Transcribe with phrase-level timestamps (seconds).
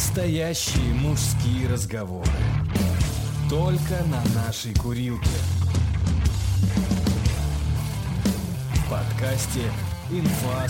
[0.00, 2.30] Настоящие мужские разговоры.
[3.50, 5.28] Только на нашей курилке.
[8.72, 9.60] В подкасте
[10.10, 10.64] «Инфа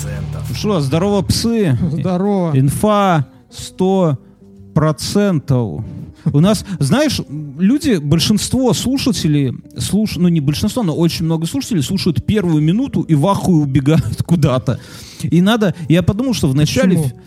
[0.00, 0.56] 100%».
[0.56, 1.76] Что, здорово, псы?
[1.92, 2.58] Здорово.
[2.58, 5.84] Инфа 100%.
[6.32, 7.20] У нас, знаешь,
[7.58, 10.16] люди, большинство слушателей, слуш...
[10.16, 14.80] ну не большинство, но очень много слушателей слушают первую минуту и в ахуе убегают куда-то.
[15.22, 17.20] И надо, я подумал, что вначале Почему?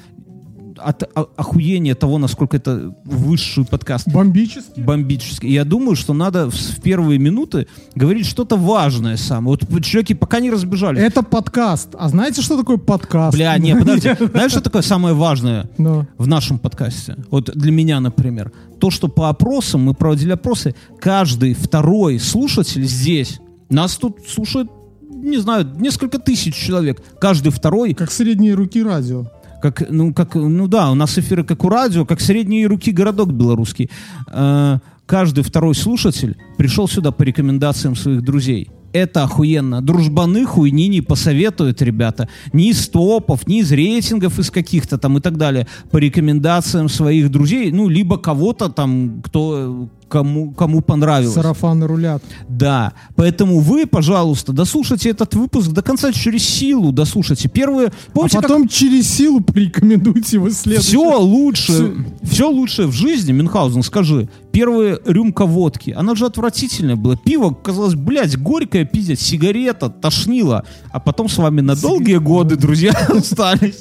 [0.84, 4.80] От о- охуения того, насколько это высший подкаст, Бомбически.
[4.80, 5.52] бомбический.
[5.52, 9.58] Я думаю, что надо в, в первые минуты говорить что-то важное самое.
[9.70, 11.00] Вот человеки пока не разбежались.
[11.02, 11.90] Это подкаст.
[11.98, 13.36] А знаете, что такое подкаст?
[13.36, 14.10] Бля, не, подожди.
[14.32, 17.16] Знаешь, что такое самое важное Ну, в нашем подкасте?
[17.30, 18.52] Вот для меня, например.
[18.80, 24.68] То, что по опросам, мы проводили опросы, каждый второй слушатель здесь, нас тут слушает,
[25.12, 27.02] не знаю, несколько тысяч человек.
[27.20, 29.26] Каждый второй, как средние руки радио.
[29.62, 33.32] Как, ну, как, ну да, у нас эфиры как у радио, как средние руки городок
[33.32, 33.90] белорусский.
[34.27, 38.70] Э, каждый второй слушатель пришел сюда по рекомендациям своих друзей.
[38.91, 39.82] Это охуенно.
[39.82, 42.27] Дружбаны хуйни не посоветуют, ребята.
[42.54, 45.68] Ни из топов, ни из рейтингов из каких-то там и так далее.
[45.91, 51.35] По рекомендациям своих друзей, ну, либо кого-то там, кто кому, кому понравилось.
[51.35, 52.21] Сарафаны рулят.
[52.48, 57.48] Да, поэтому вы, пожалуйста, дослушайте этот выпуск до конца через силу, дослушайте.
[57.48, 60.99] Первые, помните, а как потом через силу порекомендуйте его следующее.
[60.99, 64.28] все лучше, все лучшее в жизни, Мюнхгаузен, скажи.
[64.52, 67.16] Первая рюмка водки, она же отвратительная была.
[67.16, 70.66] Пиво казалось, блядь, горькое, пиздец, сигарета, тошнило.
[70.91, 73.80] А потом с вами на долгие годы, друзья, остались.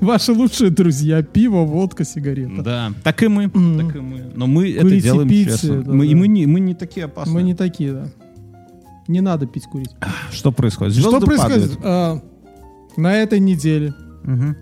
[0.00, 1.22] Ваши лучшие друзья.
[1.22, 2.62] Пиво, водка, сигарета.
[2.62, 3.78] Да, так и мы, М.
[3.86, 4.30] так и мы.
[4.34, 5.82] Но мы это Курите, делаем пейте, честно.
[5.82, 6.16] да, Мы- И да.
[6.20, 7.34] мы не, мы не такие опасные.
[7.34, 8.06] Мы не такие, да.
[9.08, 9.90] Не надо пить, курить.
[10.30, 10.94] Что происходит?
[10.94, 11.76] Что Звезды происходит?
[11.78, 11.80] падают.
[11.84, 12.22] А,
[12.96, 14.56] на этой неделе Мгм.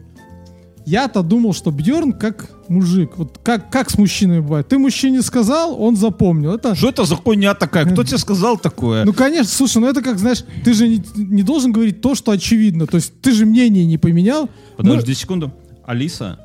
[0.87, 3.19] я-то думал, что Бьорн как мужик.
[3.19, 4.69] Вот как, как с мужчинами бывает.
[4.69, 6.55] Ты мужчине сказал, он запомнил.
[6.55, 7.85] Это Что это за хуйня такая?
[7.85, 9.05] Кто тебе сказал такое?
[9.05, 12.33] Ну, конечно, слушай, ну это как, знаешь, ты же не, не должен говорить то, что
[12.33, 12.87] очевидно.
[12.87, 14.49] То есть ты же мнение не поменял.
[14.77, 15.53] Подожди секунду.
[15.85, 16.39] Алиса,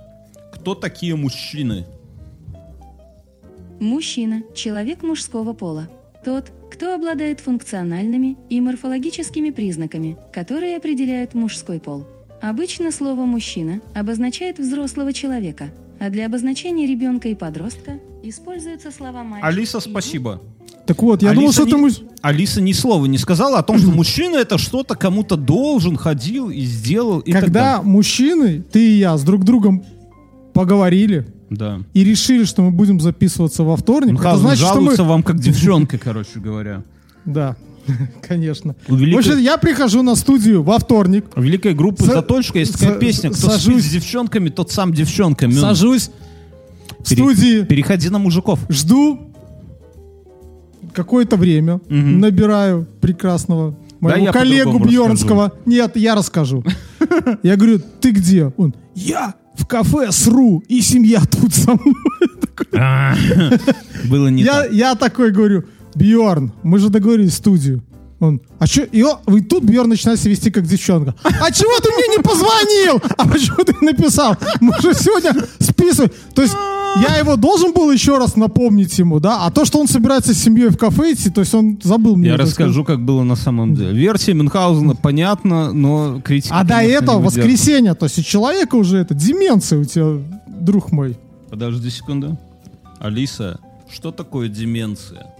[0.54, 1.86] кто такие мужчины?
[3.80, 5.88] Мужчина– человек мужского пола.
[6.24, 12.08] Тот, кто обладает функциональными и морфологическими признаками, которые определяют мужской пол.
[12.42, 19.46] Обычно слово «мужчина» обозначает взрослого человека, а для обозначения ребенка и подростка используются слова «мальчик».
[19.48, 20.42] Алиса, спасибо.
[20.86, 21.94] Так вот, я думал, что не- ты муж...
[22.22, 26.62] Алиса ни слова не сказала о том, что мужчина это что-то кому-то должен, ходил и
[26.62, 27.20] сделал.
[27.20, 29.84] И Когда мужчины, ты и я, с друг другом
[30.54, 31.80] поговорили Да.
[31.94, 34.82] и решили, что мы будем записываться во вторник, это Мюнхгаузен значит, что мы...
[34.82, 36.84] жалуется вам как девчонка, короче говоря.
[37.26, 37.56] Да,
[38.28, 38.76] конечно.
[38.88, 42.60] У великой- В общем, я прихожу на студию во вторник, У великой группы Са- «Заточка»
[42.60, 45.48] есть такая са- песня «Кто сажусь- спит с девчонками, тот сам девчонка».
[45.48, 45.58] Мюн.
[45.62, 46.10] сажусь
[47.00, 48.60] в Пере- студии, Переходи на мужиков.
[48.70, 49.20] жду
[50.94, 52.20] какое-то время, Мгм.
[52.20, 55.52] набираю прекрасного моего я коллегу Бьернского.
[55.66, 56.64] Нет, я расскажу.
[57.44, 58.52] Я говорю, ты где?
[58.58, 61.96] Он, я в кафе сру, и семья тут со мной.
[64.10, 64.74] Было не Я, так.
[64.74, 67.84] я такой говорю, Бьорн, мы же договорились студию.
[68.20, 68.84] Он, а что?
[68.84, 71.16] И, он- и тут Бьорн начинает себя вести как девчонка.
[71.24, 73.02] А чего ты мне не позвонил?
[73.18, 74.38] А почему ты написал?
[74.62, 76.12] Мы же сегодня списываем.
[76.34, 76.56] То есть
[77.10, 79.46] я его должен был еще раз напомнить ему, да?
[79.46, 82.30] А то, что он собирается с семьей в кафе идти, то есть он забыл мне
[82.30, 83.92] Я расскажу, как было на самом деле.
[83.94, 86.56] Версия Мюнхгаузена понятна, но критика...
[86.58, 91.18] А до этого воскресенье, то есть у человека уже это деменция у тебя, друг мой.
[91.50, 92.38] Подожди секунду.
[93.00, 93.60] Алиса,
[93.94, 95.35] что такое деменция?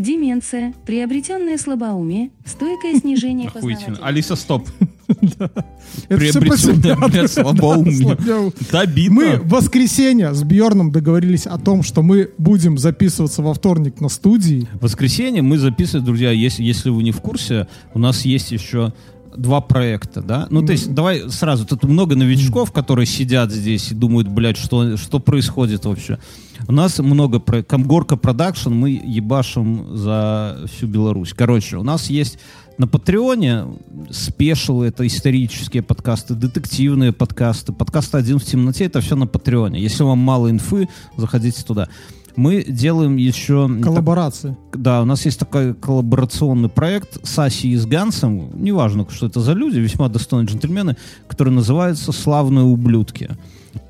[0.00, 3.98] Деменция– приобретенное слабоумие, стойкое снижение Охуительно.
[4.02, 4.68] Алиса, стоп.
[6.08, 8.16] Приобретенное, слабоумие.
[8.72, 9.14] Обидно.
[9.14, 14.08] Мы в воскресенье с Бьорном договорились о том, что мы будем записываться во вторник на
[14.08, 14.68] студии.
[14.74, 18.92] В воскресенье мы записываем, друзья, если, если вы не в курсе, у нас есть еще
[19.36, 20.46] два проекта, да?
[20.50, 24.96] Ну, то есть, давай сразу, тут много новичков, которые сидят здесь и думают, блядь, что,
[24.96, 26.18] что происходит вообще.
[26.68, 31.32] У нас много про Комгорка Продакшн, мы ебашим за всю Беларусь.
[31.34, 32.38] Короче, у нас есть
[32.78, 33.64] на Патреоне
[34.10, 39.80] спешилы, это исторические подкасты, детективные подкасты, подкаст «Один в темноте», это все на Патреоне.
[39.80, 41.88] Если вам мало инфы, заходите туда.
[42.36, 43.68] Мы делаем еще...
[43.82, 44.56] Коллаборации.
[44.72, 49.40] Да, у нас есть такой коллаборационный проект с Асей и с Гансом, неважно, что это
[49.40, 50.96] за люди, весьма достойные джентльмены,
[51.28, 53.30] который называется «Славные ублюдки».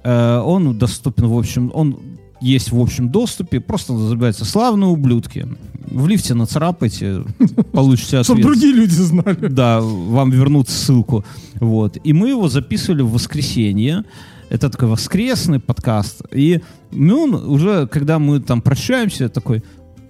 [0.04, 1.98] Э, он доступен, в общем, он
[2.40, 5.46] есть в общем доступе, просто называется «Славные ублюдки».
[5.90, 7.22] В лифте нацарапайте,
[7.72, 8.46] получите Чтобы ответ.
[8.46, 9.48] другие люди знали.
[9.48, 11.24] Да, вам вернут ссылку.
[11.60, 11.98] Вот.
[12.02, 14.04] И мы его записывали в воскресенье.
[14.48, 16.22] Это такой воскресный подкаст.
[16.32, 16.60] И
[16.92, 19.62] ну, он уже, когда мы там прощаемся, такой,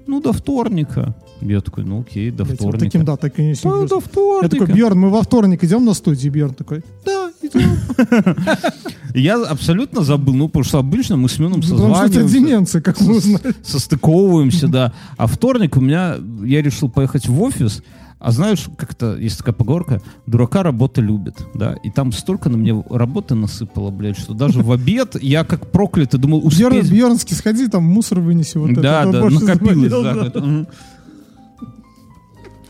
[0.06, 1.14] ну, до вторника.
[1.40, 2.84] Я такой, ну, окей, до Блядь, вот вторника.
[2.86, 4.56] таким, да, так и не Ну, до Я вторника.
[4.56, 6.32] такой, Бьерн, мы во вторник идем на студию.
[6.32, 7.76] Бьерн такой, да, идем.
[9.14, 11.38] Я абсолютно забыл, ну, потому что обычно мы с
[11.70, 12.34] Потому что тебя созваниваемся.
[12.34, 13.54] деменция, как мы узнали.
[13.62, 14.92] состыковываемся, да.
[15.16, 17.82] А вторник у меня, я решил поехать в офис,
[18.18, 22.82] а знаешь, как-то есть такая поговорка, дурака работа любит, да, и там столько на мне
[22.90, 26.90] работы насыпало, блядь, что даже в обед я как проклятый думал успеть.
[26.90, 28.56] Бьернский, сходи, там мусор вынеси.
[28.58, 29.12] Вот да, это.
[29.12, 29.90] Да, накопилось.
[29.90, 30.26] заболел, да, да.
[30.26, 30.66] это, мгм.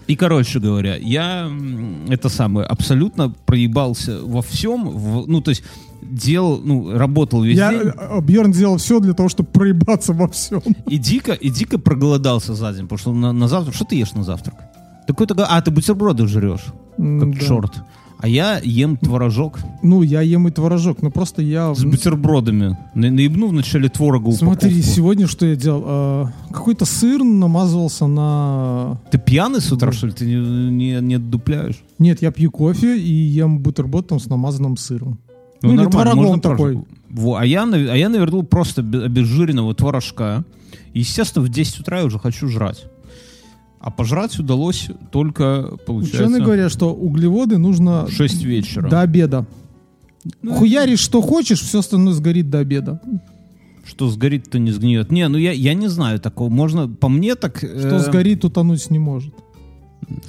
[0.06, 1.50] И, короче говоря, я
[2.08, 5.64] это самое абсолютно проебался во всем, в- ну, то есть
[6.00, 7.90] делал, ну, работал весь Я, день.
[7.96, 10.62] э, Бьерн сделал все для того, чтобы проебаться во всем.
[10.88, 13.74] И дико, и дико проголодался за день, потому что на, на завтрак...
[13.74, 14.54] Что ты ешь на завтрак?
[15.06, 16.64] Такой такой, а, ты бутерброды жрешь,
[16.96, 17.40] как да.
[17.40, 17.72] черт.
[18.18, 21.74] А я ем творожок Ну, я ем и творожок, но просто я...
[21.74, 22.78] с бутербродами.
[22.94, 24.94] На- Наебну вначале творога Смотри, упаковку.
[24.96, 25.82] сегодня что я делал?
[25.86, 28.98] А, Какой-то сыр намазывался на...
[29.10, 30.14] Ты пьяный с утра, что ли?
[30.14, 30.34] Ты не,
[30.70, 31.76] не, не отдупляешь?
[31.98, 35.18] Нет, я пью кофе и ем бутерброд там с намазанным сыром.
[35.60, 36.84] Ну, или нормально, творогом такой.
[37.10, 40.42] Во, а, я, а я навернул просто бе- обезжиренного творожка.
[40.94, 42.86] Естественно, в 10 утра я уже хочу жрать.
[43.80, 48.88] А пожрать удалось только, получается, Ученые говорят, что углеводы нужно в 6 вечера.
[48.88, 49.46] до обеда.
[50.42, 53.00] Ну, Хуяришь, что хочешь, все остальное сгорит до обеда.
[53.84, 55.12] Что сгорит, то не сгниет.
[55.12, 56.48] Не, ну я, я не знаю такого.
[56.48, 57.58] Можно, по мне так...
[57.58, 59.32] Что э, сгорит, утонуть не может.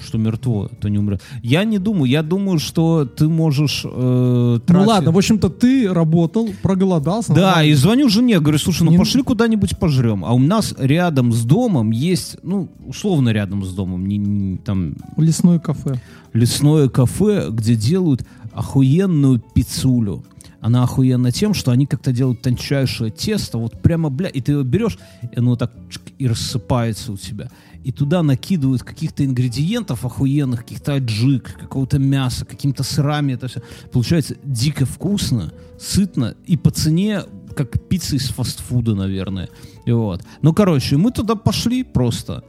[0.05, 1.21] Что мертво, то не умрет.
[1.43, 2.05] Я не думаю.
[2.09, 7.33] Я думаю, что ты можешь э, Ну тратить- ладно, в общем-то, ты работал, проголодался.
[7.33, 10.25] Да, и звоню жене, говорю, слушай, ну Не- пошли куда-нибудь пожрем.
[10.25, 14.95] А у нас рядом с домом есть, ну, условно рядом с домом, не, не- там
[15.17, 15.99] Лесное кафе.
[16.33, 18.23] лесное кафе, где делают
[18.53, 20.23] охуенную пиццулю.
[20.59, 24.63] Она охуенна тем, что они как-то делают тончайшее тесто, вот прямо, бля, и ты его
[24.63, 24.97] берешь,
[25.31, 27.49] и оно так чик, и рассыпается у тебя.
[27.87, 33.31] И туда накидывают каких-то ингредиентов охуенных, каких-то аджик, какого-то мяса, какими-то сырами.
[33.31, 33.61] Это все
[33.93, 37.21] получается дико вкусно, сытно и по цене
[37.55, 39.47] как пицца из фастфуда, наверное.
[39.85, 40.21] И вот.
[40.41, 42.43] Ну, короче, мы туда пошли просто.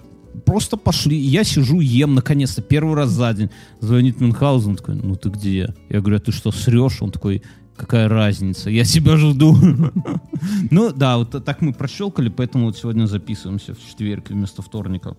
[0.45, 1.17] Просто пошли.
[1.17, 3.51] Я сижу, ем, наконец-то, первый раз за день.
[3.79, 5.73] Звонит Мюнхгаузен, такой, ну ты где?
[5.89, 7.01] Я говорю, а ты что, срешь?
[7.01, 7.45] Он такой,
[7.79, 9.57] какая разница, я тебя жду.
[10.71, 15.17] Ну да, вот так мы прощелкали, поэтому вот сегодня записываемся в четверг вместо вторника.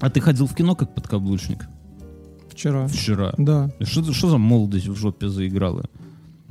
[0.00, 1.66] А ты ходил в кино как подкаблучник
[2.50, 2.86] Вчера.
[2.88, 3.34] вчера?
[3.38, 3.70] Да.
[3.80, 5.84] Что, что за молодость в жопе заиграла?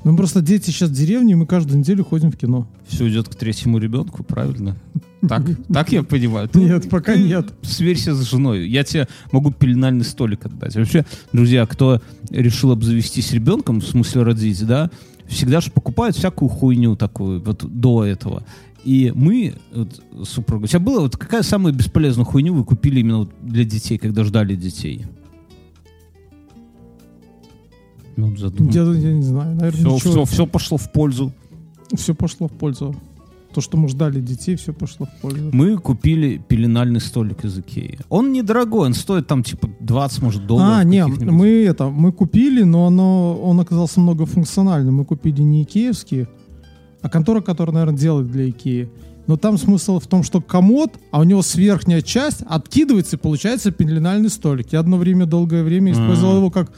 [0.04, 2.68] Ну просто дети сейчас в деревне, и мы каждую неделю ходим в кино.
[2.88, 4.76] Все идет к третьему ребенку, правильно?
[5.28, 6.50] Так, так я понимаю.
[6.50, 7.54] Ты- Нет, пока ты нет.
[7.62, 8.68] Сверься с женой.
[8.68, 10.76] Я тебе могу пеленальный столик отдать.
[10.76, 14.92] Вообще, друзья, кто решил обзавестись ребенком, в смысле родить, да,
[15.28, 18.44] всегда же покупают всякую хуйню такую вот до этого.
[18.84, 23.00] И мы, вот, с супругой, у тебя было, вот какая самая бесполезная хуйню вы купили
[23.00, 25.06] именно вот для детей, когда ждали детей?
[28.16, 28.80] Ну, задумайся.
[28.80, 31.32] Я, я не знаю, наверное, Все, все, все пошло в пользу.
[31.94, 32.96] Все пошло в пользу.
[33.54, 35.50] То, что мы ждали детей, все пошло в пользу.
[35.54, 38.00] Мы купили пеленальный столик из Икеи.
[38.10, 40.78] Он недорогой, он стоит там типа 20, может, долларов.
[40.78, 41.34] А, не, каких-нибудь.
[41.34, 44.96] мы это, мы купили, но оно, он оказался многофункциональным.
[44.96, 46.28] Мы купили не икеевский,
[47.04, 48.90] а контора, которая, наверное, делает для Икеи.
[49.28, 53.20] Но там смысл в том, что комод, а у него с верхняя часть откидывается и
[53.20, 54.74] получается пеленальный столик.
[54.74, 56.38] Я одно время, долгое время использовал А.
[56.38, 56.72] его как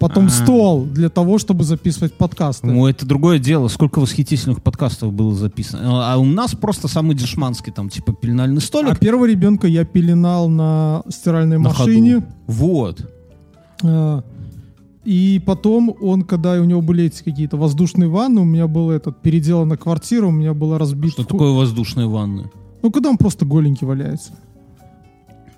[0.00, 0.30] потом А.
[0.30, 2.66] стол для того, чтобы записывать подкасты.
[2.66, 3.68] Ну, это другое дело.
[3.68, 6.12] Сколько восхитительных подкастов было записано.
[6.12, 10.48] А у нас просто самый дешманский, там, типа, пеленальный А столик первого ребенка я пеленал
[10.48, 12.14] на стиральной на машине.
[12.14, 12.26] ходу.
[12.48, 13.10] Вот.
[13.84, 14.22] А,
[15.04, 19.22] И потом он, когда у него были эти какие-то воздушные ванны, у меня был этот
[19.22, 21.12] переделана квартира, у меня была разбита.
[21.22, 22.50] Что такое воздушные ванны?
[22.82, 24.32] Ну, когда он просто голенький валяется.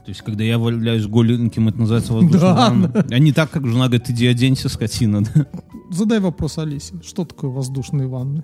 [0.05, 3.07] То есть, когда я валяюсь голеньким, это называется воздушная Да, ванна.
[3.11, 5.23] А не так, как жена говорит, иди оденься, скотина.
[5.23, 5.47] да?
[5.91, 6.95] Задай вопрос Алисе.
[7.05, 8.43] Что такое воздушные ванны?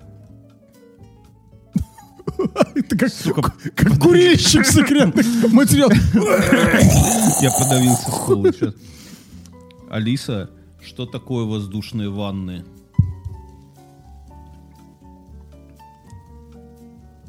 [2.75, 5.97] Это как, Сука, как курильщик секретных материалов.
[7.41, 8.73] я подавился стол сейчас.
[9.89, 10.49] Алиса,
[10.81, 12.63] что такое воздушные ванны?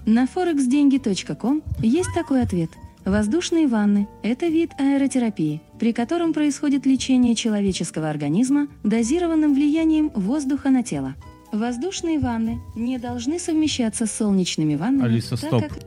[0.07, 2.71] На forexdenьги.com есть такой ответ.
[3.11, 10.85] Воздушные ванны– это вид аэротерапии, при котором происходит лечение человеческого организма дозированным влиянием воздуха на
[10.85, 11.17] тело.
[11.51, 15.63] Воздушные ванны не должны совмещаться с солнечными ваннами, Алиса, так стоп.
[15.63, 15.79] как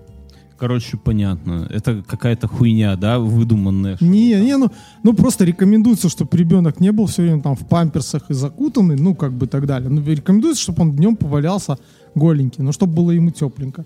[0.57, 1.65] Короче, понятно.
[1.69, 3.95] Это какая-то хуйня, да, выдуманная.
[4.01, 4.69] Не, не, ну,
[5.03, 9.15] ну просто рекомендуется, чтобы ребенок не был все время там в памперсах и закутанный, ну
[9.15, 9.89] как бы так далее.
[9.89, 11.77] Ну, рекомендуется, чтобы он днем повалялся
[12.15, 13.85] голенький, но чтобы было ему тепленько.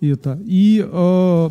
[0.00, 0.40] И это.
[0.44, 1.50] И э,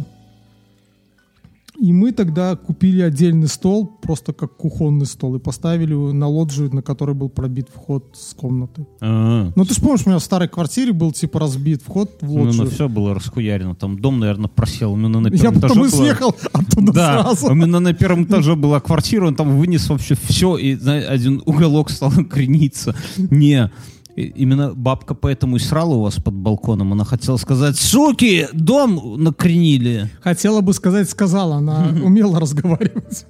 [1.84, 6.74] и мы тогда купили отдельный стол, просто как кухонный стол, и поставили его на лоджию,
[6.74, 8.88] на которой был пробит вход с комнаты.
[9.02, 12.34] А, Ну, ты же помнишь, у меня в старой квартире был, типа, разбит вход в
[12.34, 12.70] ну, лоджию.
[12.70, 13.76] все было расхуярено.
[13.76, 14.96] Там дом, наверное, просел.
[14.96, 17.52] Именно на Я первом этаже потом и было- съехал оттуда Да, сразу.
[17.52, 21.90] именно на первом этаже была квартира, он там вынес вообще все, и знаешь, один уголок
[21.90, 22.96] стал крениться.
[23.18, 23.70] Не,
[24.16, 26.92] и- именно бабка поэтому и срала у вас под балконом.
[26.94, 30.10] Она хотела сказать, суки, дом накренили.
[30.22, 33.26] Хотела бы сказать, сказала, она умела разговаривать.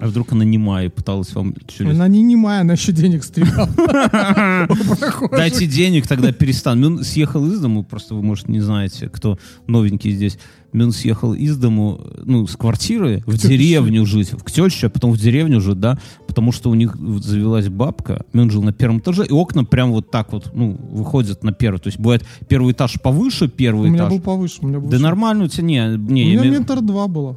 [0.00, 1.94] А вдруг она немая пыталась вам через...
[1.94, 3.68] Она не немая, она еще денег стригала.
[5.30, 6.80] Дайте денег, тогда перестану.
[6.80, 10.38] Мюн съехал из дому, просто вы, может, не знаете, кто новенький здесь.
[10.72, 15.18] Мюн съехал из дому, ну, с квартиры в деревню жить, к теще, а потом в
[15.18, 18.24] деревню жить, да, потому что у них завелась бабка.
[18.32, 21.78] Мюн жил на первом этаже, и окна прям вот так вот, ну, выходят на первый.
[21.78, 24.12] То есть бывает первый этаж повыше, У первый меня этаж.
[24.12, 24.58] был повыше.
[24.62, 27.36] У меня был Да нормально у тебя, не, У не, я меня ментор 2 было.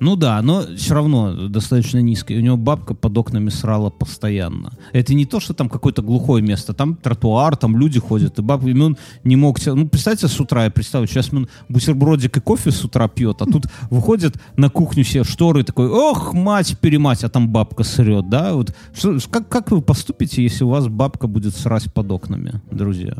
[0.00, 2.32] Ну да, но все равно достаточно низко.
[2.34, 4.72] И у него бабка под окнами срала постоянно.
[4.92, 6.74] Это не то, что там какое-то глухое место.
[6.74, 8.38] Там тротуар, там люди ходят.
[8.38, 9.58] И бабка, и он не мог...
[9.64, 13.46] Ну, представьте, с утра, я представлю, сейчас он бутербродик и кофе с утра пьет, а
[13.46, 18.54] тут выходит на кухню все шторы такой, ох, мать-перемать, а там бабка срет, да?
[18.54, 23.16] Вот что- как, как вы поступите, если у вас бабка будет срать под окнами, друзья?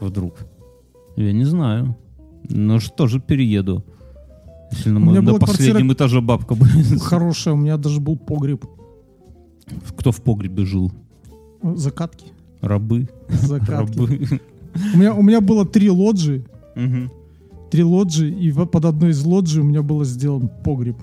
[0.00, 0.34] Вдруг.
[1.16, 1.96] Я не знаю.
[2.48, 3.84] Но что же перееду.
[4.86, 7.00] Меня моем- на была последнем этаже бабка будет.
[7.00, 8.64] Хорошая, у меня даже был погреб.
[9.96, 10.92] Кто в погребе жил?
[11.74, 12.26] Закатки.
[12.60, 13.08] Рабы.
[13.28, 13.70] Закатки.
[13.98, 14.40] Рабы.
[14.94, 16.44] У меня, у меня было три лоджии.
[16.74, 17.10] Мгм.
[17.70, 20.96] Три лоджии, и под одной из лоджий у меня было сделан погреб.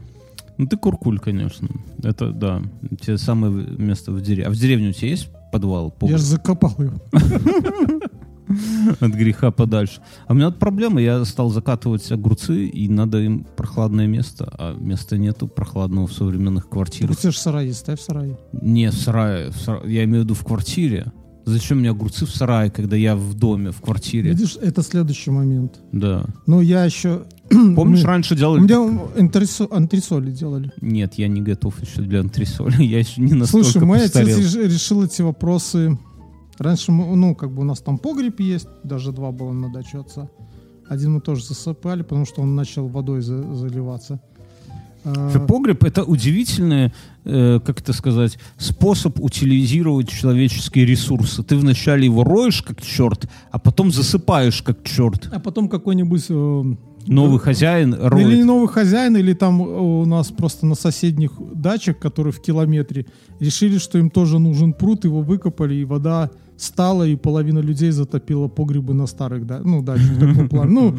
[0.58, 1.70] Ну ты куркуль, конечно.
[2.04, 2.62] Это да.
[3.00, 4.46] Тебя самое место в деревне.
[4.48, 5.86] А в деревне у тебя есть подвал?
[5.86, 6.18] Я погреб?
[6.18, 6.94] же закопал его.
[9.00, 10.02] От греха подальше.
[10.28, 14.76] А у меня вот проблема, я стал закатывать огурцы, и надо им прохладное место, а
[14.78, 17.18] места нету прохладного в современных У квартирах.
[17.18, 18.38] тебя же сарай есть, ставь сарай.
[18.54, 21.12] Не, в сарае, в сара- Я имею в виду в квартире.
[21.44, 24.30] Зачем мне огурцы в сарае, когда я в доме, в квартире?
[24.30, 25.80] Видишь, это следующий момент.
[25.92, 26.24] Да.
[26.46, 27.24] Ну, я еще...
[27.50, 28.62] Помнишь, Ну, раньше У делали...
[28.62, 28.78] меня
[29.18, 30.72] антресо- антресоли делали.
[30.82, 32.84] Нет, я не готов еще для антресоли.
[32.84, 34.38] Я еще не настолько Слушай, мой отец постарел.
[34.40, 35.98] реш- решил эти вопросы.
[36.58, 40.00] Раньше, мы, ну, как бы у нас там погреб есть, даже два было на даче
[40.00, 40.30] отца.
[40.88, 44.20] Один мы тоже засыпали, потому что он начал водой за- заливаться.
[45.04, 46.94] Что Погреб это удивительный,
[47.26, 51.42] э, как это сказать, способ утилизировать человеческие ресурсы.
[51.44, 55.28] Ты вначале его роешь как черт, а потом засыпаешь как черт.
[55.32, 56.26] а потом какой-нибудь...
[56.30, 56.76] э,
[57.08, 62.00] Новый хозяин Ну, Или новый хозяин, или там э, у нас просто на соседних дачах,
[62.00, 63.06] которые в километре,
[63.40, 68.48] решили, что им тоже нужен пруд, его выкопали, и вода стала, и половина людей затопила
[68.48, 70.72] погребы на старых, да, ну, дачах такого плана.
[70.72, 70.96] Ну,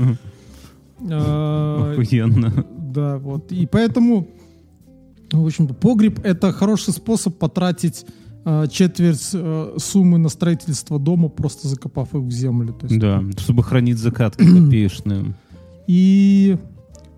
[1.09, 2.67] э, Охуенно.
[2.79, 3.53] да, вот.
[3.53, 4.29] И поэтому,
[5.31, 8.05] в общем-то, погреб— это хороший способ потратить
[8.45, 12.73] э, четверть э, суммы на строительство дома, просто закопав их в землю.
[12.73, 15.35] То есть Да, чтобы хранить закатки копеечные.
[15.87, 16.57] И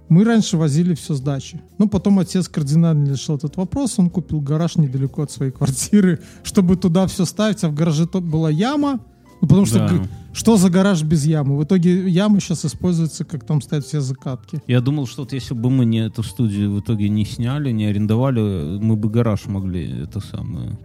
[0.09, 1.61] мы раньше возили все с дачи.
[1.79, 3.99] Но потом отец кардинально решил этот вопрос.
[3.99, 7.65] Он купил гараж недалеко от своей квартиры, чтобы туда все ставить.
[7.65, 9.01] А в гараже то была яма.
[9.41, 10.07] Ну, потому что Да.
[10.33, 11.57] что за гараж без ямы?
[11.59, 14.63] В итоге яма сейчас используется, как там ставят все закатки.
[14.67, 17.85] Я думал, что вот если бы мы не эту студию в итоге не сняли, не
[17.87, 20.79] арендовали, мы бы гараж могли это самое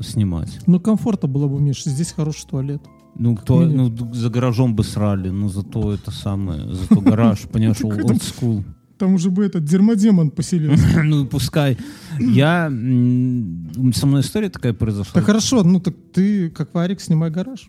[0.00, 0.58] снимать.
[0.66, 1.90] Ну, комфорта было бы меньше.
[1.90, 2.82] Здесь хороший туалет.
[3.18, 8.64] Ну, кто, ну, за гаражом бы срали, но зато это самое, зато гараж, понимаешь, school.
[8.98, 11.02] Там уже бы этот дермодемон поселился.
[11.04, 11.76] Ну, пускай.
[12.20, 15.12] Я, со мной история такая произошла.
[15.14, 17.68] Да хорошо, ну так ты, как варик, снимай гараж.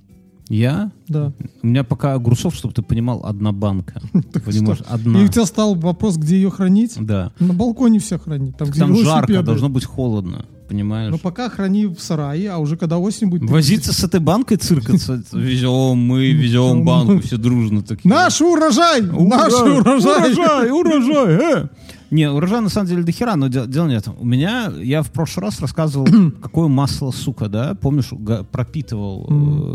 [0.49, 1.33] Я, Да.
[1.63, 4.01] у меня пока огурцов, чтобы ты понимал, одна банка.
[4.45, 5.23] Понимаешь, И одна.
[5.23, 6.95] у тебя стал вопрос, где ее хранить?
[6.99, 7.31] Да.
[7.39, 8.55] На балконе все хранить.
[8.57, 11.11] Там, Там жарко, должно быть холодно, понимаешь?
[11.11, 13.49] Но пока храни в сарае, а уже когда осень будет...
[13.49, 18.09] Возиться с этой банкой, циркаться, везем, мы везем банку, все дружно такие.
[18.09, 19.01] Наш урожай!
[19.01, 20.33] Наш урожай!
[20.33, 21.67] Урожай, урожай, э!
[22.09, 24.15] Не, урожай на самом деле до хера, но де- дело не в этом.
[24.19, 26.07] У меня, я в прошлый раз рассказывал,
[26.41, 28.09] какое масло, сука, да, помнишь,
[28.51, 29.27] пропитывал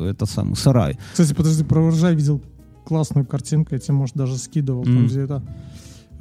[0.04, 0.98] э, этот самый сарай.
[1.12, 2.40] Кстати, подожди, про урожай видел
[2.84, 5.42] классную картинку, я тебе, может, даже скидывал, там, где это...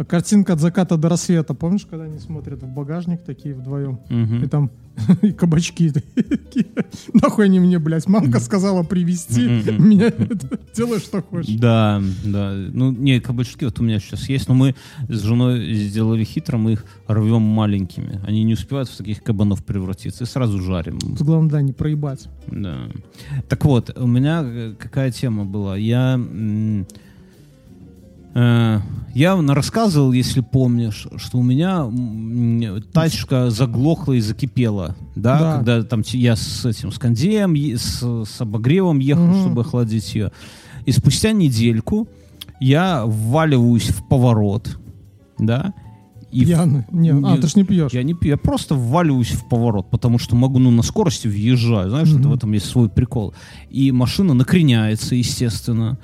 [0.06, 1.54] картинка от заката до рассвета.
[1.54, 4.00] Помнишь, когда они смотрят в багажник такие вдвоем?
[4.10, 4.44] Мгм.
[4.44, 4.72] И там
[5.22, 6.66] и кабачки такие.
[7.14, 9.42] Нахуй они мне, блядь, мамка сказала привезти.
[9.80, 10.12] Меня
[10.76, 11.56] делай, что хочешь.
[11.56, 12.54] Да, да.
[12.54, 14.76] Ну, не, кабачки вот у меня сейчас есть, но мы
[15.08, 18.20] с женой сделали хитро, мы их рвем маленькими.
[18.26, 21.00] Они не успевают в таких кабанов превратиться и сразу жарим.
[21.00, 22.28] Тут главное, да, не проебать.
[22.48, 22.90] Да.
[23.48, 25.78] Так вот, у меня э, какая тема была?
[25.78, 26.20] Я...
[28.38, 28.80] э,
[29.16, 31.90] я рассказывал, если помнишь, что у меня
[32.94, 35.56] тачка заглохла и закипела, да, Да.
[35.58, 39.42] когда там я с этим с кондеем, с, с обогревом ехал, Мгм.
[39.42, 40.32] чтобы охладить ее.
[40.86, 42.08] И спустя недельку
[42.60, 44.78] я вваливаюсь в поворот,
[45.40, 45.74] да,
[46.32, 46.84] и Пьяный.
[46.92, 47.92] Не, а, не- ты ж не пьешь.
[47.94, 51.90] я не пью, я просто вваливаюсь в поворот, потому что могу, ну, на скорости въезжаю,
[51.90, 52.32] знаешь, это Мгм.
[52.32, 53.34] в этом есть свой прикол.
[53.70, 55.98] И машина накреняется, естественно.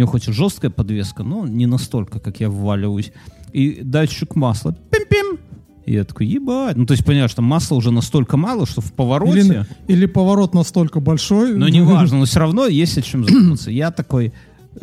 [0.00, 3.12] Нее хоть и жесткая подвеска, но не настолько, как я вваливаюсь.
[3.52, 5.38] И датчик масла, пим-пим.
[5.84, 6.74] И я такой, ебать.
[6.74, 9.40] Ну, то есть, понимаешь, там масла уже настолько мало, что в повороте...
[9.40, 11.54] Или, или поворот настолько большой.
[11.54, 13.70] Но неважно, но все равно есть о чем задуматься.
[13.70, 14.32] Я такой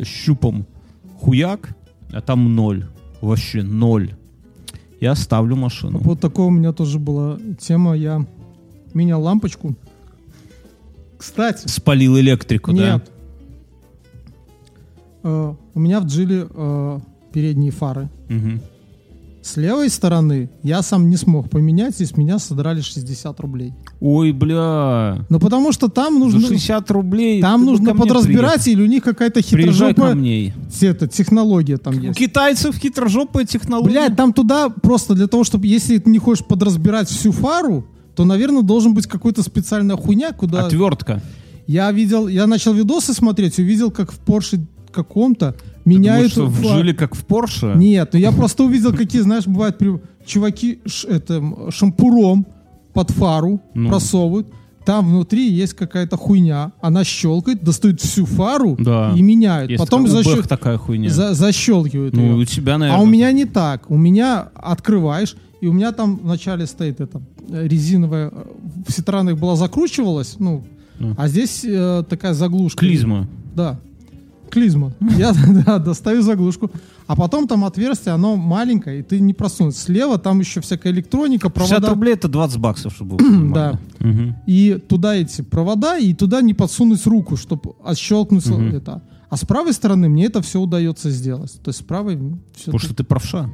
[0.04, 0.68] щупом
[1.18, 1.70] хуяк,
[2.12, 2.86] а там ноль.
[3.20, 4.14] Вообще ноль.
[5.00, 5.98] Я ставлю машину.
[5.98, 7.96] Вот такое у меня тоже была тема.
[7.96, 8.24] Я
[8.94, 9.74] менял лампочку.
[11.16, 12.92] Кстати, Спалил электрику, да?
[12.94, 13.10] нет.
[15.22, 16.98] Э, у меня в джиле э,
[17.32, 18.08] передние фары.
[18.28, 18.60] Мгм.
[19.40, 23.72] С левой стороны я сам не смог поменять, с меня содрали 60 рублей.
[24.00, 25.24] Ой, бля.
[25.30, 27.40] Ну потому что там нужно, За 60 рублей.
[27.40, 29.40] там нужно подразбирать, или у них какая-то.
[29.42, 32.18] Приезжай хитрожопая те- это, технология там У есть.
[32.18, 33.90] китайцев хитрожопая технология.
[33.92, 38.24] Блядь, там туда просто для того, чтобы, если ты не хочешь подразбирать всю фару, то,
[38.24, 40.66] наверное, должен быть какой-то специальная хуйня, куда...
[40.66, 41.22] Отвертка.
[41.66, 45.54] Я видел, я начал видосы смотреть, увидел, как в Порше каком-то
[45.84, 46.32] Думаешь, меняют...
[46.32, 47.72] что в жили как в Порше?
[47.76, 52.46] Нет, ну я просто увидел, какие, знаешь, бывают при- чуваки ш- это, шампуром
[52.92, 53.88] под фару Ну.
[53.88, 54.48] просовывают.
[54.84, 56.72] Там внутри есть какая-то хуйня.
[56.80, 59.12] Она щелкает, достают всю фару Да.
[59.14, 59.70] и меняют.
[59.70, 61.10] Есть Потом защел- такая хуйня.
[61.10, 62.36] за- защелкивают Ну, её.
[62.38, 63.02] у тебя, А наверное...
[63.02, 63.90] у меня не так.
[63.90, 68.28] У меня открываешь, и у меня там вначале стоит это э, резиновая.
[68.32, 68.44] э,
[68.86, 70.64] В Ситранах была закручивалась, ну,
[70.98, 71.14] Ну.
[71.18, 72.80] а здесь э, такая заглушка.
[72.80, 73.28] Клизма.
[73.54, 73.78] Да.
[74.50, 74.92] Клизма.
[75.16, 75.32] Я
[75.66, 76.70] да, достаю заглушку.
[77.06, 79.74] А потом там отверстие, оно маленькое, и ты не просунешь.
[79.74, 81.90] Слева там еще всякая электроника, 50 провода.
[81.90, 83.78] рублей это 20 баксов, чтобы было.
[83.98, 84.36] Мгм.
[84.46, 89.02] И туда эти провода, и туда не подсунуть руку, чтобы отщелкнуть это.
[89.30, 91.52] А с правой стороны мне это все удается сделать.
[91.62, 92.16] То есть с правой
[92.54, 93.50] все Потому что ты правша.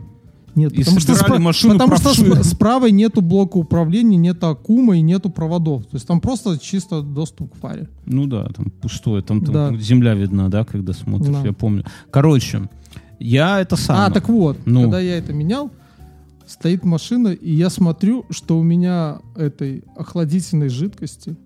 [0.55, 4.49] Нет, И потому что, спра- машину потому что с, с правой нету блока управления, нету
[4.49, 5.83] аккума и нету проводов.
[5.87, 7.89] То есть там просто чисто доступ к фаре.
[8.07, 9.77] Ну да, там пустое, там, там Да.
[9.83, 11.43] земля видна, да, когда смотришь, Да.
[11.45, 11.85] я помню.
[12.11, 12.69] Короче,
[13.19, 13.97] я это сам.
[13.99, 14.83] А, так вот, Ну.
[14.83, 15.71] когда я это менял,
[16.47, 21.37] стоит машина, и я смотрю, что у меня этой охладительной жидкости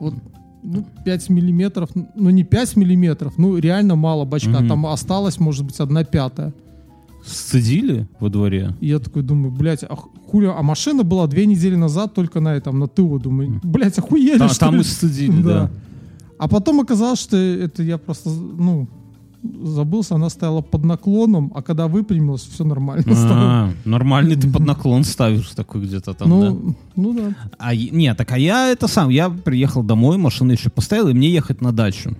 [0.00, 0.14] вот
[0.62, 4.58] ну, 5 миллиметров, ну не 5 миллиметров, ну реально мало бачка.
[4.58, 4.68] Мгм.
[4.68, 6.52] Там осталось, может быть, одна пятая.
[7.28, 8.74] Сцедили во дворе?
[8.80, 12.78] Я такой думаю, блядь, а хули, а машина была две недели назад только на этом,
[12.78, 13.18] на ТО.
[13.18, 14.80] Думаю, блядь, охуели, Там, что там ли?
[14.80, 15.70] и сцедили, да.
[16.38, 18.86] А потом оказалось, что это я просто, ну,
[19.62, 23.40] забылся, она стояла под наклоном, а когда выпрямилась, все нормально стало.
[23.40, 26.50] А, нормальный ты под наклон ставишь такой где-то там, да?
[26.50, 27.34] Ну, ну да.
[27.58, 31.30] А, нет, так а я это сам, я приехал домой, машину еще поставил, и мне
[31.30, 32.16] ехать на дачу.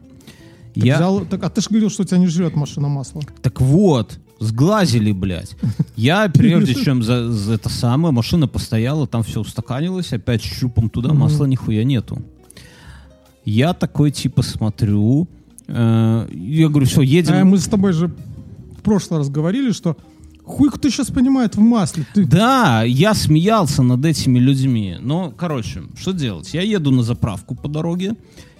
[0.75, 3.23] Так, Я, взял- так, а ты же говорил, что у тебя не жрет машина масла.
[3.43, 5.57] так вот, сглазили, блядь.
[5.97, 11.13] Я, прежде чем за, за это самое, машина постояла, там все устаканилось, опять щупом туда,
[11.13, 12.23] масла нихуя нету.
[13.45, 15.27] Я такой, типа, смотрю,
[15.67, 17.35] э, я говорю, все, едем.
[17.35, 19.97] А мы с тобой же в прошлый раз говорили, что
[20.45, 22.07] хуй кто сейчас понимает в масле.
[22.15, 22.27] Ты...
[22.27, 24.97] Да, я смеялся над этими людьми.
[25.01, 26.53] Но, короче, что делать?
[26.55, 28.17] Я еду на заправку по дороге,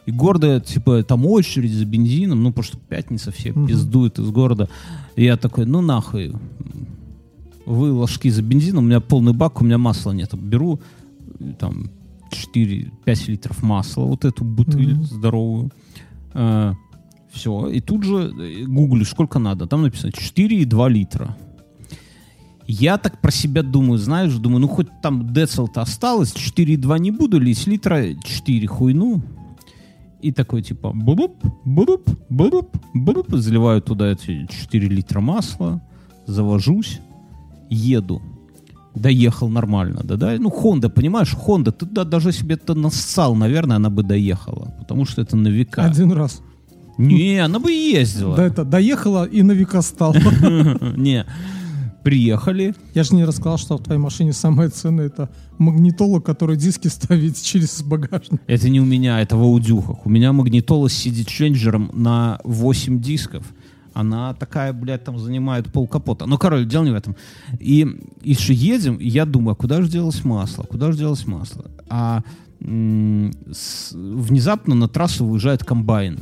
[0.09, 3.67] и гордо, типа, там очередь за бензином, ну, потому что пятница все Мгм.
[3.67, 4.69] пиздуют из города.
[5.17, 6.33] И я такой, ну, нахуй,
[7.67, 10.35] вы ложки за бензином, у меня полный бак, у меня масла нет.
[10.35, 10.81] Беру,
[11.59, 11.91] там,
[12.31, 15.05] 4-5 литров масла, вот эту бутыль Мгм.
[15.05, 15.71] здоровую.
[17.31, 19.67] все, и тут же э, гуглю, сколько надо.
[19.67, 21.37] Там написано 4,2 литра.
[22.67, 27.39] Я так про себя думаю, знаешь, думаю, ну хоть там децл-то осталось, 4,2 не буду
[27.39, 29.21] лить, литра 4 хуйну.
[30.21, 35.81] И такой типа бубуп, бубуп, бубуп, бубуп, заливаю туда эти 4 литра масла,
[36.27, 37.01] завожусь,
[37.71, 38.21] еду.
[38.95, 40.37] Доехал нормально, да, да.
[40.39, 45.05] Ну, Honda, понимаешь, Honda, ты да, даже себе это нассал, наверное, она бы доехала, потому
[45.05, 45.85] что это на века.
[45.85, 46.41] Один раз.
[46.99, 48.37] Не, она бы ездила.
[48.37, 50.15] Да, это, доехала и на века стала.
[50.97, 51.25] Не.
[52.03, 56.89] Приехали, Я же не рассказал, что в твоей машине самое ценное это магнитола, который диски
[56.89, 58.41] ставить через багажник.
[58.47, 60.07] Это не у меня, это в аудюхах.
[60.07, 63.45] У меня магнитола с CD-ченджером на 8 дисков.
[63.95, 66.27] Она такая, блядь, там занимает пол капота.
[66.27, 67.17] Ну, короче, дело не в этом.
[67.59, 67.87] И
[68.23, 70.63] еще едем, и я думаю, а куда же делось масло?
[70.63, 71.65] Куда же делось масло?
[71.89, 72.23] А
[72.61, 76.21] м, с- внезапно на трассу выезжает комбайн.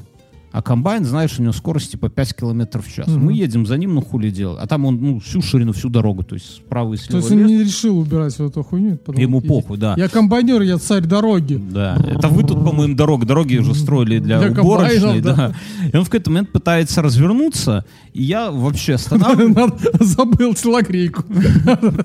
[0.57, 3.09] А комбайн, знаешь, у него скорость типа 5 километров в час.
[3.09, 3.27] Мгм.
[3.27, 4.59] Мы едем за ним, ну хули делать.
[4.59, 7.31] А там он ну, всю ширину, всю дорогу, то есть справа и То слева есть
[7.31, 8.99] он не решил убирать вот эту хуйню.
[9.19, 9.95] Ему я- похуй, да.
[9.99, 11.62] Я комбайнер, я царь дороги.
[11.71, 15.35] Да, это вы тут, по-моему, дорог, дороги уже строили для, Для уборочной, да.
[15.35, 15.55] да.
[15.92, 21.23] И он в какой-то момент пытается развернуться, и я вообще останавливаюсь, Забыл телогрейку.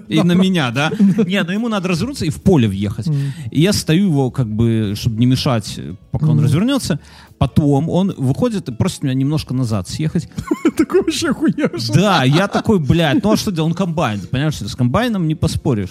[0.09, 0.91] и на меня, да.
[1.25, 3.07] Не, ну ему надо развернуться и в поле въехать.
[3.49, 5.79] И я стою его, как бы, чтобы не мешать,
[6.11, 6.99] пока он развернется.
[7.41, 10.29] Потом он выходит и просит меня немножко назад съехать.
[10.77, 11.95] Такой вообще охуевший.
[11.95, 13.71] Да, я такой, блядь, ну а что делать?
[13.71, 15.89] Он комбайн, понимаешь, с комбайном не поспоришь.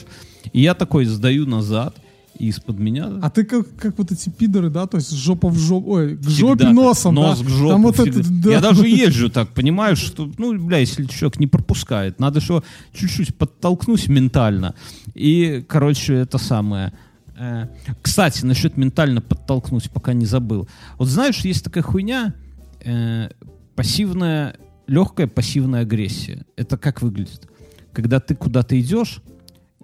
[0.53, 1.97] И я такой сдаю назад,
[2.39, 3.11] из-под меня...
[3.21, 6.29] А ты как, как вот эти пидоры, да, то есть жопа в жопу, ой, к
[6.29, 7.45] жопе носом, Нос да?
[7.45, 7.71] к жопу.
[7.71, 8.21] Там вот всегда.
[8.21, 8.51] это, да.
[8.53, 12.63] Я даже езжу так, понимаешь, что, ну, бля, если человек не пропускает, надо что
[12.95, 14.77] чуть-чуть подтолкнуть ментально.
[15.15, 16.93] И, короче, это самое.
[17.41, 17.69] Э,
[18.03, 20.69] Кстати, насчет ментально подтолкнуть, пока не забыл.
[20.99, 22.35] Вот знаешь, есть такая хуйня,
[22.85, 23.31] э,
[23.75, 26.45] пассивная, легкая пассивная агрессия.
[26.57, 27.49] Это как выглядит?
[27.95, 29.23] Когда ты куда-то идешь,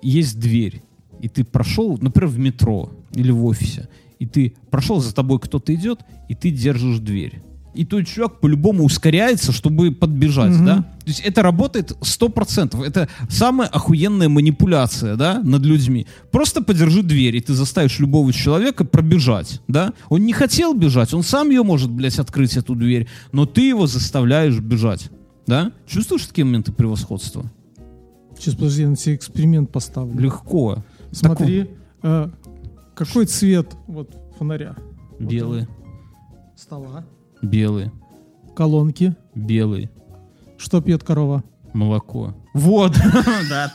[0.02, 0.82] есть дверь,
[1.20, 3.88] и ты прошел, например, в метро или в офисе,
[4.18, 7.40] и ты прошел, за тобой кто-то идет, и ты держишь дверь.
[7.76, 10.66] И тот чувак по-любому ускоряется, чтобы подбежать, Мгм.
[10.66, 10.76] да?
[10.76, 12.82] То есть это работает 100%.
[12.82, 16.06] Это самая охуенная манипуляция, да, над людьми.
[16.32, 19.92] Просто подержи дверь, и ты заставишь любого человека пробежать, да?
[20.08, 23.86] Он не хотел бежать, он сам ее может, блядь, открыть, эту дверь, но ты его
[23.86, 25.10] заставляешь бежать,
[25.46, 25.72] да?
[25.86, 27.44] Чувствуешь такие моменты превосходства?
[28.38, 30.18] Сейчас, подожди, я на тебе эксперимент поставлю.
[30.20, 30.84] Легко.
[31.12, 31.70] Смотри,
[32.02, 32.28] э,
[32.94, 34.76] какой цвет вот фонаря?
[35.18, 35.68] Вот Белые, он.
[36.56, 37.04] Стола.
[37.46, 37.92] Белые,
[38.54, 39.14] Колонки.
[39.34, 39.90] белые.
[40.58, 41.44] Что пьет корова?
[41.72, 42.34] Молоко.
[42.54, 42.96] Вот,
[43.50, 43.70] да,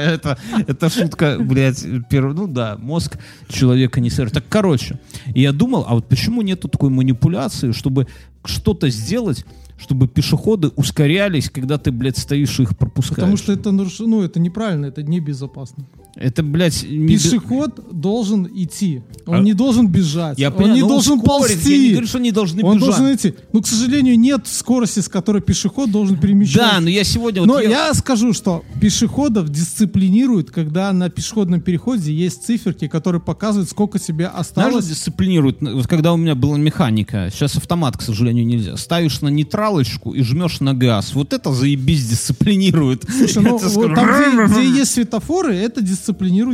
[0.00, 4.30] это, это шутка, блядь, перв- ну да, мозг человека не сыр.
[4.30, 8.08] Так, короче, я думал, а вот почему нету такой манипуляции, чтобы
[8.44, 9.46] что-то сделать,
[9.78, 13.16] чтобы пешеходы ускорялись, когда ты, блядь, стоишь и их пропускаешь?
[13.16, 15.84] Потому что это, ну, это неправильно, это небезопасно.
[16.18, 17.08] Это, блядь, не...
[17.08, 19.02] Пешеход должен идти.
[19.26, 20.38] Он А- не должен бежать.
[20.38, 21.90] Я он понимаю, не должен ускорить, Я не ползти.
[21.90, 22.96] говорю, что они должны Он бежать.
[22.96, 23.34] должен идти.
[23.52, 26.70] Но, к сожалению, нет скорости, с которой пешеход должен перемещаться.
[26.76, 27.42] Да, но я сегодня...
[27.42, 33.20] вот Но ел- я скажу, что пешеходов дисциплинируют, когда на пешеходном переходе есть циферки, которые
[33.20, 34.86] показывают, сколько тебе Знаешь, осталось.
[34.86, 38.78] дисциплинирует, вот когда у меня была механика, сейчас автомат, к сожалению, нельзя.
[38.78, 41.12] Ставишь на нейтралочку и жмешь на газ.
[41.14, 43.04] Вот это заебись дисциплинирует.
[43.06, 43.58] Слушай, Я ну,
[43.94, 46.05] там, где, где есть светофоры, это дисциплинирует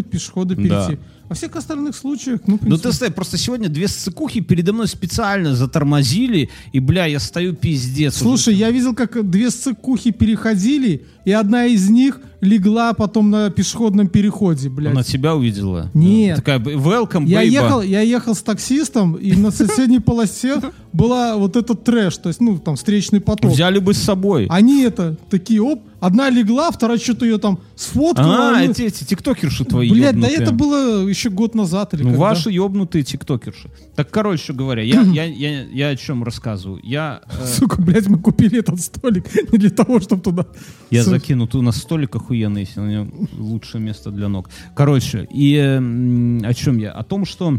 [0.08, 0.96] пешехода перейти.
[0.96, 0.98] Да.
[1.32, 5.56] Во всех остальных случаях, ну, Ну ты знаешь, просто сегодня две ссыкухи передо мной специально
[5.56, 8.14] затормозили, и, бля, я стою пиздец.
[8.16, 8.22] уже.
[8.24, 14.08] Слушай, я видел, как две ссыкухи переходили, и одна из них легла потом на пешеходном
[14.08, 14.92] переходе, блядь.
[14.92, 15.90] Она тебя увидела?
[15.94, 16.36] Нет.
[16.36, 17.48] Такая, welcome, Я baby.
[17.48, 20.60] ехал, я ехал с таксистом, и на соседней полосе
[20.92, 23.52] была вот этот трэш, то есть, ну, там, встречный поток.
[23.52, 24.48] Взяли бы с собой.
[24.50, 28.56] Они это, такие, оп, одна легла, вторая что-то ее там сфоткала.
[28.58, 32.20] А, эти, эти тиктокерши твои Блядь, да это было еще год назад или Ну, когда.
[32.20, 33.70] ваши ёбнутые тиктокерши.
[33.96, 36.80] Так, короче говоря, я, я, я, я о чем рассказываю?
[36.82, 40.46] Я, э, Сука, блядь, мы купили этот столик не для того, чтобы туда...
[40.90, 44.48] я С- закину, тут у нас столик охуенный, если на нем лучшее место для ног.
[44.74, 46.92] Короче, и э, м, о чем я?
[46.92, 47.58] О том, что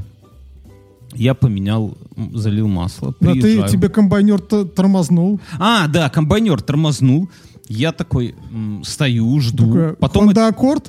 [1.15, 3.69] я поменял, м, залил масло, Да ты, приезжаю.
[3.69, 5.39] тебе комбайнер тормознул.
[5.59, 7.29] А, да, комбайнер тормознул.
[7.69, 9.65] Я такой м, стою, жду.
[9.67, 10.85] Такой, Потом Honda Accord?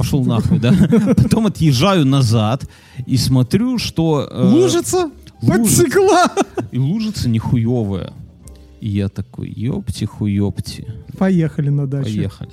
[0.00, 0.72] Пошел нахуй, да.
[1.16, 2.68] Потом отъезжаю назад
[3.06, 4.26] и смотрю, что...
[4.30, 5.10] э, Лужица?
[5.42, 5.58] лужица.
[5.82, 6.32] Подсекла!
[6.72, 8.12] И лужица нихуевая.
[8.80, 10.86] И я такой, ёпти хуёпти,
[11.18, 12.04] Поехали на дачу.
[12.06, 12.50] поехали.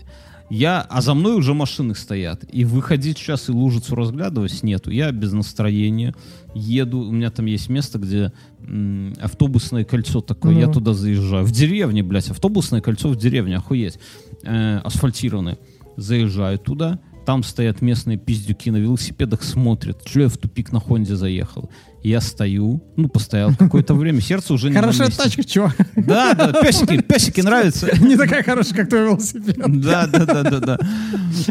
[0.50, 2.46] Я, а за мной уже машины стоят.
[2.56, 4.92] И выходить сейчас и лужицу разглядывать нету.
[4.92, 6.14] Я без настроения
[6.56, 7.00] еду.
[7.00, 8.32] У меня там есть место, где
[8.62, 10.54] м, автобусное кольцо такое.
[10.54, 10.60] Ну.
[10.60, 11.46] Я туда заезжаю.
[11.46, 12.30] В деревне, блядь.
[12.30, 13.58] Автобусное кольцо в деревне.
[13.58, 14.00] Охуеть.
[14.44, 15.58] Э, асфальтированное.
[15.98, 17.00] Заезжаю туда.
[17.28, 20.02] Там стоят местные пиздюки на велосипедах, смотрят.
[20.06, 21.70] Че я в тупик на Хонде заехал?
[22.02, 25.76] Я стою, ну, постоял какое-то время, сердце уже не Хорошая тачка, чувак.
[25.98, 27.90] Да, да, песики, песики нравятся.
[28.00, 29.58] Не такая хорошая, как твой велосипед.
[29.82, 30.80] Да, да, да, да, да.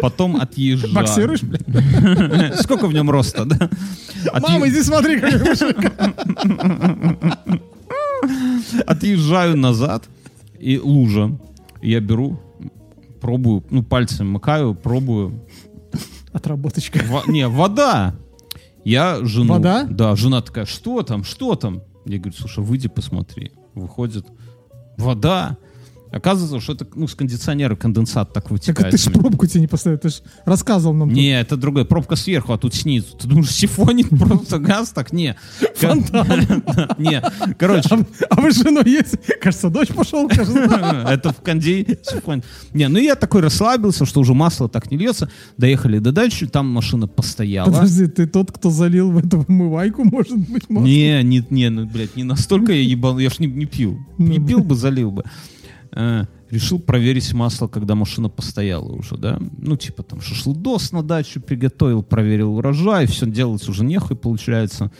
[0.00, 0.94] Потом отъезжаю.
[0.94, 2.58] Боксируешь, блядь?
[2.58, 3.68] Сколько в нем роста, да?
[4.32, 5.92] Мама, иди смотри, как мужик.
[8.86, 10.04] Отъезжаю назад,
[10.58, 11.38] и лужа.
[11.82, 12.40] Я беру,
[13.20, 15.45] пробую, ну, пальцем макаю, пробую.
[16.36, 17.00] Отработочка.
[17.08, 18.14] Во- не, вода.
[18.84, 19.54] Я жену...
[19.54, 19.86] Вода?
[19.88, 21.82] Да, жена такая, что там, что там?
[22.04, 23.52] Я говорю, слушай, выйди посмотри.
[23.74, 24.26] Выходит,
[24.98, 25.56] вода.
[26.12, 28.90] Оказывается, что это, ну, с кондиционера конденсат так Так вытекает.
[28.92, 31.08] ты ж пробку тебе не поставил, ты ж рассказывал нам.
[31.08, 31.16] тут.
[31.18, 31.84] Не, это другое.
[31.84, 33.16] Пробка сверху, а тут снизу.
[33.18, 34.90] Ты думаешь, сифонит просто газ?
[34.90, 35.36] Так, не.
[36.98, 37.22] Не,
[37.58, 37.88] короче.
[37.90, 37.98] А,
[38.30, 39.16] а вы с женой есть?
[39.40, 40.28] Кажется, дочь пошел.
[40.30, 42.44] Это в кондей сифонит.
[42.72, 45.30] Не, ну я такой расслабился, что уже масло так не льется.
[45.56, 47.66] Доехали до дачи, там машина постояла.
[47.70, 50.86] Подожди, ты тот, кто залил в эту умывайку, может быть, масло?
[50.86, 53.98] Не, не, не, ну, блядь, не настолько я ебал, я ж не, не пил.
[54.18, 55.24] Не Ну, пил бы, залил бы.
[55.96, 59.38] Э, решил проверить масло, когда машина постояла уже, да?
[59.58, 64.92] Ну, типа там шашлыдос на дачу приготовил, проверил урожай, все делать уже нехуй получается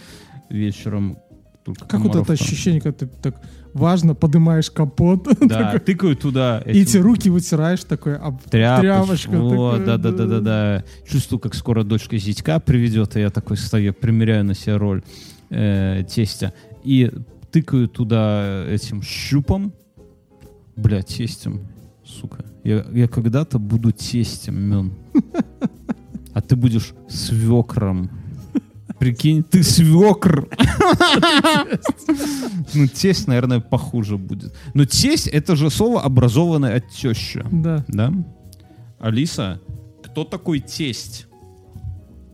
[0.49, 1.19] вечером.
[1.65, 2.35] Только Как вот это там.
[2.35, 3.43] ощущение, когда ты так
[3.75, 6.63] важно поднимаешь капот, Да, тыкаю туда.
[6.65, 10.85] и эти руки вытираешь такой, а тряпоч- тряпочка О, такая, да, да, да, да, да.
[11.07, 15.03] Чувствую, как скоро дочка зятька приведет, и я такой стою, примеряю на себя роль
[15.51, 16.55] э, тестя.
[16.85, 17.11] И
[17.51, 19.73] тыкаю туда этим щупом.
[20.77, 21.67] Бля, тестем.
[22.05, 22.45] Сука.
[22.65, 24.93] Я, я когда-то буду тестем, мен.
[26.35, 28.11] А ты будешь свекром.
[28.99, 30.49] Прикинь, ты свекр.
[32.75, 34.55] Ну, тесть, наверное, похуже будет.
[34.75, 37.45] Но тесть— это же слово, образованное от тещи.
[37.51, 37.85] Да.
[37.89, 38.13] Да?
[38.99, 39.61] Алиса,
[40.05, 41.27] кто такой тесть?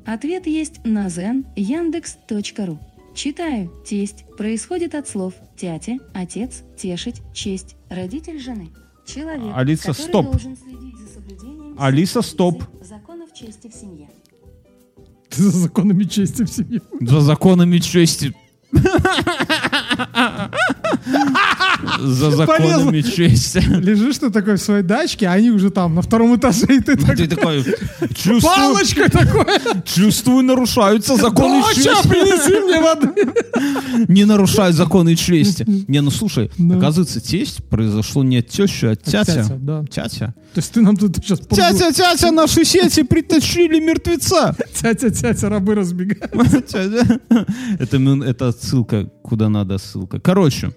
[0.04, 2.78] Ответ есть на zen яндекс.ру.
[3.14, 3.70] Читаю.
[3.84, 8.70] Тесть происходит от слов тятя, отец, тешить, честь, родитель жены.
[9.06, 10.24] Человек, Алиса, который стоп.
[10.30, 12.64] должен следить за соблюдением Алиса, стоп.
[12.82, 14.08] законов чести в семье.
[15.28, 16.80] Ты за законами чести в семье.
[17.00, 18.34] За законами чести.
[22.00, 23.58] За законами чести.
[23.58, 26.96] Лежишь ты такой в своей дачке, а они уже там на втором этаже, и ты
[26.96, 27.64] так Ты такой,
[28.14, 29.44] чувствую, палочкой такой.
[29.84, 32.08] чувствую, нарушаются законы чести.
[32.08, 34.06] принеси мне воды.
[34.08, 35.64] Не нарушают законы чести.
[35.88, 36.78] Не, ну слушай, Ну.
[36.78, 39.24] оказывается, тесть произошло не от тещи, а от тятя.
[39.42, 39.84] тятя, да.
[39.90, 40.34] Тятя.
[40.54, 44.54] То есть ты нам тут сейчас Тятя, тятя, наши сети притащили мертвеца.
[44.80, 46.32] тятя, тятя, рабы разбегают.
[47.78, 50.20] это, это ссылка, куда надо ссылка.
[50.20, 50.72] Короче,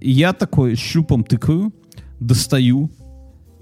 [0.00, 1.72] я такой щупом тыкаю,
[2.20, 2.90] достаю,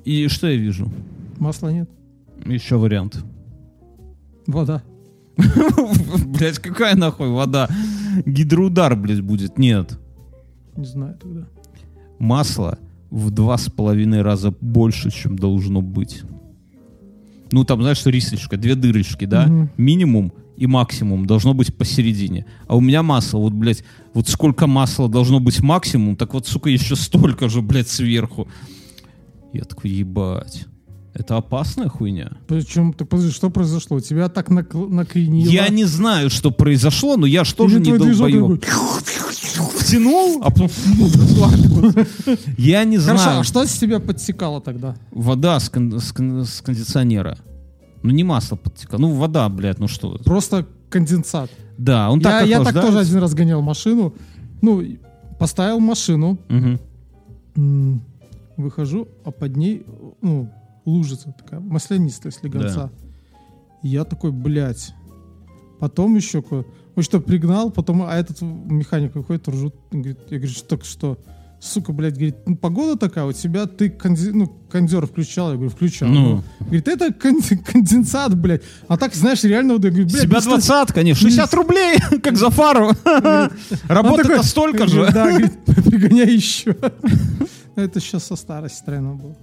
[0.05, 0.91] и что я вижу?
[1.39, 1.91] Масла нет.
[2.45, 3.25] Еще вариант.
[4.47, 4.83] Вода.
[6.27, 7.69] Блять, какая нахуй вода?
[8.25, 9.59] Гидроудар, блядь, будет.
[9.59, 9.99] Нет.
[10.77, 11.47] Не знаю тогда.
[12.19, 12.79] Масло
[13.11, 16.23] в два с половиной раза больше, чем должно быть.
[17.53, 19.47] Ну, там, знаешь, рисочка, две дырочки, да?
[19.47, 19.71] Мгм.
[19.77, 22.47] Минимум и максимум должно быть посередине.
[22.67, 26.71] А у меня масло, вот, блядь, вот сколько масла должно быть максимум, так вот, сука,
[26.71, 28.49] еще столько же, блядь, сверху.
[29.53, 30.67] Я такой, ебать.
[31.15, 32.33] Это опасная хуйня.
[32.47, 34.01] Причем, ты подожди, что произошло?
[34.01, 35.51] Тебя так накл- накренило.
[35.51, 38.63] Я не знаю, что произошло, но я ж тоже Или не долбоеб.
[39.79, 40.69] Втянул, а потом...
[42.59, 43.41] Я не Хорошо, знаю.
[43.41, 44.95] а что с тебя подсекало тогда?
[45.11, 47.39] Вода с, кон- с кон- с кондиционера.
[48.07, 49.01] Ну, не масло подтекало.
[49.01, 50.17] Ну, вода, блядь, ну что.
[50.25, 51.51] Просто конденсат.
[51.79, 54.15] Да, он Я, так я так тоже один раз гонял машину.
[54.63, 54.83] Ну,
[55.39, 56.39] поставил машину,
[57.57, 58.01] м,
[58.57, 59.85] выхожу, а под ней
[60.23, 60.49] ну,
[60.85, 62.91] лужица такая, маслянистая слегонца.
[63.83, 64.95] И я такой, блядь.
[65.81, 66.65] Потом еще, ко-
[66.95, 71.19] он что, пригнал, потом, а этот механик выходит, ржут, говорит, я говорю, что, так что,
[71.67, 75.71] сука, блядь, говорит, ну, погода такая, у тебя ты конди- ну, кондер включал, я говорю,
[75.71, 76.09] включал.
[76.09, 76.43] Ну.
[76.61, 78.63] Говорит, это конди- конденсат, блядь.
[78.89, 81.99] А так, знаешь, реально, вот, я говорю, блядь, Себя ну, что- двадцатка, не, 60 рублей,
[82.23, 82.93] как за фару.
[83.05, 83.51] Он
[83.89, 85.09] Работа-то столько же.
[85.13, 86.77] Да, говорит, пригоняй еще.
[87.75, 89.37] Это сейчас со старости тройно было.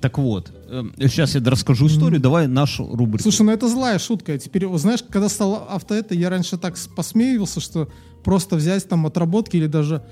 [0.00, 0.50] Так вот,
[0.98, 3.22] сейчас я расскажу историю, давай нашу рубрику.
[3.22, 4.36] Слушай, ну это злая шутка.
[4.38, 7.88] Теперь, знаешь, когда стал авто это, я раньше так посмеивался, что
[8.24, 10.02] просто взять там отработки или даже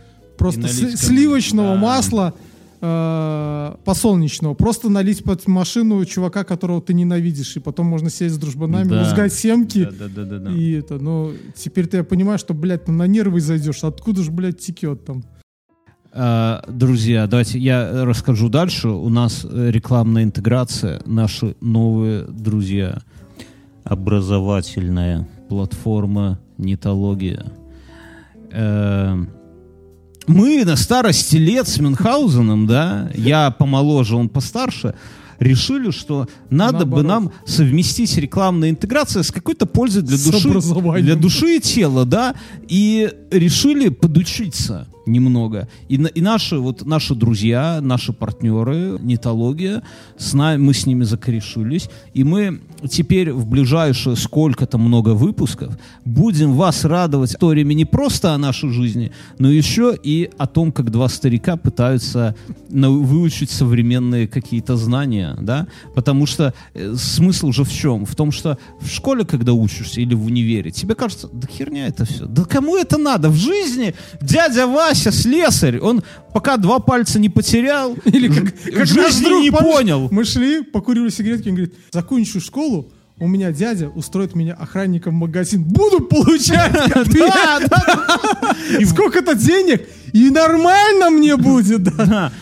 [0.40, 1.80] просто как- сливочного да.
[1.80, 2.34] масла
[2.80, 8.38] э, подсолнечного, просто налить под машину чувака, которого ты ненавидишь, и потом можно сесть с
[8.38, 9.02] дружбанами, Да.
[9.02, 9.84] лузгать семки.
[9.98, 10.50] Да, да, да, да.
[10.52, 14.58] И это, ну, теперь ты понимаешь, что, блядь, ну, на нервы зайдешь, откуда же, блядь,
[14.58, 15.22] текет там?
[16.12, 18.88] А, Друзья, давайте я расскажу дальше.
[18.88, 23.02] У нас э, рекламная интеграция, наши новые друзья.
[23.84, 27.44] Образовательная платформа Нитология.
[30.30, 34.94] Мы на старости лет с Мюнхгаузеном, да, я помоложе, он постарше,
[35.40, 37.06] решили, что надо бы Наоборот.
[37.06, 40.50] нам совместить рекламная интеграция с какой-то пользой для С души,
[41.00, 42.36] для души и тела, да,
[42.68, 44.86] и решили подучиться.
[45.06, 45.68] Немного.
[45.88, 49.82] И, и наши, вот, наши друзья, наши партнеры, нетология,
[50.16, 56.54] с нами, мы с ними закорешились, и мы теперь в ближайшие сколько-то много выпусков будем
[56.54, 61.08] вас радовать историями не просто о нашей жизни, но еще и о том, как два
[61.08, 62.34] старика пытаются
[62.68, 68.06] выучить современные какие-то знания, да, потому что э, смысл же в чем?
[68.06, 72.04] В том, что в школе, когда учишься или в универе, тебе кажется, да херня это
[72.04, 73.28] все, да кому это надо?
[73.28, 79.24] В жизни дядя Вася, слесарь, он пока два пальца не потерял, Или как, как жизни
[79.24, 80.08] друг, не помнишь, понял.
[80.10, 85.18] Мы шли, покурили сигаретки, он говорит, закончу школу, у меня дядя устроит меня охранником в
[85.18, 85.62] магазин.
[85.62, 86.72] Буду получать
[88.88, 91.82] сколько-то денег, и нормально мне будет.
[91.84, 92.32] да.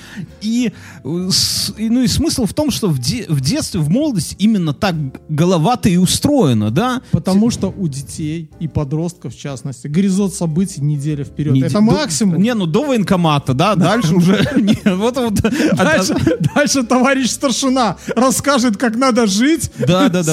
[0.40, 0.72] И,
[1.04, 1.31] э,
[1.78, 4.94] и, ну и смысл в том, что в, де- в детстве, в молодости именно так
[5.28, 7.02] голова-то и устроена, да?
[7.12, 11.52] Потому что у детей и подростков, в частности, горизонт событий неделя вперед.
[11.54, 12.42] Не- Это до- максимум.
[12.42, 14.44] Не, ну до военкомата, да, дальше уже...
[14.85, 15.40] Вот вот.
[16.54, 19.70] Дальше, товарищ старшина расскажет, как надо жить,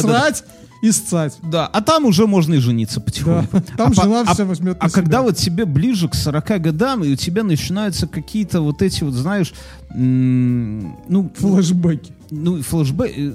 [0.02, 0.43] срать
[0.88, 1.38] и сцать.
[1.43, 3.48] Да, а там уже можно и жениться потихоньку.
[3.52, 5.02] Да, там а по- жена а- возьмет А себя.
[5.02, 9.13] когда вот тебе ближе к 40 годам, и у тебя начинаются какие-то вот эти вот,
[9.13, 9.54] знаешь,
[9.93, 12.13] ну, Флэшбэки.
[12.32, 13.34] ну, флешбэк, э,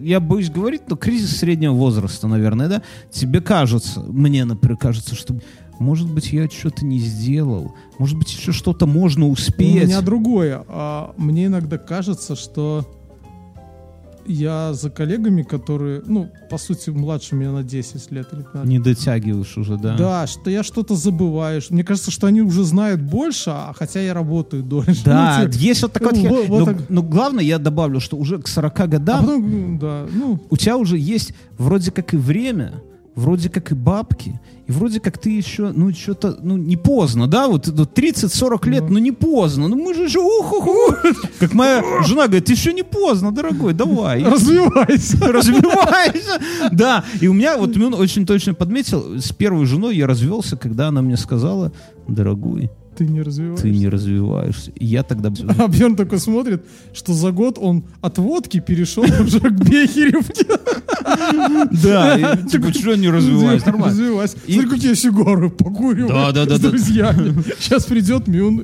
[0.00, 2.82] я боюсь говорить, но кризис среднего возраста, наверное, да?
[3.10, 5.36] Тебе кажется, мне, например, кажется, что,
[5.78, 9.84] может быть, я что-то не сделал, может быть, еще что-то можно У успеть.
[9.84, 10.64] меня другое.
[10.68, 12.86] А, мне иногда кажется, что
[14.26, 18.68] я за коллегами, которые, ну, по сути, младше меня на 10 лет или 15.
[18.68, 19.96] Не дотягиваешь уже, да?
[19.96, 21.70] Да, что я что-то забываешь.
[21.70, 25.02] Мне кажется, что они уже знают больше, а хотя я работаю дольше.
[25.04, 26.12] Да, Ну, типа, есть вот такой...
[26.12, 26.90] ну, вот вот- вот но, так.
[26.90, 30.56] но главное, я добавлю, что уже к 40 а годам потом, м, да, ну, у
[30.56, 32.82] тебя уже есть вроде как и время,
[33.14, 37.48] вроде как и бабки, и вроде как ты еще, ну, что-то, ну, не поздно, да,
[37.48, 40.54] вот ну, 30-40 лет, ну, не поздно, ну, мы же еще, ух
[41.38, 44.24] Как моя жена говорит, еще не поздно, дорогой, давай.
[44.24, 45.18] развивайся.
[45.20, 46.40] Развивайся.
[46.72, 50.88] Да, и у меня, вот Мюн очень точно подметил, с первой женой я развелся, когда
[50.88, 51.72] она мне сказала,
[52.08, 53.62] дорогой, Ты не развиваешься.
[53.62, 54.70] ты не развиваешься.
[54.72, 55.32] И я тогда...
[55.58, 60.46] А Бьерн такой смотрит, что за год он от водки перешел уже к Бехеревке.
[61.82, 63.64] Да, типа, что не развиваюсь?
[63.64, 63.88] Нормально.
[63.90, 64.36] Развивайся.
[64.46, 67.34] И- Смотри, какие сигару покурил Да, да, да, с друзьями.
[67.58, 68.62] Сейчас придет Мюн.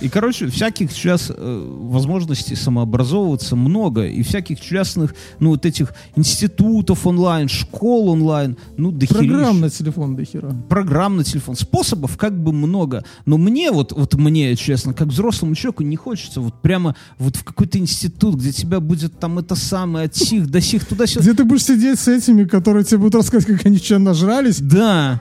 [0.00, 7.06] и- короче, всяких сейчас э, возможностей самообразовываться много, и всяких частных, ну, вот этих институтов
[7.06, 10.50] онлайн, школ онлайн, ну, до Программ на телефон до хера.
[10.68, 11.54] программ на телефон.
[11.56, 13.04] Способов как бы много.
[13.26, 17.44] Но мне, вот, вот мне, честно, как взрослому человеку, не хочется вот прямо вот в
[17.44, 21.20] какой-то институт, где тебя будет там это самое от сих до сих туда-сюда.
[21.22, 24.60] Где ты будешь сидеть с этими, которые тебе будут рассказывать, как они что нажрались.
[24.60, 25.20] Да.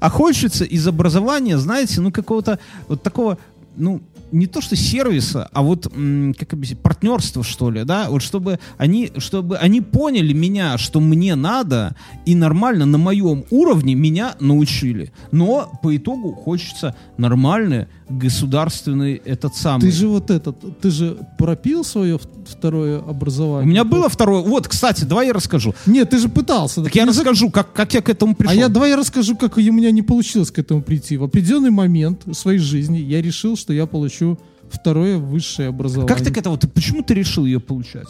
[0.00, 3.38] А хочется из образования, знаете, ну какого-то вот такого,
[3.76, 4.00] ну
[4.32, 9.10] не то что сервиса, а вот как объяснить, партнерство что ли, да, вот чтобы они,
[9.18, 15.12] чтобы они поняли меня, что мне надо и нормально на моем уровне меня научили.
[15.30, 19.82] Но по итогу хочется нормальный государственный этот самый.
[19.82, 23.66] Ты же вот этот, ты же пропил свое второе образование.
[23.66, 24.42] У меня было второе.
[24.42, 25.74] Вот, кстати, давай я расскажу.
[25.86, 26.82] Нет, ты же пытался.
[26.82, 28.52] Так я расскажу, как, как я к этому пришел.
[28.52, 31.16] А я давай я расскажу, как у меня не получилось к этому прийти.
[31.16, 34.38] В определенный момент в своей жизни я решил, что я получу
[34.70, 36.08] второе высшее образование.
[36.08, 36.56] Как ты к этому?
[36.56, 38.08] Ты, почему ты решил ее получать?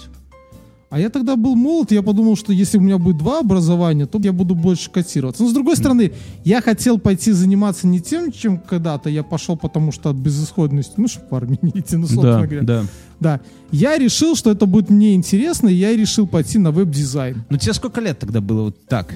[0.90, 4.18] А я тогда был молод, я подумал, что если у меня будет два образования, то
[4.20, 5.44] я буду больше котироваться.
[5.44, 6.11] Но с другой стороны,
[6.44, 11.07] я хотел пойти заниматься не тем, чем когда-то я пошел, потому что от безысходности, ну,
[11.07, 12.62] чтобы в армию не идти, ну, собственно говоря.
[12.62, 12.85] да.
[13.20, 13.40] Да.
[13.70, 17.44] Я решил, что это будет мне интересно, и я решил пойти на веб-дизайн.
[17.50, 19.14] Ну тебе сколько лет тогда было вот так?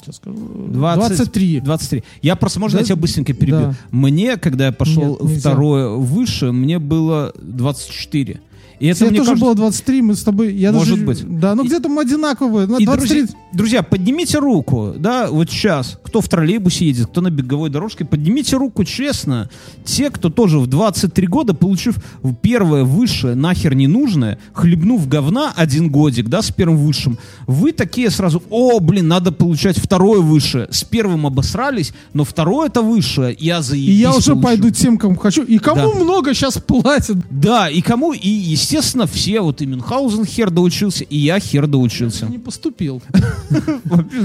[0.00, 0.36] Сейчас скажу.
[0.68, 1.60] 20, 23.
[1.60, 2.04] 23.
[2.22, 2.80] Я просто, можно Да?
[2.80, 3.60] я тебя быстренько перебью?
[3.60, 3.74] Да.
[3.90, 5.40] Мне, когда я пошел Нет, нельзя.
[5.50, 8.40] второе выше, мне было 24.
[8.80, 10.54] И это, Тебе мне тоже кажется, было 23, мы с тобой...
[10.54, 11.38] Я Может даже- быть.
[11.40, 12.66] Да, ну И- где-то мы одинаковые.
[12.66, 13.20] На И, 23.
[13.22, 18.04] друзья, друзья, поднимите руку, да, вот сейчас, кто в троллейбусе едет, кто на беговой дорожке,
[18.04, 19.48] поднимите руку честно.
[19.84, 21.96] Те, кто тоже в 23 года, получив
[22.42, 28.10] первое высшее, нахер не нужное, хлебнув говна один годик, да, с первым высшим, вы такие
[28.10, 30.66] сразу, о, блин, надо получать второе высшее.
[30.70, 34.42] С первым обосрались, но второе это высшее, я заебись И я уже получу.
[34.42, 35.42] пойду тем, кому хочу.
[35.44, 35.98] И кому Да.
[36.04, 37.18] много сейчас платят.
[37.30, 42.26] Да, и кому, и, естественно, все, вот и Мюнхгаузен хер доучился, и я хер доучился.
[42.26, 43.02] Не поступил.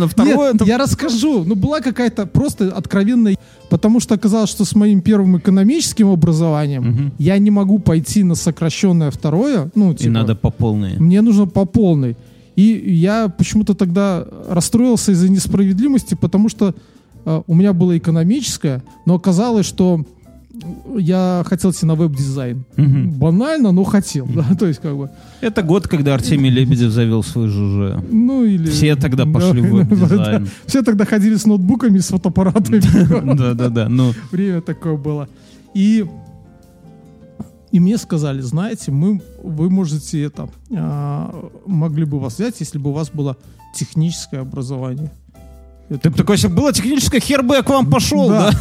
[0.08, 1.44] Второе, я расскажу.
[1.44, 3.38] Ну, была какая-то просто откровенная...
[3.70, 9.12] Потому что оказалось, что с моим первым экономическим образованием я не могу пойти на сокращенное
[9.12, 9.70] второе.
[9.76, 10.98] Ну, и типа, надо по полной.
[10.98, 12.18] Мне нужно по полной.
[12.56, 16.76] И я почему-то тогда расстроился из-за несправедливости, потому что
[17.26, 20.04] э, у меня было экономическое, но оказалось, что
[20.98, 22.64] я хотел идти на веб-дизайн.
[22.78, 23.12] Мгм.
[23.12, 25.10] Банально, но хотел, да, то есть как бы,
[25.42, 28.02] Это год, когда Артемий Лебедев завел свой ЖЖ.
[28.10, 28.68] ну или...
[28.70, 30.44] Все тогда Да, пошли в да, веб-дизайн.
[30.46, 30.52] да.
[30.66, 32.82] Все тогда ходили с ноутбуками, с фотоаппаратами.
[33.36, 33.90] Да-да-да.
[33.90, 35.28] Ну, Время такое было.
[35.74, 36.06] И,
[37.72, 42.90] и мне сказали, знаете, мы, вы можете это, а, могли бы вас взять, если бы
[42.90, 43.38] у вас было
[43.76, 45.12] техническое образование.
[45.90, 48.52] Я ты такой, если было техническое, хер бы я к вам пошел, да?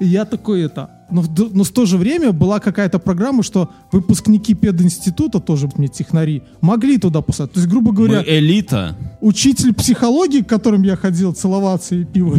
[0.00, 0.88] И я такой это.
[1.10, 6.42] Но, но в то же время была какая-то программа, что выпускники пединститута, тоже мне технари,
[6.60, 7.52] могли туда посадить.
[7.54, 8.96] То есть, грубо говоря, Мы элита.
[9.20, 12.36] учитель психологии, к которым я ходил целоваться и пиво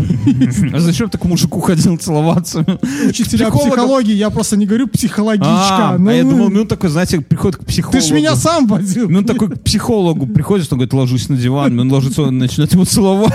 [0.74, 2.66] А зачем ты к мужику ходил целоваться?
[3.08, 5.48] учителя психологии, я просто не говорю психологичка.
[5.52, 8.00] А, Ну, а я думал, ну такой, знаете, приходит к психологу.
[8.00, 9.10] ты ж меня сам водил.
[9.10, 12.74] Ну, он такой к психологу приходит, он говорит, ложись на диван, он ложится, он начинает
[12.74, 13.34] его целовать.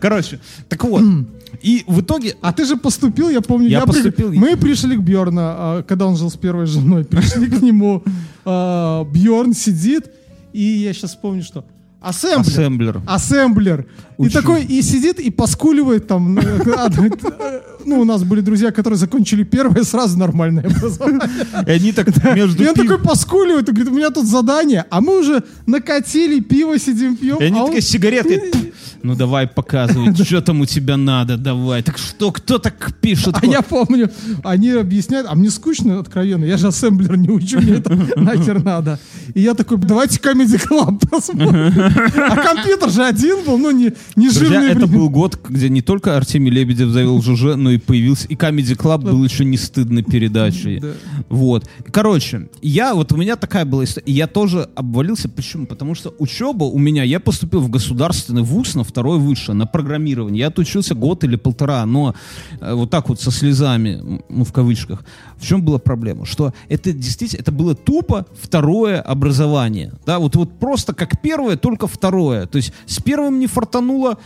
[0.00, 1.02] Короче, так вот.
[1.62, 2.36] И в итоге...
[2.40, 3.68] А ты же поступил, я помню.
[3.68, 4.32] Я при- поступил.
[4.32, 7.04] Мы пришли к Бьорна, а, когда он жил с первой женой.
[7.10, 8.02] Пришли к нему.
[8.44, 10.10] Бьорн сидит,
[10.52, 11.64] и я сейчас вспомню, что...
[12.00, 12.52] Ассемблер.
[12.56, 13.02] Ассемблер.
[13.06, 13.86] Ассемблер.
[14.26, 16.38] И такой, и сидит, и поскуливает там.
[16.38, 21.20] э, э, Ну, у нас были друзья, которые закончили первое, сразу нормальное образование.
[21.66, 25.00] И они так между И он такой поскуливает, и говорит, у меня тут задание, а
[25.00, 27.38] мы уже накатили, пиво сидим, пьем.
[27.38, 28.52] И они а такие с сигаретой.
[29.02, 31.82] Ну давай показывай, что там у тебя надо, давай.
[31.82, 33.34] Так что, кто так пишет?
[33.40, 34.10] А я помню,
[34.44, 38.98] они объясняют, а мне скучно, откровенно, я же ассемблер не учу, мне это нахер надо.
[39.34, 41.50] И я такой, давайте Comedy Club посмотрим.
[42.30, 46.50] А компьютер же один был, ну не Друзья, это был год, где не только Артемий
[46.50, 50.80] Лебедев завел ЖЖ, но и появился, и Comedy Club был еще не стыдной передачей.
[50.80, 50.92] Да.
[51.28, 51.68] Вот.
[51.90, 54.12] Короче, я, вот у меня такая была история.
[54.12, 55.28] Я тоже обвалился.
[55.28, 55.66] Почему?
[55.66, 60.40] Потому что учеба у меня, я поступил в государственный вуз на второй высшее, на программирование.
[60.40, 62.14] Я отучился год или полтора, но
[62.60, 65.04] э, вот так вот со слезами, ну, в кавычках.
[65.40, 66.26] В чем была проблема?
[66.26, 69.92] Что это действительно, это было тупо второе образование.
[70.04, 72.46] Да, вот, вот просто как первое, только второе.
[72.46, 74.18] То есть с первым не фартануло,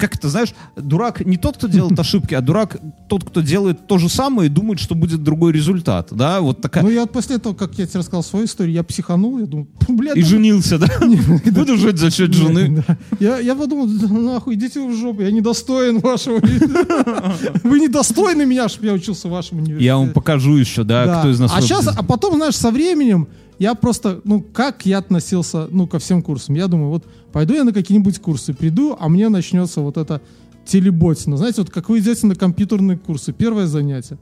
[0.00, 2.78] как это, знаешь, дурак не тот, кто делает ошибки, а дурак
[3.08, 6.82] тот, кто делает то же самое и думает, что будет другой результат, да, вот такая.
[6.82, 10.12] Ну я после того, как я тебе рассказал свою историю, я психанул, я думаю, бля,
[10.14, 10.88] и женился, да?
[11.52, 12.82] Буду жить за счет жены.
[13.20, 16.40] Я, подумал, нахуй, идите в жопу, я недостоин вашего.
[17.62, 19.84] Вы недостойны меня, чтобы я учился в вашем университете.
[19.84, 21.20] Я вам покажу еще, да, Да.
[21.20, 21.52] кто из нас...
[21.54, 23.28] А сейчас, а потом, знаешь, со временем
[23.60, 26.56] я просто, ну, как я относился, ну, ко всем курсам.
[26.56, 30.20] Я думаю, вот пойду я на какие-нибудь курсы, приду, а мне начнется вот это
[30.66, 31.36] телеботина.
[31.36, 34.18] Знаете, вот как вы идете на компьютерные курсы, первое занятие.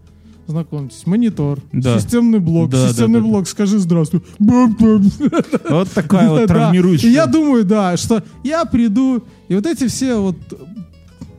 [0.47, 1.99] Знакомьтесь, монитор, Да.
[2.01, 3.31] системный блок, Да, да, системный да, да.
[3.33, 4.23] блок, скажи здравствуй.
[4.39, 6.47] Вот такая вот Да.
[6.47, 7.11] травмирующая.
[7.11, 10.37] И я думаю, да, что я приду, и вот эти все вот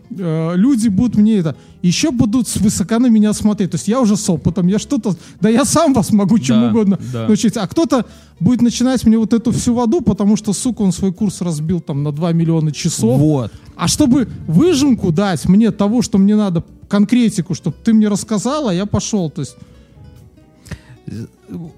[0.09, 3.71] люди будут мне это еще будут свысока на меня смотреть.
[3.71, 6.69] То есть я уже с опытом, я что-то, да я сам вас могу чему Да,
[6.69, 7.27] угодно да.
[7.27, 7.57] научить.
[7.57, 8.05] А кто-то
[8.39, 12.03] будет начинать мне вот эту всю воду, потому что, сука, он свой курс разбил там
[12.03, 13.19] на 2 миллиона часов.
[13.19, 13.51] Вот.
[13.75, 18.85] А чтобы выжимку дать мне того, что мне надо, конкретику, чтобы ты мне рассказала, я
[18.85, 19.29] пошел.
[19.29, 19.55] То есть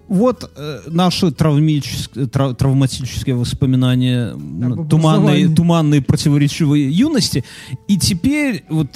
[0.08, 7.44] Вот э, наши травмические, трав- травматические воспоминания Об туманной, туманной противоречивой юности.
[7.88, 8.90] И теперь вот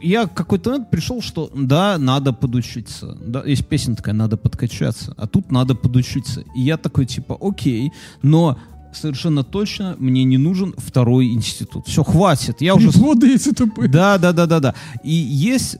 [0.00, 3.16] я какой-то момент пришел, что да, надо подучиться.
[3.20, 5.14] Да, есть песня такая, надо подкачаться.
[5.16, 6.44] А тут надо подучиться.
[6.56, 8.58] И я такой типа, окей, но
[8.92, 11.86] совершенно точно мне не нужен второй институт.
[11.86, 12.60] Все, хватит.
[12.60, 12.88] Я уже...
[12.88, 13.88] эти тупые.
[13.88, 14.74] Да, да, да, да, да.
[15.04, 15.78] И есть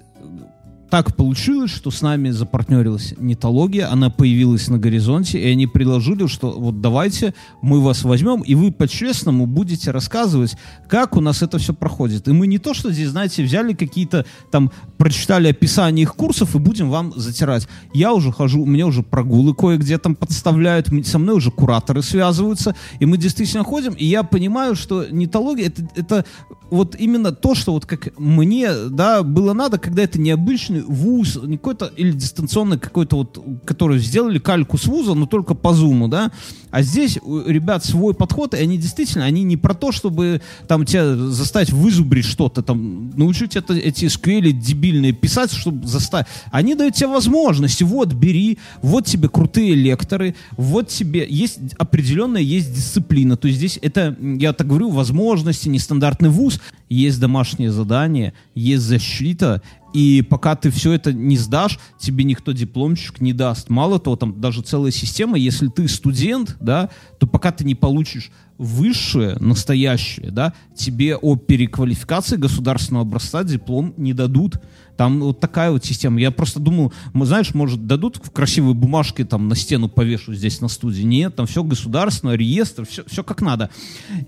[0.91, 6.53] так получилось, что с нами запартнерилась нетология, она появилась на горизонте, и они предложили, что
[6.53, 10.57] вот давайте мы вас возьмем, и вы по-честному будете рассказывать,
[10.89, 12.29] как у нас это все проходит.
[12.29, 16.59] И мы не то, что здесь, знаете, взяли какие-то там, прочитали описание их курсов и
[16.59, 17.67] будем вам затирать.
[17.93, 22.77] Я уже хожу, у меня уже прогулы кое-где там подставляют, со мной уже кураторы связываются,
[23.01, 26.25] и мы действительно ходим, и я понимаю, что нетология это, это
[26.71, 31.57] вот именно то, что вот как мне, да, было надо, когда это необычный вуз, не
[31.57, 36.31] какой-то, или дистанционный какой-то вот, который сделали кальку с вуза, но только по зуму, да,
[36.71, 40.85] а здесь у ребят свой подход, и они действительно, они не про то, чтобы там
[40.85, 46.27] тебя заставить вызубрить что-то, там, научить это, эти SQL дебильные писать, чтобы заставить.
[46.51, 52.75] Они дают тебе возможности, вот, бери, вот тебе крутые лекторы, вот тебе есть определенная есть
[52.75, 58.85] дисциплина, то есть здесь это, я так говорю, возможности, нестандартный вуз, есть домашнее задание, есть
[58.85, 59.63] защита,
[59.97, 63.71] и пока ты все это не сдашь, тебе никто дипломчик не даст.
[63.71, 68.31] Мало того, там даже целая система, если ты студент, да, то пока ты не получишь
[68.59, 74.61] высшее, настоящее, да, тебе о переквалификации государственного образца диплом не дадут.
[74.97, 76.21] Там вот такая вот система.
[76.21, 80.61] Я просто думал, мы, знаешь, может, дадут в красивые бумажки там на стену повешу здесь
[80.61, 81.03] на студии.
[81.03, 83.71] Нет, там все государственное, реестр, все, все как надо.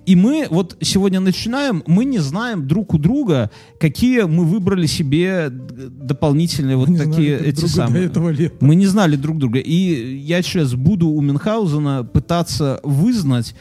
[0.06, 3.50] И мы вот сегодня начинаем, мы не знаем друг у друга,
[3.80, 8.04] какие мы выбрали себе дополнительные вот не такие знали эти самые.
[8.04, 8.56] до этого лета.
[8.60, 9.58] Мы не знали друг друга.
[9.58, 13.54] И я сейчас буду у Мюнхгаузена пытаться вызнать,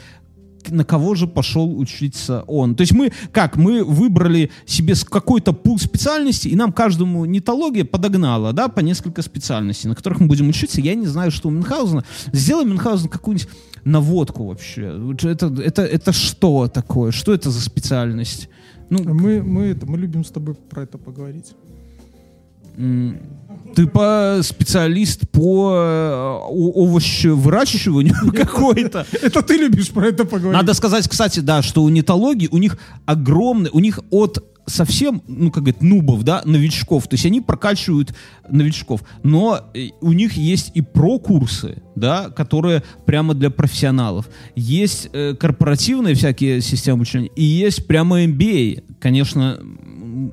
[0.68, 2.74] на кого же пошел учиться он.
[2.74, 8.52] То есть мы, как, мы выбрали себе какой-то пул специальностей, и нам каждому нетология подогнала,
[8.52, 10.80] да, по несколько специальностей, на которых мы будем учиться.
[10.80, 12.04] Я не знаю, что у Мюнхгаузена.
[12.32, 13.48] Сделай Мюнхгаузен какую-нибудь
[13.84, 15.00] наводку вообще.
[15.22, 17.12] Это, это, это что такое?
[17.12, 18.48] Что это за специальность?
[18.90, 21.52] Ну, Мы, мы, это, мы любим с тобой про это поговорить.
[23.74, 29.06] Ты по специалист по э, овощевыращиванию какой-то.
[29.22, 30.52] Это ты любишь про это поговорить.
[30.52, 35.50] Надо сказать, кстати, да, что у нетологии у них огромный, у них от совсем, ну,
[35.50, 37.08] как говорят, нубов, да, новичков.
[37.08, 38.14] То есть они прокачивают
[38.48, 39.02] новичков.
[39.22, 44.28] Но э, у них есть и про-курсы, да, которые прямо для профессионалов.
[44.54, 48.84] Есть э, корпоративные всякие системы обучения, и есть прямо MBA.
[49.00, 49.60] Конечно,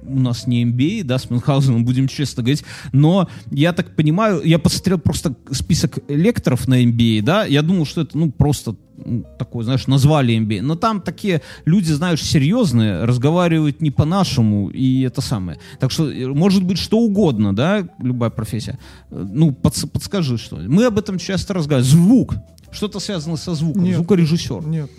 [0.07, 4.59] у нас не MBA, да, с Мюнхгаузеном, будем честно говорить, но я так понимаю, я
[4.59, 9.63] посмотрел просто список лекторов на MBA, да, я думал, что это, ну, просто м, такой,
[9.65, 15.57] знаешь, назвали MBA, но там такие люди, знаешь, серьезные, разговаривают не по-нашему, и это самое.
[15.79, 18.79] Так что э, может быть что угодно, да, любая профессия.
[19.11, 20.55] Э, Ну, подс- подскажи что.
[20.57, 21.91] Мы об этом часто разговариваем.
[21.93, 22.35] Звук.
[22.71, 23.83] Что-то связано со звуком.
[23.83, 23.95] Нет.
[23.95, 24.65] Звукорежиссер.
[24.67, 24.89] Нет.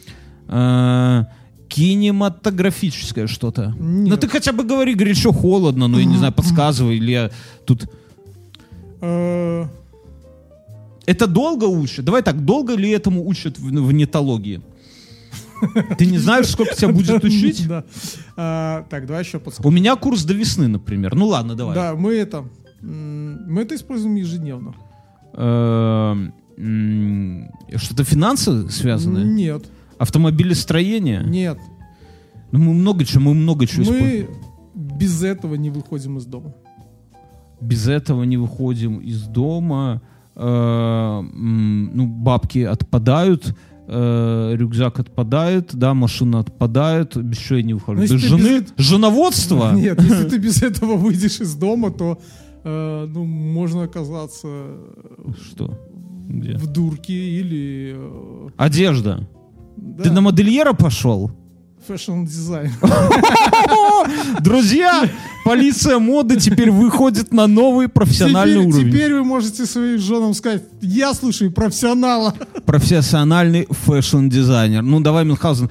[0.49, 1.25] Э,
[1.69, 3.75] кинематографическое что-то.
[3.79, 7.31] Ну ты хотя бы говори горячо, холодно, ну я не знаю, подсказывай, или я
[7.65, 7.89] тут...
[9.01, 9.67] Э,
[11.07, 12.05] Это долго учат?
[12.05, 14.61] Давай так, долго ли этому учат в, в нетологии?
[15.99, 17.67] Ты не знаешь, сколько тебя будет учить?
[17.69, 17.85] Да.
[18.37, 19.69] А, Так, давай еще подскажу.
[19.69, 21.15] У меня курс до весны, например.
[21.15, 21.75] Ну ладно, давай.
[21.75, 22.45] Да, мы это...
[22.83, 24.75] Мы это используем ежедневно.
[25.33, 26.33] Эм,
[27.77, 29.25] Что-то финансы связанное?
[29.25, 29.65] Нет,
[29.99, 31.23] Автомобилестроение?
[31.25, 31.59] нет.
[32.53, 34.29] Ну, мы много чего, мы много чего используем.
[34.75, 36.55] Мы без этого не выходим из дома.
[37.61, 40.01] без этого не выходим из дома,
[40.37, 43.55] э, ну, бабки отпадают,
[43.89, 47.99] э, рюкзак отпадает, да, машина отпадает, без чего я не выхожу.
[47.99, 49.73] Ну, Без жены, без- женоводство?
[49.75, 52.21] Нет, если ты без этого выйдешь из дома, то
[52.65, 54.49] э, ну, можно оказаться
[55.51, 55.79] Что?
[56.29, 56.57] Где?
[56.59, 57.97] в дурке или
[58.57, 59.27] Одежда.
[59.97, 61.31] Да, Ты на модельера пошел?
[61.87, 62.73] fashion-дизайн.
[64.41, 65.09] Друзья,
[65.45, 68.93] полиция моды теперь выходит на новый профессиональный Теперь, уровень.
[68.93, 72.35] теперь вы можете своим женам сказать, я слушаю профессионала.
[72.65, 74.83] Профессиональный fashion-дизайнер.
[74.83, 75.71] Ну, давай, Мюнхгаузен,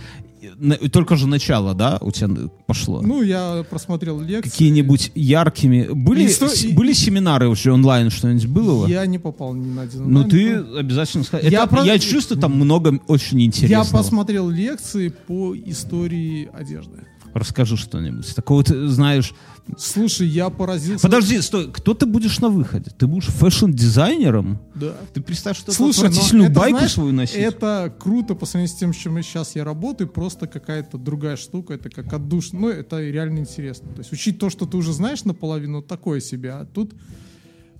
[0.91, 2.29] только же начало, да, у тебя
[2.67, 3.01] пошло?
[3.01, 4.49] Ну, я просмотрел лекции.
[4.49, 5.87] какие-нибудь яркими...
[5.91, 8.87] Были, Исто- с- были семинары вообще онлайн, что-нибудь было?
[8.87, 10.01] Я не попал ни на один.
[10.01, 11.23] Ну онлайн, ты но- обязательно.
[11.41, 14.03] Я Это- про- Я чувствую, там много очень Я интересного.
[14.03, 17.05] посмотрел лекции по истории одежды.
[17.35, 18.33] Расскажи что-нибудь.
[18.33, 19.33] Такого ты знаешь...
[19.77, 21.01] Слушай, я поразился.
[21.01, 21.69] Подожди, стой.
[21.69, 22.91] Кто ты будешь на выходе?
[22.97, 24.57] Ты будешь фэшн-дизайнером?
[24.73, 24.93] Да.
[25.13, 27.35] Ты представь, что Слушай, отвратительную это, байку знаешь, свою носить?
[27.35, 31.73] Это круто по сравнению с тем, с чем сейчас я работаю, просто какая-то другая штука,
[31.73, 32.53] это как отдуш.
[32.53, 33.89] Ну, это реально интересно.
[33.89, 36.53] То есть учить то, что ты уже знаешь наполовину, такое себе.
[36.53, 36.93] А тут,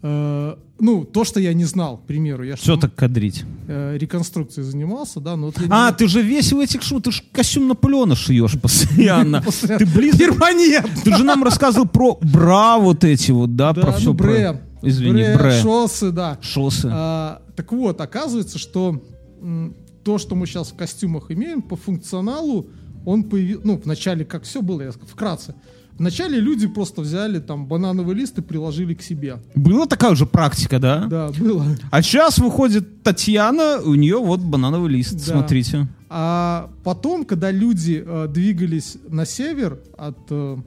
[0.01, 2.43] ну, то, что я не знал, к примеру.
[2.43, 3.43] Я Все так кадрить.
[3.67, 7.01] э, реконструкцией занимался, да, но вот не А, знал- ты же весь в этих шум,
[7.01, 9.41] ты же костюм Наполеона шьешь постоянно.
[9.41, 9.85] Ты.
[10.17, 10.89] Перманент!
[11.03, 14.13] Ты же нам рассказывал про бра вот эти вот, да, про ну, все.
[14.13, 14.61] бре.
[14.81, 15.61] Извини, бре.
[15.61, 16.37] Шоссы, да.
[16.41, 16.89] Шоссы.
[16.91, 19.01] А, так вот, оказывается, что
[20.03, 22.67] то, что мы сейчас в костюмах имеем, по функционалу,
[23.05, 25.55] он появился, ну, вначале, как все было, я вкратце.
[25.97, 29.37] Вначале люди просто взяли там банановый лист и приложили к себе.
[29.55, 31.05] Была такая уже практика, да?
[31.05, 31.65] Да, было.
[31.91, 35.33] А сейчас выходит Татьяна, у нее вот банановый лист, Да.
[35.33, 35.87] смотрите.
[36.09, 40.57] А потом, когда люди э, двигались на север от э,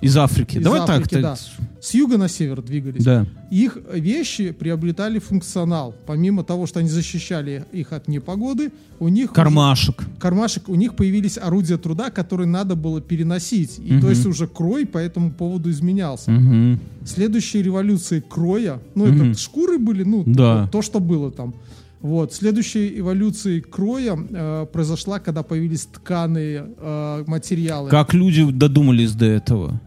[0.00, 0.58] Из Африки.
[0.58, 1.22] Из Давай Африки, так.
[1.22, 1.36] да.
[1.80, 3.26] с юга на север двигались, Да.
[3.50, 5.94] их вещи приобретали функционал.
[6.06, 10.04] Помимо того, что они защищали их от непогоды, у них Кармашек.
[10.18, 13.78] кармашек, у них появились орудия труда, которые надо было переносить.
[13.78, 14.00] И Мгм.
[14.00, 16.30] то есть уже крой по этому поводу изменялся.
[16.30, 16.80] Мгм.
[17.04, 19.30] Следующие революции кроя, ну Мгм.
[19.32, 20.68] это шкуры были, ну Да.
[20.72, 21.54] то, что было там.
[22.00, 22.32] Вот.
[22.32, 27.90] Следующая эволюция кроя э, произошла, когда появились тканые э, материалы.
[27.90, 29.78] Как люди додумались до этого?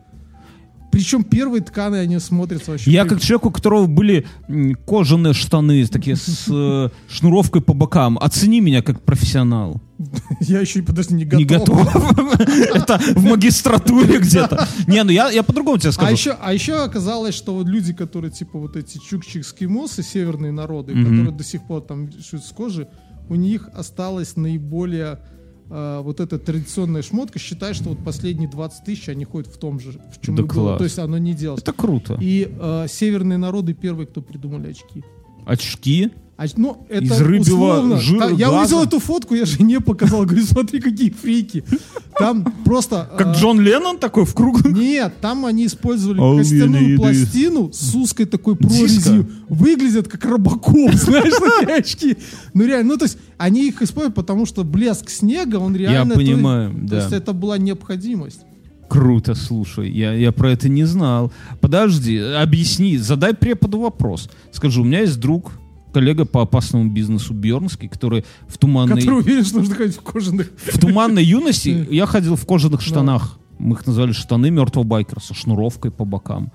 [0.93, 2.91] Причем первые тканые, они смотрятся вообще...
[2.91, 4.27] Я как человек, у которого были
[4.85, 9.81] кожаные штаны, такие с э, шнуровкой по бокам, оцени меня как профессионал.
[10.39, 11.39] Я еще, подожди, не готов.
[11.39, 12.39] Не готов.
[12.75, 14.67] Это в магистратуре где-то.
[14.85, 16.11] Не, ну я, я по-другому тебе А скажу.
[16.11, 21.31] еще, а еще оказалось, что вот люди, которые типа вот эти чукчи-эскимосы, северные народы, которые
[21.31, 22.87] до сих пор там шьют с кожи,
[23.29, 25.17] у них осталась наиболее
[25.69, 27.39] э, вот эта традиционная шмотка.
[27.39, 30.45] Считай, что вот последние 20 тысяч они ходят в том же, в чем Да и
[30.45, 30.53] было.
[30.53, 30.77] класс.
[30.79, 31.61] То есть оно не делалось.
[31.61, 32.17] Это круто.
[32.21, 35.03] И э, северные народы первые, кто придумали очки.
[35.45, 36.11] Очки.
[36.43, 37.41] А, ну, это Из рыбьего
[37.73, 37.97] условно.
[37.99, 41.63] жира, Та- я увидел эту фотку, я жене показал, говорю, смотри, какие фрики.
[42.17, 43.09] Там просто...
[43.17, 44.65] Как э, Джон Леннон такой в круг.
[44.65, 48.75] Нет, там они использовали you костяную пластину с узкой такой Диско.
[48.75, 49.29] прорезью.
[49.49, 52.17] Выглядят как робокоп, знаешь, такие очки.
[52.53, 56.13] Ну реально, ну то есть они их используют, потому что блеск снега, он реально...
[56.13, 56.97] то- понимаю, То да.
[56.97, 58.41] есть это была необходимость.
[58.89, 61.31] Круто, слушай, я, я про это не знал.
[61.61, 64.29] Подожди, объясни, задай преподу вопрос.
[64.51, 65.51] Скажи, у меня есть друг,
[65.93, 70.51] коллега по опасному бизнесу Бьернский, который в туманной, Который уверен, что нужно ходить в кожаных...
[70.57, 73.37] в туманной юности я ходил в кожаных штанах.
[73.59, 76.51] Мы их назвали штаны мертвого байкера со шнуровкой по бокам.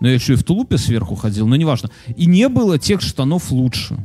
[0.00, 1.90] Но я еще и в тулупе сверху ходил, но неважно.
[2.16, 3.96] И не было тех штанов лучше.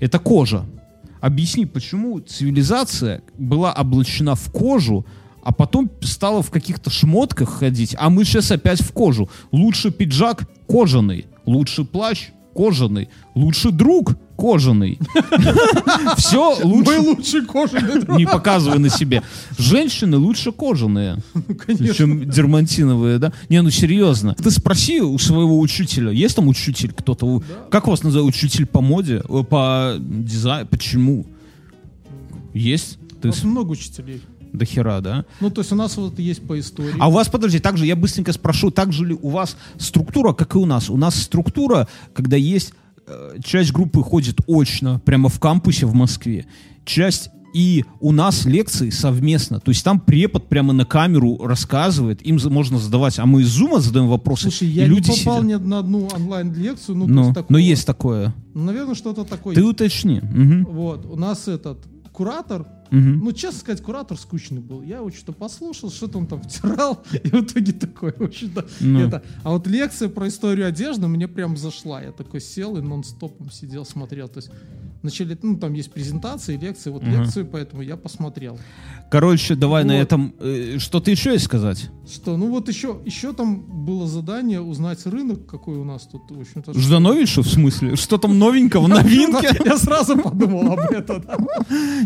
[0.00, 0.64] Это кожа.
[1.20, 5.04] Объясни, почему цивилизация была облачена в кожу,
[5.42, 9.28] а потом стала в каких-то шмотках ходить, а мы сейчас опять в кожу.
[9.50, 14.98] Лучше пиджак кожаный, лучше плащ кожаный, лучше друг кожаный.
[16.16, 16.98] Все лучше.
[17.00, 19.22] лучший кожаный друг, Не показывай на себе.
[19.58, 21.18] Женщины лучше кожаные,
[21.66, 21.94] конечно.
[21.94, 23.32] чем дермантиновые, да?
[23.48, 24.34] Не, ну серьезно.
[24.34, 27.26] Ты спроси у своего учителя, есть там учитель кто-то?
[27.26, 28.34] У- Как вас называют?
[28.34, 29.22] Учитель по моде?
[29.28, 30.66] Э, По дизайну?
[30.68, 31.26] Почему?
[32.54, 32.98] Есть?
[33.12, 34.20] У Ты нас с- много учителей.
[34.56, 35.24] До хера, да?
[35.40, 36.94] Ну, то есть у нас вот есть по истории.
[36.98, 40.54] А у вас, подожди, также я быстренько спрошу, так же ли у вас структура, как
[40.54, 40.90] и у нас?
[40.90, 42.72] У нас структура, когда есть
[43.06, 46.46] э, часть группы ходит очно, прямо в кампусе в Москве,
[46.84, 52.38] часть и у нас лекции совместно, то есть там препод прямо на камеру рассказывает, им
[52.52, 55.62] можно задавать, а мы из зума задаем вопросы, Слушай, я люди не попал сидят.
[55.62, 58.34] ни на одну онлайн-лекцию, ну, то Ну, есть но такого- есть такое.
[58.52, 59.54] Ну, наверное, что-то такое.
[59.54, 60.20] Ты уточни.
[60.20, 61.78] Мгм, Вот, у нас этот
[62.12, 63.20] куратор, мгм.
[63.24, 64.82] ну, честно сказать, куратор скучный был.
[64.82, 69.00] Я его что-то послушал, что-то он там втирал, и в итоге такое, в общем-то, Ну.
[69.06, 69.22] это.
[69.42, 72.02] А вот лекция про историю одежды мне прям зашла.
[72.02, 74.28] Я такой сел и нон-стопом сидел, смотрел.
[74.28, 74.50] То есть
[75.02, 77.22] вначале, ну, там есть презентации, лекции, вот Мгм.
[77.22, 78.58] лекцию, поэтому я посмотрел.
[79.10, 80.00] Короче, давай на Вот.
[80.02, 80.34] этом...
[80.40, 81.90] э, что-то еще есть сказать?
[82.10, 86.40] Что, ну вот еще, еще там было задание узнать рынок, какой у нас тут, в
[86.40, 86.72] общем-то.
[86.78, 87.94] Ждановичу, в смысле?
[87.96, 89.64] Что там новенького, новинки?
[89.64, 91.24] Я сразу подумал об этом.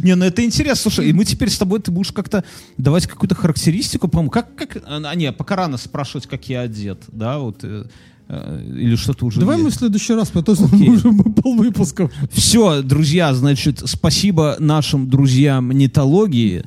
[0.02, 0.69] Не, ну это интересно.
[0.74, 2.44] Слушай, и мы теперь с тобой, ты будешь как-то
[2.76, 7.38] давать какую-то характеристику, по-моему, как, как, а, не, пока рано спрашивать, как я одет, да,
[7.38, 7.84] вот, э,
[8.28, 9.78] э, или что-то уже Давай мы в есть.
[9.78, 10.88] следующий раз, потому что Окей.
[10.88, 11.12] мы уже
[11.42, 12.10] полвыпуска.
[12.30, 16.64] Все, друзья, значит, спасибо нашим друзьям Нетологии,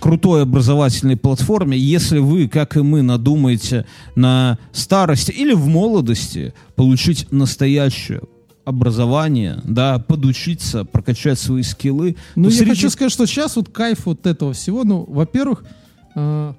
[0.00, 1.78] крутой образовательной платформе.
[1.78, 8.20] Если вы, как и мы, надумаете на старости или в молодости получить настоящее
[8.66, 14.04] образование, да, подучиться, прокачать свои скиллы, Ну, я среди- хочу сказать, что сейчас вот кайф
[14.06, 15.64] вот этого всего, ну, во-первых,
[16.16, 16.52] э,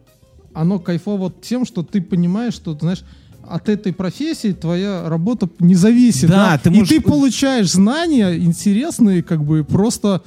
[0.53, 3.03] оно кайфово тем, что ты понимаешь, что, ты знаешь,
[3.47, 6.30] от этой профессии твоя работа не зависит.
[6.30, 10.22] Да, Да, ты И можешь- ты получаешь знания интересные, как бы просто...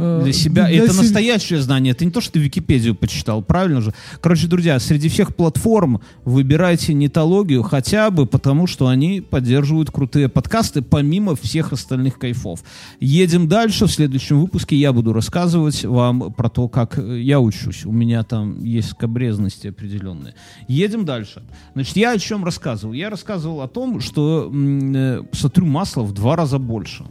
[0.00, 0.66] э, для себя.
[0.66, 1.92] для это се- настоящее знание.
[1.92, 3.92] Это не то, что ты Википедию почитал, правильно же?
[4.20, 10.82] Короче, друзья, среди всех платформ выбирайте нетологию хотя бы потому, что они поддерживают крутые подкасты,
[10.82, 12.62] помимо всех остальных кайфов.
[13.00, 13.86] Едем дальше.
[13.86, 17.84] В следующем выпуске я буду рассказывать вам про то, как э, я учусь.
[17.84, 20.34] У меня там есть скобрезности определенные.
[20.68, 21.42] Едем дальше.
[21.74, 22.92] Значит, я о чем рассказывал?
[22.94, 27.04] Я рассказывал о том, что м, э, сотрю масло в два раза больше.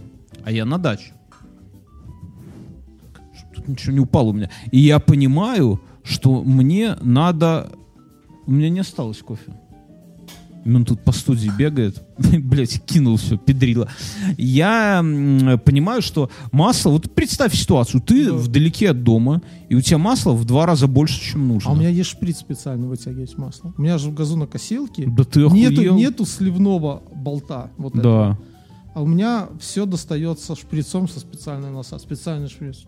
[0.44, 1.12] А я на даче
[3.70, 4.50] ничего не упало у меня.
[4.72, 7.72] И я понимаю, что мне надо...
[8.48, 9.54] У меня не осталось кофе.
[10.66, 12.04] Он тут по студии бегает.
[12.18, 13.88] Блять, кинул все, педрило.
[14.38, 15.00] Я
[15.66, 16.92] понимаю, что масло...
[16.92, 18.02] Вот представь ситуацию.
[18.02, 18.34] Ты Да.
[18.34, 21.72] вдалеке от дома, и у тебя масла в два раза больше, чем нужно.
[21.72, 23.74] А у меня есть шприц специально вытягивать масло.
[23.78, 25.96] У меня же в газонокосилке Да ты нету, охуел?
[25.96, 27.72] нету сливного болта.
[27.78, 28.00] Вот Да.
[28.00, 28.40] этого.
[28.94, 32.00] А у меня все достается шприцом со специальной носа.
[32.00, 32.86] Специальный шприц.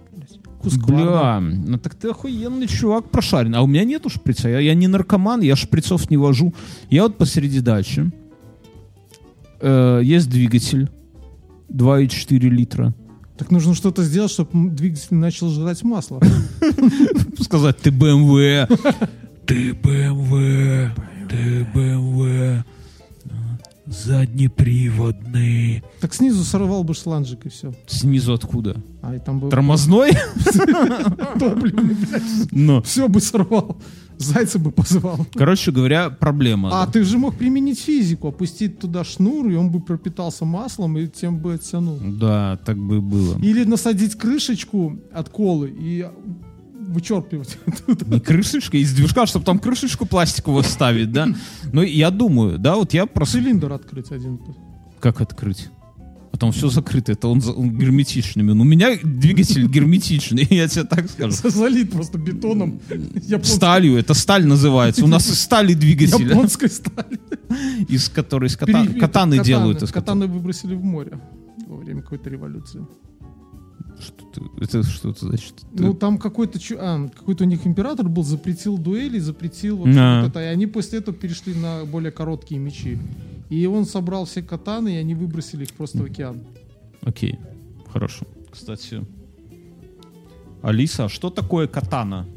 [0.88, 3.56] Бля, ну так ты охуенный чувак прошарен.
[3.56, 4.50] А у меня нету шприца.
[4.50, 6.54] Я, я не наркоман, я шприцов не вожу.
[6.90, 8.12] Я вот посреди дачи.
[9.60, 10.90] Э, есть двигатель.
[11.70, 12.94] 2,4 литра.
[13.38, 16.20] Так нужно что-то сделать, чтобы двигатель начал жрать масло.
[17.40, 18.68] Сказать, ты БМВ.
[19.46, 20.96] Ты БМВ.
[21.30, 22.66] Ты БМВ.
[23.92, 25.84] Заднеприводный.
[26.00, 27.74] Так снизу сорвал бы шланжик и все.
[27.88, 28.82] Снизу откуда?
[29.02, 30.12] А и там бы Тормозной?
[31.40, 32.52] топливный, блядь.
[32.52, 32.82] Но.
[32.82, 33.78] Все бы сорвал.
[34.18, 35.26] Зайца бы позвал.
[35.34, 36.70] Короче говоря, проблема.
[36.82, 41.08] А ты же мог применить физику, опустить туда шнур, и он бы пропитался маслом, и
[41.08, 42.00] тем бы оттянул.
[42.00, 43.40] Да, так бы и было.
[43.40, 46.08] Или насадить крышечку от колы и
[46.92, 47.58] вычерпывать.
[48.08, 51.28] Не крышечка из движка, чтобы там крышечку пластиковую ставить, да?
[51.74, 53.38] Ну, я думаю, да, вот я просто...
[53.40, 54.40] Цилиндр открыть один.
[55.00, 55.70] Как открыть?
[56.34, 58.44] А там все закрыто, это он, за- он герметичный.
[58.44, 61.36] Ну, у меня двигатель герметичный, я тебе так скажу.
[61.50, 62.80] Залит просто бетоном.
[62.90, 65.04] Японской, Сталью, это сталь называется.
[65.04, 67.20] У нас из стали двигатель, японской стали.
[67.90, 69.82] из которой из ката- Пере- катаны делают.
[69.92, 71.20] Катаны выбросили в море
[71.68, 72.80] во время какой-то революции.
[74.00, 75.54] Что Это что это значит?
[75.74, 80.40] Ну, там какой-то чу- а, какой-то у них император был, запретил дуэли, запретил вот это.
[80.42, 82.98] И они после этого перешли на более короткие мечи.
[83.50, 86.40] И он собрал все катаны, и они выбросили их просто в океан.
[87.02, 87.38] Окей,
[87.92, 88.26] хорошо.
[88.50, 89.06] Кстати,
[90.62, 92.28] Алиса, а что такое катана?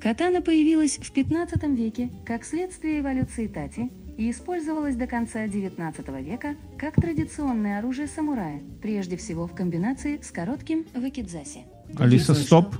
[0.00, 6.54] Катана появилась в 15 веке как следствие эволюции тати и использовалась до конца 19 века
[6.78, 11.60] как традиционное оружие самурая, прежде всего в комбинации с коротким вакидзаси.
[11.98, 12.74] Алиса, стоп.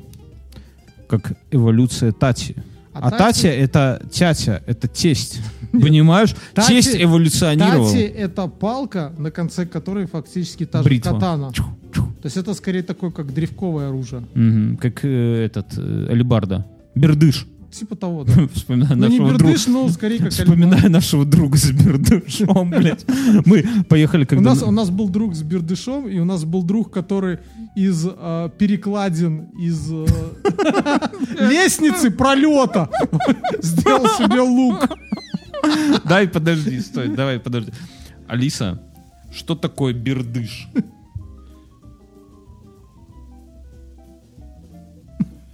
[1.08, 2.56] Как эволюция Тати.
[2.92, 5.40] А А, Тати- Татя это тятя, это тесть.
[5.72, 6.34] Понимаешь?
[6.54, 7.86] Тати- Тесть эволюционировал.
[7.90, 11.14] Тати— это палка, на конце которой фактически та же Бритва.
[11.14, 11.52] катана.
[11.52, 12.06] Чух, чух.
[12.22, 14.22] То есть это скорее такое, как древковое оружие.
[14.34, 16.64] Мгм, Как э, этот э, алебарда.
[16.94, 17.46] Бердыш.
[17.74, 18.32] Типа того, да.
[18.52, 19.58] Вспоминаю Ну, не нашего друга.
[19.68, 23.04] но скорее как Вспоминаю нашего друга с бердышом, блядь.
[23.44, 24.50] Мы поехали У когда...
[24.50, 27.38] нас, у нас был друг с бердышом, и у нас был друг, который
[27.74, 30.06] из э, перекладин, из э,
[31.50, 32.88] лестницы пролета
[33.60, 34.88] сделал себе лук.
[36.04, 37.72] Дай, подожди, стой, давай, подожди.
[38.28, 38.80] Алиса,
[39.32, 40.68] что такое бердыш?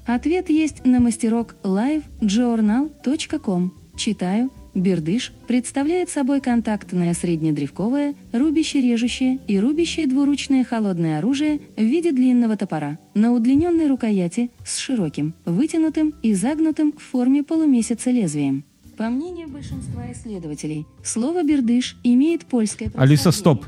[0.06, 3.72] Ответ есть на мастерок livejournal.com.
[3.96, 4.50] Читаю.
[4.72, 12.96] Бердыш представляет собой контактное среднедревковое, рубяще-режущее и рубящее двуручное холодное оружие в виде длинного топора
[13.14, 18.62] на удлиненной рукояти с широким, вытянутым и загнутым в форме полумесяца лезвием.
[18.96, 23.32] По мнению большинства исследователей, слово «бердыш» имеет польское Алиса, происхождение.
[23.32, 23.64] стоп.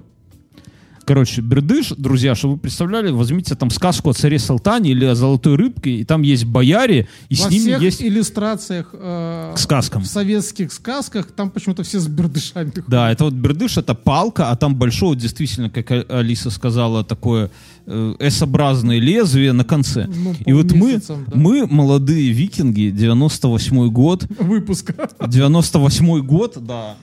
[1.13, 5.57] Короче, бердыш, друзья, чтобы вы представляли, возьмите там сказку о царе Салтане или о золотой
[5.57, 8.03] рыбке, и там есть бояре, и Во с ними всех есть...
[8.03, 10.05] иллюстрациях э, К сказкам.
[10.05, 12.73] в советских сказках там почему-то все с бердышами.
[12.87, 17.51] Да, это вот бердыш, это палка, а там большое, действительно, как Алиса сказала, такое
[17.85, 20.07] э, S-образное лезвие на конце.
[20.07, 21.17] Ну, И вот мы, да.
[21.35, 25.11] мы, молодые викинги, 98 год, Выпуска.
[25.21, 26.97] 98 год, да,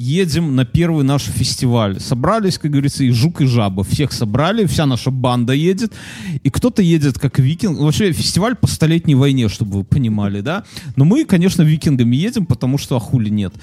[0.00, 2.00] едем на первый наш фестиваль.
[2.00, 3.84] Собрались, как говорится, и жук, и жаба.
[3.84, 5.92] Всех собрали, вся наша банда едет.
[6.42, 7.78] И кто-то едет как викинг.
[7.78, 10.64] Вообще фестиваль по столетней войне, чтобы вы понимали, да.
[10.96, 13.54] Но мы, конечно, викингами едем, потому что а хули нет.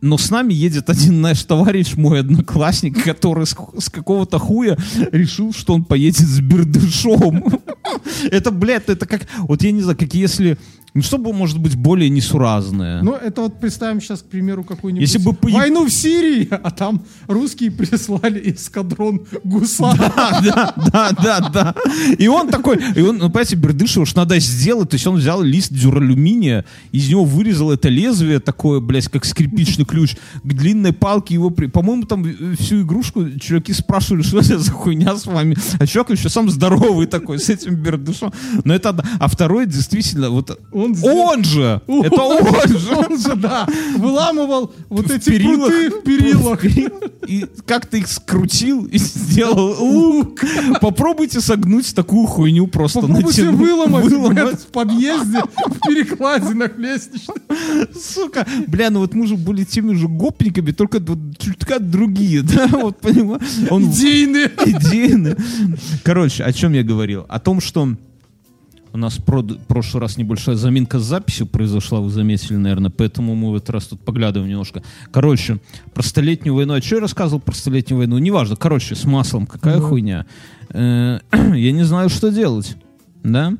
[0.00, 4.76] Но с нами едет один наш товарищ, мой одноклассник, который с, с какого-то хуя
[5.12, 7.44] решил, что он поедет с бердышом.
[8.30, 10.56] Это, блядь, это как, вот я не знаю, как если,
[10.94, 13.02] ну что бы может быть более несуразное?
[13.02, 16.70] Ну, это вот представим сейчас, к примеру, какую-нибудь Если бы по- войну в Сирии, а
[16.70, 19.98] там русские прислали эскадрон гусар.
[20.42, 21.74] Да, да, да, да.
[22.18, 25.40] И он такой, и он, ну, понимаете, Бердыша уж надо сделать, то есть он взял
[25.42, 31.34] лист дюралюминия, из него вырезал это лезвие такое, блядь, как скрипичный ключ, к длинной палке
[31.34, 35.56] его, при- по-моему, там э, всю игрушку чуваки спрашивали, что это за хуйня с вами,
[35.78, 38.32] а чувак еще сам здоровый такой, с этим Бердышом.
[38.64, 42.92] Но это, а второй действительно, вот Он сделал- он же, это он же.
[43.12, 43.66] Он же, да,
[43.96, 45.68] выламывал вот эти перилах.
[45.70, 46.64] пруты в перилах.
[47.28, 50.40] И как-то их скрутил и сделал лук.
[50.80, 53.60] Попробуйте согнуть такую хуйню просто Попробуйте натянуть.
[53.60, 54.60] выломать, Выломать.
[54.60, 57.36] в подъезде, в перекладинах лестничных.
[58.00, 58.46] Сука.
[58.66, 60.98] Бля, ну вот мы же были теми же гопниками, только
[61.38, 63.42] чутка другие, да, вот понимаешь?
[63.70, 64.50] Он Идейные.
[64.66, 65.36] идейный.
[66.04, 67.24] Короче, о чем я говорил?
[67.28, 67.88] О том, что
[68.92, 73.52] у нас в прошлый раз небольшая заминка с записью произошла, вы заметили, наверное, поэтому мы
[73.52, 74.82] в этот раз тут поглядываем немножко.
[75.10, 75.60] Короче,
[75.94, 76.74] про столетнюю войну.
[76.74, 78.18] А что я рассказывал про столетнюю войну?
[78.18, 78.56] Неважно.
[78.56, 79.46] Короче, с маслом.
[79.46, 79.86] Какая Ага.
[79.86, 80.26] хуйня.
[80.70, 82.76] Э, Я не знаю, что делать.
[83.22, 83.54] Да?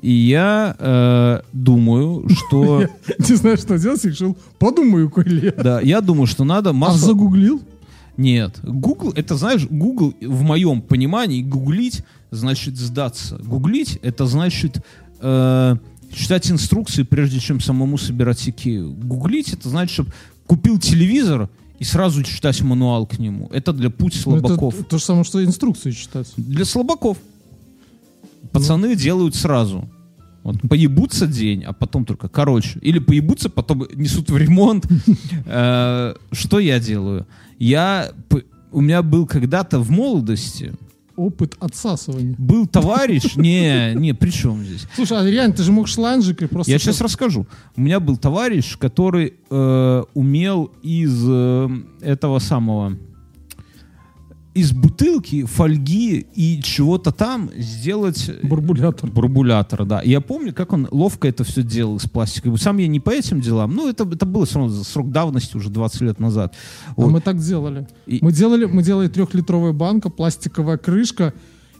[0.00, 2.84] И я э, думаю, что...
[3.18, 5.62] Не знаю, что делать, решил, подумаю, коли я.
[5.62, 7.08] Да, я думаю, что надо А масло...
[7.08, 7.60] загуглил?
[8.16, 8.60] Нет.
[8.62, 13.36] Google, это, знаешь, Google, в моем понимании, гуглить значит сдаться.
[13.36, 14.80] Гуглить, это значит
[15.20, 15.76] э,
[16.12, 18.92] читать инструкции, прежде чем самому собирать Икею.
[18.92, 20.12] Гуглить, это значит, чтобы
[20.46, 23.48] купил телевизор и сразу читать мануал к нему.
[23.52, 24.74] Это для путь Ну, это слабаков.
[24.88, 26.28] то же самое, что инструкцию читать.
[26.36, 27.18] Для слабаков.
[28.52, 29.88] Пацаны делают сразу.
[30.42, 32.78] Вот, поебутся день, а потом только, короче.
[32.80, 34.86] Или поебутся, потом несут в ремонт.
[35.46, 37.26] Э, Что я делаю?
[37.58, 38.10] Я...
[38.72, 40.72] У меня был когда-то в молодости,
[41.16, 42.34] Опыт отсасывания.
[42.38, 43.34] был товарищ...
[43.36, 44.86] Не, не, при чем здесь?
[44.94, 46.70] Слушай, а реально, ты же мог шланжик и просто...
[46.70, 47.46] Я сейчас расскажу.
[47.76, 51.68] У меня был товарищ, который э, умел из э,
[52.00, 52.96] этого самого
[54.60, 59.10] из бутылки, фольги и чего-то там сделать Бурбулятор.
[59.10, 60.00] бурбулятор, да.
[60.00, 62.54] И я помню, как он ловко это все делал из пластика.
[62.56, 65.70] Сам я не по этим делам, ну, это, это было все равно срок давности уже
[65.70, 66.54] 20 лет назад.
[66.88, 67.10] А Вот.
[67.10, 67.86] мы так делали.
[68.06, 71.32] И- Мы делали, мы делали трехлитровая банка, пластиковая крышка,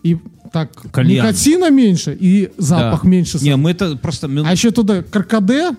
[0.03, 0.17] и
[0.53, 1.25] так Кальян.
[1.27, 3.09] никотина меньше, и запах Да.
[3.09, 3.39] меньше.
[3.43, 4.29] Не, мы это просто...
[4.47, 5.73] А еще туда каркаде,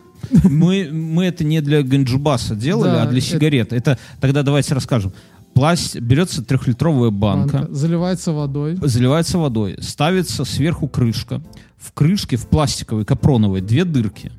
[0.44, 3.74] Мы, мы это не для ганджубаса делали, Да, а для это- сигарет.
[3.74, 5.12] Это тогда давайте расскажем.
[5.54, 5.96] Пласт...
[6.00, 8.78] Берется трехлитровая банка, банка заливается водой.
[8.82, 11.42] заливается водой, ставится сверху крышка.
[11.78, 14.32] В крышке, в пластиковой, капроновой, две дырки.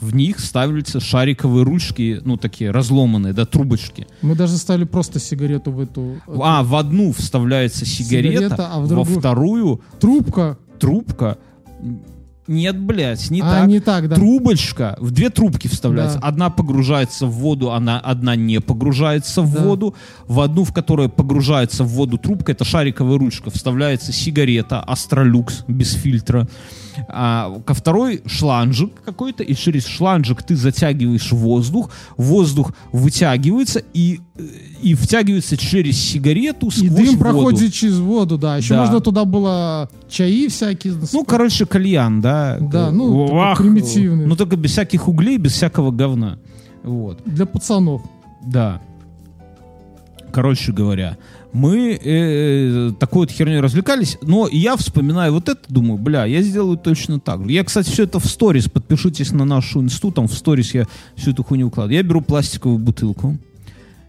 [0.00, 4.06] В них ставятся шариковые ручки, ну, такие разломанные, да, трубочки.
[4.20, 6.16] Мы даже ставили просто сигарету в эту...
[6.26, 10.58] А, в одну вставляется сигарета, Сигарета, а в во другую- вторую Трубка.
[10.78, 11.38] трубка.
[12.48, 13.68] Нет, блядь, не а, так.
[13.68, 14.14] не так, да.
[14.16, 16.18] Трубочка, в две трубки вставляется.
[16.20, 16.28] Да.
[16.28, 19.62] Одна погружается в воду, она одна не погружается в Да.
[19.62, 19.94] воду.
[20.26, 25.92] В одну, в которую погружается в воду трубка, это шариковая ручка, вставляется сигарета Астролюкс без
[25.92, 26.48] фильтра.
[27.08, 34.20] А ко второй шланжик какой-то, и через шланжик ты затягиваешь воздух, воздух вытягивается и,
[34.82, 37.18] и втягивается через сигарету сквозь И дым воду.
[37.18, 38.56] проходит через воду, да.
[38.56, 38.80] Еще Да.
[38.82, 40.94] можно туда было чаи всякие.
[41.12, 42.58] Ну, короче, кальян, да.
[42.60, 43.58] Да, ну, Вах.
[43.58, 44.26] примитивный.
[44.26, 46.38] Ну, только без всяких углей, без всякого говна.
[46.82, 47.20] Вот.
[47.24, 48.02] Для пацанов.
[48.44, 48.80] Да.
[50.32, 51.16] Короче говоря,
[51.56, 56.76] мы э, такой вот херней развлекались, но я вспоминаю вот это, думаю, бля, я сделаю
[56.76, 57.50] точно так же.
[57.50, 60.84] Я, кстати, все это в сторис, подпишитесь на нашу инсту, там в сторис я
[61.14, 61.96] всю эту хуйню укладываю.
[61.96, 63.38] Я беру пластиковую бутылку,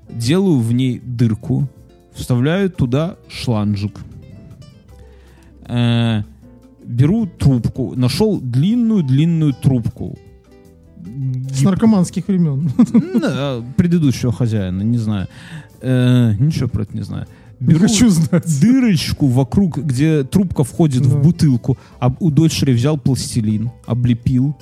[0.09, 1.69] делаю в ней дырку,
[2.13, 3.97] вставляю туда шланжик,
[5.69, 6.23] Э,
[6.85, 10.17] беру трубку, нашел длинную-длинную трубку,
[11.53, 12.71] С наркоманских времен.
[13.21, 15.27] да, предыдущего хозяина, не знаю.
[15.81, 17.27] Э, ничего про это не знаю.
[17.59, 18.59] Не Беру хочу знать.
[18.61, 21.09] дырочку вокруг, где трубка входит Да.
[21.09, 21.77] в бутылку.
[21.99, 24.55] А у дочери взял пластилин, облепил.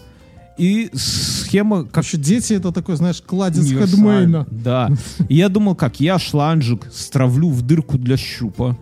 [0.57, 4.47] И схема как Еще дети это такой, знаешь, кладец хедмейна.
[4.49, 4.89] Да.
[5.27, 8.77] И я думал, как я шланжик стравлю в дырку для щупа.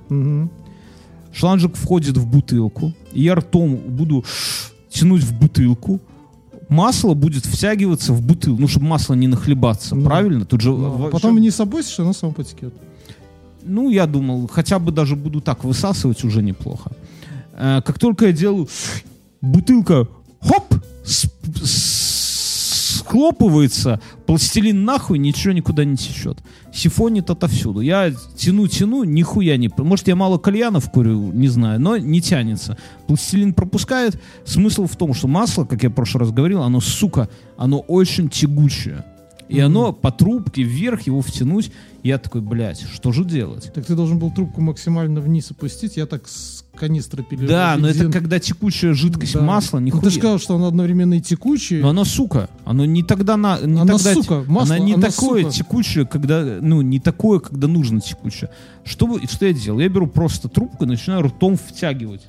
[1.31, 2.93] Шланжик входит в бутылку.
[3.13, 4.23] И я ртом буду
[4.91, 5.99] тянуть в бутылку.
[6.73, 10.45] Масло будет втягиваться в бутылку, ну, чтобы масло не нахлебаться, Ну, правильно?
[10.45, 12.73] Тут же Ну, Потом не собой, оно само потекет.
[13.63, 16.91] Ну, я думал, хотя бы даже буду так высасывать, уже неплохо.
[17.59, 18.67] Э, как только я делаю,
[19.41, 20.07] бутылка,
[20.41, 20.73] хоп,
[21.05, 21.27] с-
[21.63, 22.12] с-
[23.03, 26.39] схлопывается, пластилин нахуй, ничего никуда не течет.
[26.73, 27.81] Сифонит отовсюду.
[27.81, 29.69] Я тяну-тяну, нихуя не...
[29.77, 32.77] Может, я мало кальянов курю, не знаю, но не тянется.
[33.07, 34.19] Пластилин пропускает.
[34.45, 38.29] Смысл в том, что масло, как я в прошлый раз говорил, оно, сука, оно очень
[38.29, 39.05] тягучее.
[39.49, 41.71] И оно по трубке вверх его втянуть.
[42.01, 43.71] Я такой, блядь, что же делать?
[43.73, 45.95] Так ты должен был трубку максимально вниз опустить.
[45.97, 47.49] Я так с канистры перелил.
[47.49, 49.41] Да, но это когда текучая жидкость Да.
[49.41, 50.01] масла, Ну, нихуя.
[50.03, 51.81] Ты же сказал, что оно одновременно и текучее.
[51.81, 55.07] Но оно сука, оно не тогда на, не Она тогда, сука, масло, она не она
[55.09, 55.53] такое сука.
[55.53, 58.49] текучее, когда, ну не такое, когда нужно текучее.
[58.83, 59.79] Что что я делал?
[59.79, 62.21] Я беру просто трубку и начинаю ртом втягивать.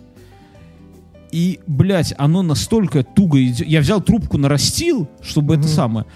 [1.32, 3.66] И, блядь, оно настолько туго идет.
[3.66, 5.72] Я взял трубку, нарастил, чтобы это Мгм.
[5.72, 6.06] самое.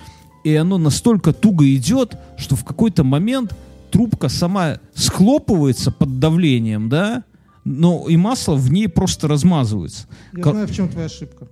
[0.45, 3.55] И оно настолько туго идет, что в какой-то момент
[3.91, 7.25] трубка сама схлопывается под давлением, да?
[7.65, 10.07] Но и масло в ней просто размазывается.
[10.35, 11.49] Я Ко- знаю, в чем твоя ошибка.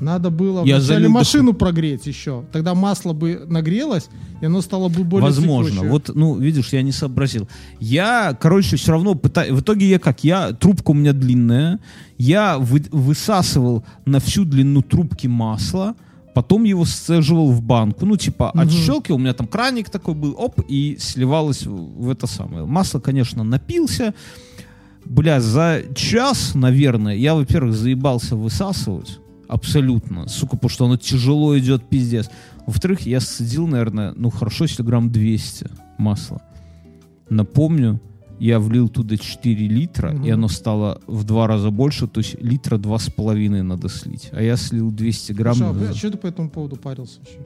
[0.00, 2.44] Надо было Я вначале залил машину прогреть еще.
[2.52, 4.08] Тогда масло бы нагрелось,
[4.40, 5.70] и оно стало бы более Возможно.
[5.70, 5.90] текучее.
[5.90, 7.48] Вот, ну, видишь, я не сообразил.
[7.78, 9.52] Я, короче, все равно пытаюсь...
[9.52, 10.24] В итоге я как?
[10.24, 10.52] Я...
[10.52, 11.78] Трубка у меня длинная.
[12.18, 15.94] Я вы- высасывал на всю длину трубки масло,
[16.34, 18.06] потом его сцеживал в банку.
[18.06, 18.60] Ну, типа, Мгм.
[18.68, 22.64] отщелкивал, у меня там краник такой был, оп, и сливалось в в это самое.
[22.66, 24.14] Масло, конечно, напился.
[25.04, 29.18] Бля, за час, наверное, я, во-первых, заебался высасывать.
[29.48, 30.28] Абсолютно.
[30.28, 32.30] Сука, потому что оно тяжело идет, пиздец.
[32.66, 35.66] Во-вторых, я сцедил, наверное, ну хорошо, если грамм 200
[35.98, 36.40] масла.
[37.28, 38.00] Напомню,
[38.44, 40.24] я влил туда 4 литра, Мгм.
[40.24, 44.30] и оно стало в два раза больше, то есть литра два с половиной надо слить.
[44.32, 45.54] А я слил 200 грамм.
[45.54, 47.38] Слушай, а, бля, что ты по этому поводу парился вообще?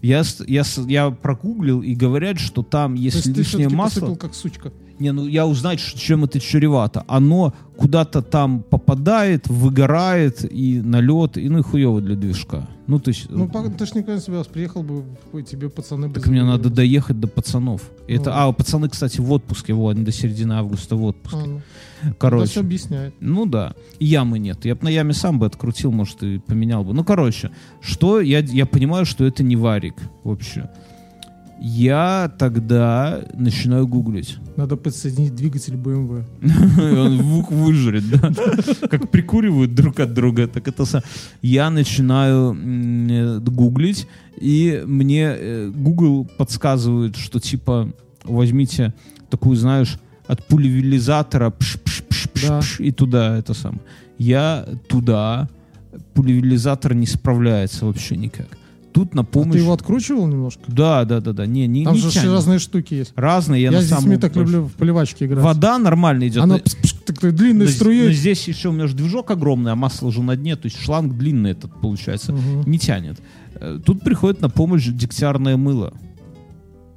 [0.00, 4.14] Я, я, я прогуглил, и говорят, что там, То если есть ты лишнее масло...
[4.14, 4.72] как сучка.
[4.98, 7.04] Не, ну я узнать, чем это чревато.
[7.06, 12.68] Оно куда-то там попадает, выгорает, и на лед, и ну и хуево для движка.
[12.88, 13.26] Ну, то есть...
[13.28, 15.04] Ну, э, ты ж никогда не собирался, приехал бы,
[15.42, 17.82] тебе пацаны так мне надо доехать до пацанов.
[18.08, 18.36] Это, Ну.
[18.36, 21.38] а, пацаны, кстати, в отпуске, вот, они до середины августа в отпуске.
[21.38, 21.60] А, ну.
[22.02, 22.50] Это Короче.
[22.50, 23.14] все объясняет.
[23.20, 23.74] Ну да.
[23.98, 24.64] И ямы нет.
[24.64, 26.94] Я бы на яме сам бы открутил, может, и поменял бы.
[26.94, 29.94] Ну, короче, что я, я понимаю, что это не варик
[30.24, 30.70] вообще.
[31.60, 34.38] Я тогда начинаю гуглить.
[34.56, 36.24] Надо подсоединить двигатель BMW.
[37.00, 38.32] Он вух выжрет, да.
[38.88, 40.84] Как прикуривают друг от друга, так это.
[41.42, 44.06] Я начинаю э, гуглить,
[44.40, 47.92] и мне э, Google подсказывает, что типа
[48.24, 48.94] возьмите
[49.30, 49.98] такую, знаешь,
[50.28, 53.80] от пш, и туда это сам.
[54.18, 55.48] Я туда,
[56.14, 58.46] пулевилизатор не справляется вообще никак.
[58.98, 59.52] Тут на А помощь...
[59.52, 60.62] ты его откручивал немножко?
[60.66, 61.46] Да, да, да, да.
[61.46, 62.32] Не, не, Там не же тянет.
[62.32, 63.12] разные штуки есть.
[63.14, 65.44] Разные, я, Я, на с детьми так люблю в поливачке играть.
[65.44, 66.42] Вода нормально идет.
[66.42, 66.58] Она
[67.06, 68.06] такой длинной но, струей.
[68.08, 70.80] но здесь еще у меня же движок огромный, а масло уже на дне, то есть
[70.80, 72.32] шланг длинный этот получается.
[72.32, 72.68] Мгм.
[72.68, 73.20] Не тянет.
[73.54, 75.94] Э, Тут приходит на помощь дегтярное мыло.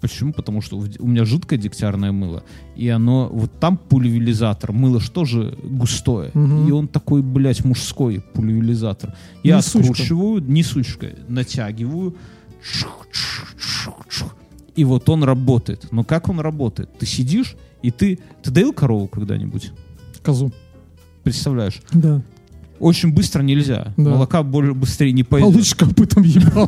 [0.01, 0.33] Почему?
[0.33, 2.43] Потому что у меня жидкое дегтярное мыло,
[2.75, 6.67] и оно, вот там пульверизатор, мыло что же густое, Мгм.
[6.67, 9.13] и он такой, блядь, мужской пульверизатор.
[9.43, 9.91] Я Не сучка.
[9.91, 12.15] откручиваю, не сучка, натягиваю,
[12.63, 14.35] чух, чух, чух, чух,
[14.75, 15.87] и вот он работает.
[15.91, 16.89] Но как он работает?
[16.97, 18.17] Ты сидишь, и ты...
[18.41, 19.71] Ты доил корову когда-нибудь?
[20.23, 20.51] Козу.
[21.23, 21.81] Представляешь?
[21.93, 22.21] Да.
[22.81, 23.93] Очень быстро нельзя.
[23.95, 24.09] Да.
[24.09, 25.51] Молока более быстрее не пойдет.
[25.51, 26.67] Получишь копытом ебал.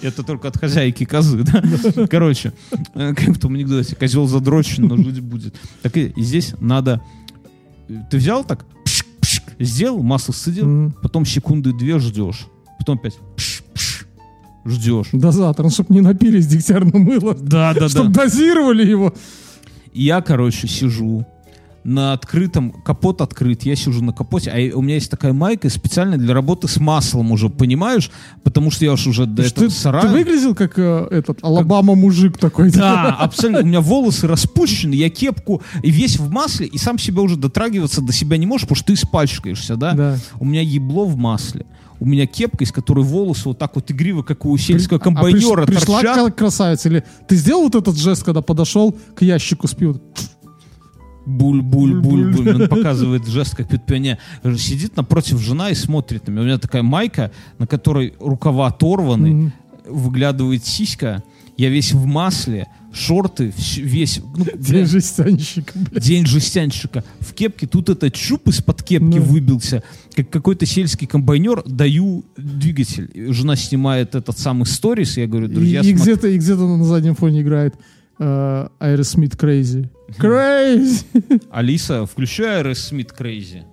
[0.00, 2.06] Это только от хозяйки козы, да?
[2.06, 2.54] Короче,
[2.94, 5.54] э, как в том анекдоте, козел задрочен, но жить будет.
[5.82, 7.02] Так и, здесь надо...
[7.88, 8.64] э, Ты взял так,
[9.58, 12.46] сделал, масло сцедил, потом секунды две ждешь,
[12.78, 13.18] потом опять
[14.64, 15.08] ждешь.
[15.12, 17.34] Дозатор, ну, чтоб не напились дегтярное мыло.
[17.34, 19.12] Да, да, Чтоб дозировали его.
[19.92, 21.26] Я, короче, сижу
[21.84, 26.16] на открытом, капот открыт, я сижу на капоте, а у меня есть такая майка специально
[26.16, 28.10] для работы с маслом уже, понимаешь?
[28.42, 30.08] Потому что я уж уже до Ты, этого ты сарая...
[30.10, 32.70] выглядел как э, этот Алабама мужик такой.
[32.70, 33.62] Да, абсолютно.
[33.62, 38.00] У меня волосы распущены, я кепку и весь в масле, и сам себя уже дотрагиваться
[38.00, 39.92] до себя не можешь, потому что ты испачкаешься, да?
[39.92, 40.16] Да.
[40.40, 41.66] У меня ебло в масле.
[42.00, 45.62] У меня кепка, из которой волосы вот так вот игриво, как у сельского А комбайнера,
[45.62, 46.16] приш- пришла торчат.
[46.16, 46.88] кра- красавица?
[46.88, 50.00] Или ты сделал вот этот жест, когда подошел к ящику с пивом?
[51.26, 52.54] Буль-буль-буль-буль.
[52.62, 54.18] Он показывает жест, как пьет пионер.
[54.58, 56.42] Сидит напротив жена и смотрит на меня.
[56.42, 59.52] У меня такая майка, на которой рукава оторваны, Мгм.
[59.88, 61.22] выглядывает сиська.
[61.56, 64.20] Я весь в масле, шорты, весь...
[64.36, 66.02] ну, День жестянщика, блядь.
[66.02, 67.04] День жестянщика.
[67.20, 69.22] В кепке тут этот чуб из-под кепки Ну.
[69.22, 69.84] выбился.
[70.16, 71.62] Как какой-то сельский комбайнер.
[71.64, 73.08] Даю двигатель.
[73.14, 75.16] И Жена снимает этот самый сторис.
[75.16, 77.74] Я говорю, И, друзья, и смотри- где-то, и где-то на заднем фоне играет
[78.18, 79.88] Aerosmith Crazy.
[80.18, 81.04] Crazy!
[81.50, 83.64] Алиса, включай Аэросмит Crazy.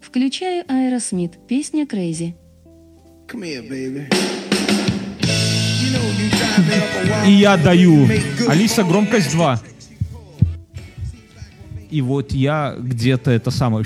[0.00, 2.34] Включаю Аэросмит, песня Crazy.
[3.28, 4.12] Come here, baby.
[7.26, 8.08] И я даю.
[8.48, 9.60] Алиса, громкость 2.
[11.90, 13.84] И вот я где-то это самое...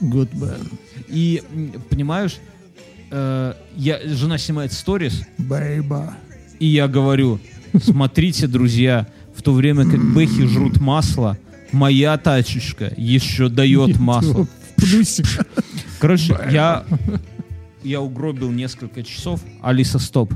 [0.00, 0.72] Good man.
[1.08, 1.42] И,
[1.90, 2.38] понимаешь,
[3.12, 6.14] э, я, жена снимает сторис, Бейба.
[6.58, 7.38] и я говорю,
[7.80, 11.38] смотрите, друзья, в то время как бэхи жрут масло,
[11.70, 14.48] моя тачечка еще дает масло.
[14.76, 15.26] Плюсик.
[16.00, 16.84] Короче, я,
[17.84, 19.40] я угробил несколько часов.
[19.62, 20.34] Алиса, стоп.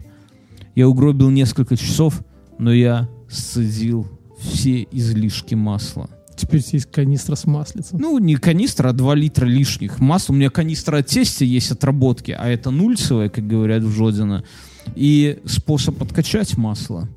[0.74, 2.22] Я угробил несколько часов,
[2.58, 4.06] но я сцедил
[4.38, 6.08] все излишки масла.
[6.36, 7.98] Теперь есть канистра с маслицем.
[7.98, 10.34] Ну, не канистра, а 2 литра лишних масла.
[10.34, 14.44] У меня канистра от тестя есть отработки, а это нульцевая, как говорят в Жодино.
[14.94, 17.08] И способ откачать масло.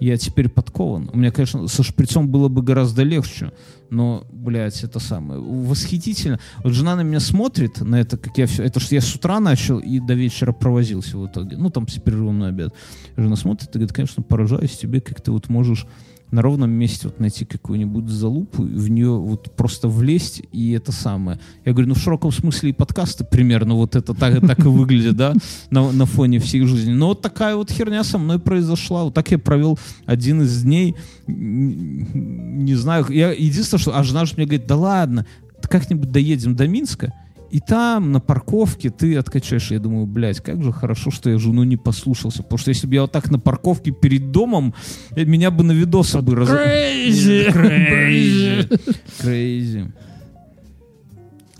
[0.00, 1.08] Я теперь подкован.
[1.12, 3.52] У меня, конечно, со шприцом было бы гораздо легче,
[3.90, 6.40] но, блядь, это самое, восхитительно.
[6.64, 9.38] Вот жена на меня смотрит, на это, как я все, это что я с утра
[9.38, 11.56] начал и до вечера провозился в итоге.
[11.56, 12.74] Ну, там с перерывом на обед.
[13.16, 15.86] Жена смотрит и говорит, конечно, поражаюсь тебе, как ты вот можешь
[16.34, 21.38] на ровном месте вот найти какую-нибудь залупу, в нее вот просто влезть, и это самое.
[21.64, 25.16] Я говорю, ну в широком смысле и подкасты примерно вот это так, так и выглядит,
[25.16, 25.34] да,
[25.70, 26.92] на, на фоне всей жизни.
[26.92, 29.04] Но вот такая вот херня со мной произошла.
[29.04, 30.96] Вот так я провел один из дней,
[31.28, 35.26] не знаю, я единственное, что, а жена же мне говорит, да ладно,
[35.62, 37.12] как-нибудь доедем до Минска,
[37.54, 39.70] и там, на парковке, ты откачаешь.
[39.70, 42.42] Я думаю, блядь, как же хорошо, что я жену не послушался.
[42.42, 44.74] Потому что если бы я вот так на парковке перед домом,
[45.14, 46.48] э, меня бы на видосы бы раз...
[46.48, 47.52] Crazy!
[47.54, 48.80] Crazy.
[49.22, 49.92] Crazy.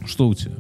[0.05, 0.57] Что у тебя?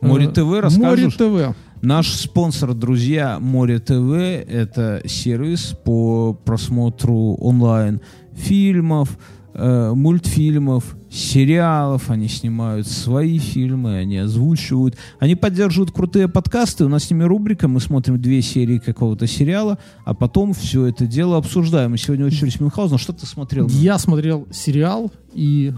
[0.00, 1.14] Море Э, ТВ, Море расскажешь?
[1.14, 1.54] ТВ.
[1.82, 4.12] Наш спонсор, друзья, Море ТВ,
[4.48, 8.00] это сервис по просмотру онлайн
[8.32, 9.18] фильмов,
[9.52, 12.10] э, мультфильмов, сериалов.
[12.10, 14.96] Они снимают свои фильмы, они озвучивают.
[15.18, 16.84] Они поддерживают крутые подкасты.
[16.84, 17.68] У нас с ними рубрика.
[17.68, 21.94] Мы смотрим две серии какого-то сериала, а потом все это дело обсуждаем.
[21.94, 22.98] И сегодня очередь Мюнхгаузена.
[22.98, 23.68] Что ты смотрел?
[23.68, 25.72] Я смотрел сериал, и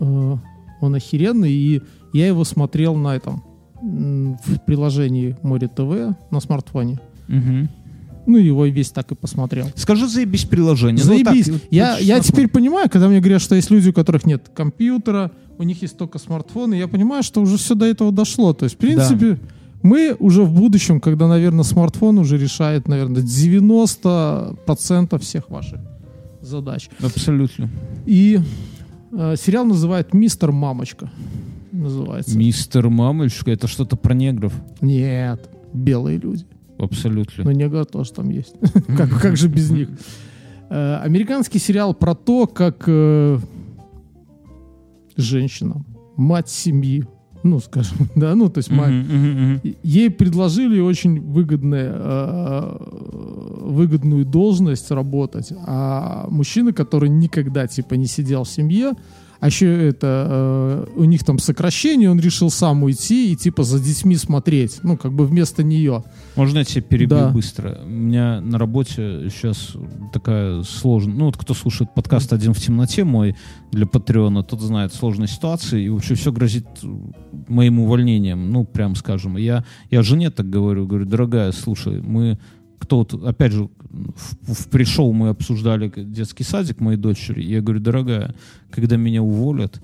[0.00, 0.36] э,
[0.80, 1.82] он охеренный, и
[2.12, 3.44] я его смотрел на этом,
[3.80, 6.98] в приложении Море ТВ на смартфоне.
[7.28, 7.68] Мгм.
[8.28, 9.70] Ну, его весь так и посмотрел.
[9.74, 11.02] Скажи, заебись приложение.
[11.02, 11.46] Ну, Заебись.
[11.46, 14.50] так, я, вот я теперь понимаю, когда мне говорят, что есть люди, у которых нет
[14.54, 18.52] компьютера, у них есть только смартфоны, я понимаю, что уже все до этого дошло.
[18.52, 19.40] То есть, в принципе,
[19.82, 25.80] мы уже в будущем, когда, наверное, смартфон уже решает, наверное, 90% всех ваших
[26.42, 26.90] задач.
[27.00, 27.70] Абсолютно.
[28.04, 28.40] И
[29.12, 31.10] э, сериал называют «Мистер Мамочка».
[31.72, 32.36] Называется.
[32.36, 34.52] Мистер Мамочка, это что-то про негров.
[34.82, 36.44] Нет, белые люди.
[36.78, 37.44] Абсолютно.
[37.44, 38.54] Но негр тоже там есть.
[38.96, 39.88] как, как же без них?
[40.70, 43.38] Э, американский сериал про то, как э,
[45.16, 45.84] женщина,
[46.16, 47.04] мать семьи,
[47.42, 48.92] ну, скажем, да, ну, то есть мать,
[49.82, 52.76] ей предложили очень выгодное, э,
[53.62, 58.92] выгодную должность работать, а мужчина, который никогда, типа, не сидел в семье,
[59.40, 63.78] а еще это, э, у них там сокращение, он решил сам уйти и, типа, за
[63.80, 66.02] детьми смотреть, ну, как бы вместо нее.
[66.34, 67.28] Можно я тебя перебью Да.
[67.30, 67.80] быстро?
[67.84, 69.74] У меня на работе сейчас
[70.12, 71.14] такая сложная...
[71.14, 73.36] Ну, вот кто слушает подкаст «Один в темноте» мой
[73.70, 76.66] для Патреона, тот знает сложные ситуации, и вообще все грозит
[77.48, 79.36] моим увольнением, ну, прям скажем.
[79.36, 82.38] Я, я жене так говорю, говорю, дорогая, слушай, мы
[82.78, 87.80] кто вот, опять же, в, в пришел мы обсуждали детский садик моей дочери, я говорю,
[87.80, 88.34] дорогая,
[88.70, 89.80] когда меня уволят,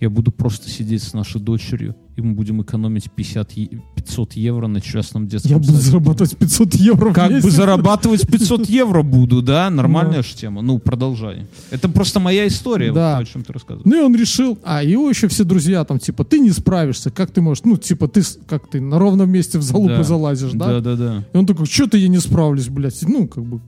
[0.00, 4.68] я буду просто сидеть с нашей дочерью, и мы будем экономить 50, е- 500 евро
[4.68, 9.68] на частном детском Я буду зарабатывать 500 евро Как бы зарабатывать 500 евро буду, да?
[9.70, 10.22] Нормальная Да.
[10.22, 10.62] же тема.
[10.62, 11.46] Ну, продолжай.
[11.70, 13.18] Это просто моя история, Да.
[13.18, 13.82] о чем ты рассказывал.
[13.84, 17.30] Ну и он решил, а его еще все друзья там, типа, ты не справишься, как
[17.32, 20.02] ты можешь, ну, типа, ты, с- как ты на ровном месте в залупу Да.
[20.04, 20.66] залазишь, да?
[20.68, 21.24] Да, да, да.
[21.32, 23.60] И он такой, что-то я не справлюсь, блядь, ну, как бы,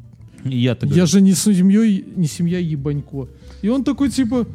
[0.44, 3.26] я я же не семьей, не семья ебанько.
[3.62, 4.46] И он такой, типа,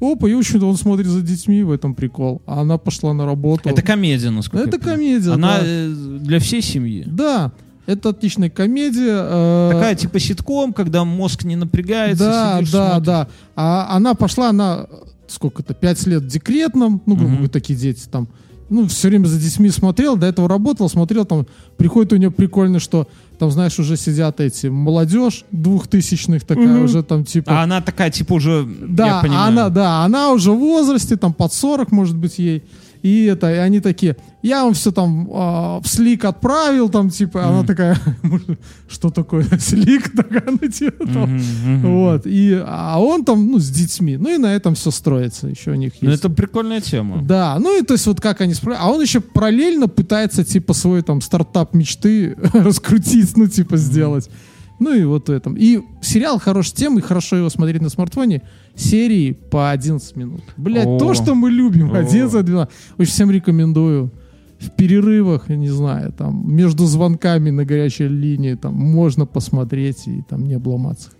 [0.00, 2.42] опа, и, общем-то, он смотрит за детьми, в этом прикол.
[2.46, 3.68] А она пошла на работу.
[3.68, 5.64] Это комедия, насколько Это комедия, Она да.
[5.64, 5.88] э,
[6.20, 7.04] для всей семьи.
[7.06, 7.52] Да,
[7.86, 9.16] это отличная комедия.
[9.22, 13.06] э, Такая типа ситком, когда мозг не напрягается, Да, сидишь, да, смотришь.
[13.06, 13.28] да.
[13.54, 14.86] А она пошла, она
[15.28, 18.28] сколько-то, пять лет декретном, ну, грубо говоря, такие дети там.
[18.68, 21.46] Ну, все время за детьми смотрел, до этого работал, смотрел, там,
[21.76, 23.06] приходит у нее прикольно, что
[23.38, 26.84] там, знаешь, уже сидят эти молодежь двухтысячных такая Мгм.
[26.84, 27.60] уже там типа...
[27.60, 29.48] А она такая, типа, уже, Да, я понимаю.
[29.48, 32.62] она, да, она уже в возрасте, там под 40, может быть, ей.
[33.02, 37.46] И это, и они такие, я вам все там а, в слик отправил, там, типа,
[37.46, 37.98] она такая,
[38.88, 41.34] что такое слик, такая, ну, типа, там.
[41.36, 41.96] Мгм, мгм.
[41.96, 45.72] Вот, и, а он там, ну, с детьми, ну, и на этом все строится, еще
[45.72, 46.20] у них Ну, есть.
[46.24, 47.22] это прикольная тема.
[47.22, 48.88] Да, ну и то есть вот как они справляются.
[48.88, 54.28] А он еще параллельно пытается типа свой там стартап мечты раскрутить, ну типа сделать.
[54.78, 55.54] Ну и вот в этом.
[55.56, 58.42] И сериал хорош тем, и хорошо его смотреть на смартфоне.
[58.74, 60.42] Серии по 11 минут.
[60.56, 60.98] Блять, О.
[60.98, 61.92] то, что мы любим.
[61.92, 62.02] О.
[62.02, 62.68] 11-12.
[62.98, 64.10] Очень всем рекомендую.
[64.58, 70.22] В перерывах, я не знаю, там, между звонками на горячей линии, там, можно посмотреть и
[70.28, 71.10] там не обломаться.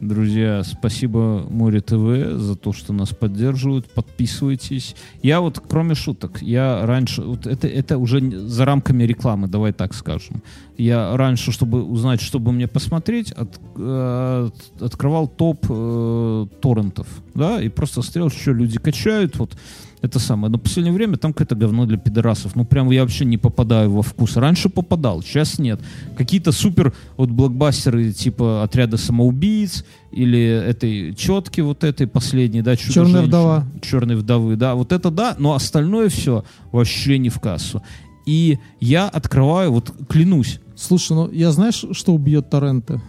[0.00, 3.92] Друзья, спасибо Море ТВ за то, что нас поддерживают.
[3.92, 4.96] Подписывайтесь.
[5.22, 7.20] Я вот, кроме шуток, я раньше...
[7.20, 10.42] Вот это, это уже за рамками рекламы, давай так скажем.
[10.78, 17.06] Я раньше, чтобы узнать, что бы мне посмотреть, от- э, от- открывал топ э, торрентов.
[17.34, 19.36] Да, и просто смотрел, что люди качают.
[19.36, 19.54] Вот
[20.02, 20.50] это самое.
[20.50, 22.56] Но в последнее время там какое-то говно для пидорасов.
[22.56, 24.36] Ну, прям я вообще не попадаю во вкус.
[24.36, 25.80] Раньше попадал, сейчас нет.
[26.16, 32.92] Какие-то супер вот блокбастеры типа «Отряда самоубийц» или этой четки вот этой последней, да, «Черная
[32.92, 33.66] «Чудо-женщины», вдова».
[33.82, 37.82] «Черной вдовы», да, вот это да, но остальное все вообще не в кассу.
[38.26, 43.00] И я открываю, вот клянусь, Слушай, ну я знаешь, что убьет торренты?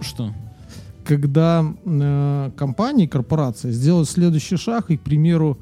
[0.00, 0.32] что...
[1.04, 5.58] когда э, компании, корпорации сделают следующий шаг и, к примеру,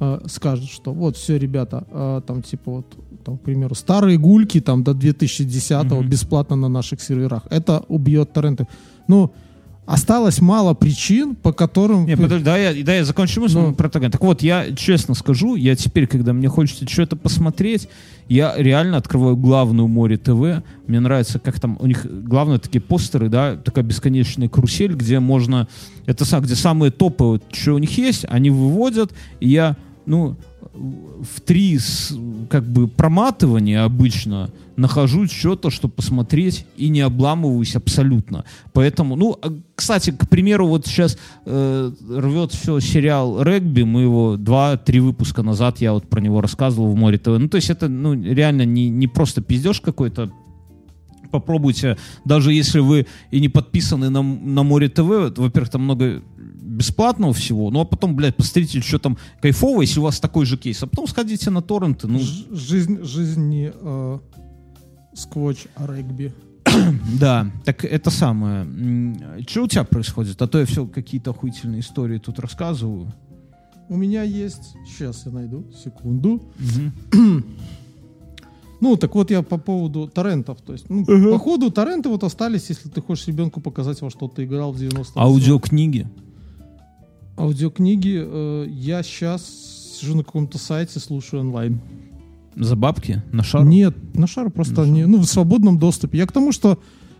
[0.00, 2.86] э, скажут, что вот все, ребята, э, там типа вот,
[3.24, 6.08] там, к примеру, старые гульки там до 2010-го Мгм.
[6.08, 7.42] бесплатно на наших серверах.
[7.50, 8.66] Это убьет торренты.
[9.08, 9.30] Ну,
[9.86, 12.06] осталось мало причин, по которым...
[12.06, 13.74] Не, подожди, да, я, да, я закончу мысль Ну.
[13.74, 14.12] про Таганрог.
[14.12, 17.88] Так вот, я честно скажу, я теперь, когда мне хочется что-то посмотреть,
[18.28, 20.62] я реально открываю главную море ТВ.
[20.86, 25.66] Мне нравится, как там у них главные такие постеры, да, такая бесконечная карусель, где можно,
[26.06, 30.36] это сам, где самые топы, вот, что у них есть, они выводят, и я, ну,
[30.72, 31.78] в три
[32.48, 38.44] как бы проматывания обычно нахожу что-то, чтобы посмотреть и не обламываюсь абсолютно.
[38.72, 44.36] Поэтому, ну, а, кстати, к примеру, вот сейчас э, рвет все сериал «Регби», мы его
[44.36, 47.38] два-три выпуска назад, я вот про него рассказывал в «Море ТВ».
[47.38, 50.32] Ну, то есть это, ну, реально не, не просто пиздеж какой-то,
[51.30, 56.22] попробуйте, даже если вы и не подписаны на, на Море ТВ, во-первых, там много
[56.80, 60.56] бесплатного всего, ну а потом, блядь, посмотрите, что там кайфово, если у вас такой же
[60.56, 64.18] кейс, а потом сходите на торренты, ну, Ж- Жизнь, жизнь не э,
[65.14, 66.32] сквотч, а регби.
[67.20, 68.66] да, так это самое.
[69.46, 70.40] Что у тебя происходит?
[70.40, 73.12] А то я все какие-то охуительные истории тут рассказываю.
[73.90, 74.74] У меня есть...
[74.86, 75.66] Сейчас я найду.
[75.84, 76.42] Секунду.
[78.82, 80.62] Ну, так вот я по поводу торрентов.
[80.62, 84.26] То есть, ну, по ходу торренты вот остались, если ты хочешь ребенку показать, во что
[84.26, 86.06] ты играл в 90 Аудиокниги.
[87.40, 88.22] Аудиокниги.
[88.22, 89.42] э, я сейчас
[89.98, 91.80] сижу на каком-то сайте, слушаю онлайн.
[92.56, 93.22] За бабки?
[93.32, 93.64] На шар?
[93.64, 96.18] Нет, на шар просто не, ну, в свободном доступе.
[96.18, 96.78] Я к тому, что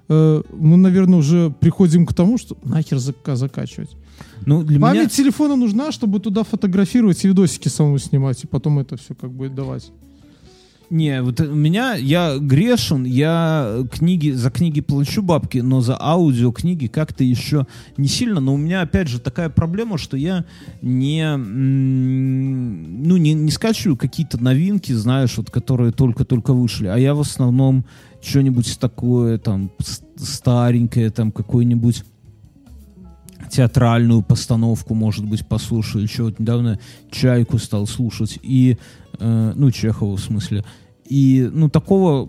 [0.09, 3.90] э, мы, наверное, уже приходим к тому, что нахер зака- закачивать.
[4.44, 5.09] Ну, для Память меня...
[5.09, 9.48] телефона нужна, чтобы туда фотографировать и видосики самому снимать, и потом это все как бы
[9.48, 9.90] давать.
[10.90, 16.88] Не, вот у меня, я грешен, я книги, за книги плачу бабки, но за аудиокниги
[16.88, 18.40] как-то еще не сильно.
[18.40, 20.44] Но у меня, опять же, такая проблема, что я
[20.82, 27.20] не, ну, не, не скачиваю какие-то новинки, знаешь, вот, которые только-только вышли, а я в
[27.20, 27.84] основном
[28.20, 29.70] что-нибудь такое, там,
[30.16, 32.02] старенькое, там, какой-нибудь
[33.48, 36.04] театральную постановку, может быть, послушаю.
[36.04, 36.78] Еще вот недавно
[37.10, 38.38] Чайку стал слушать.
[38.42, 38.76] И,
[39.18, 40.64] э, ну, Чехова в смысле.
[41.10, 42.28] И, ну, такого,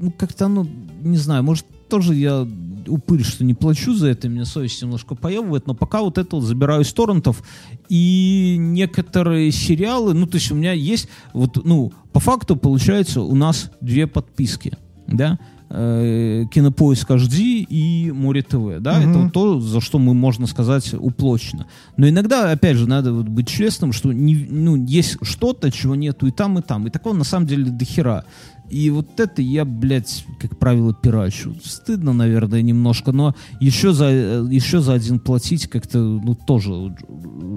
[0.00, 0.66] ну, как-то, ну,
[1.02, 2.46] не знаю, может, тоже я
[2.88, 6.44] упырь, что не плачу за это, меня совесть немножко поебывает, но пока вот это вот
[6.44, 7.42] забираю из торрентов,
[7.88, 13.34] и некоторые сериалы, ну, то есть у меня есть, вот, ну, по факту, получается, у
[13.36, 14.76] нас две подписки,
[15.06, 15.38] да,
[15.72, 19.10] Э, Кинопоиск HD и Море ТВ, да, Мгм.
[19.10, 21.66] это вот то, за что мы, можно сказать, уплочено.
[21.96, 26.26] Но иногда, опять же, надо вот быть честным, что не, ну, есть что-то, чего нету
[26.26, 28.24] и там, и там, и такого на самом деле до хера.
[28.68, 31.54] И вот это я, блядь, как правило, пирачу.
[31.64, 36.96] Стыдно, наверное, немножко, но еще за, э, еще за один платить как-то, ну, тоже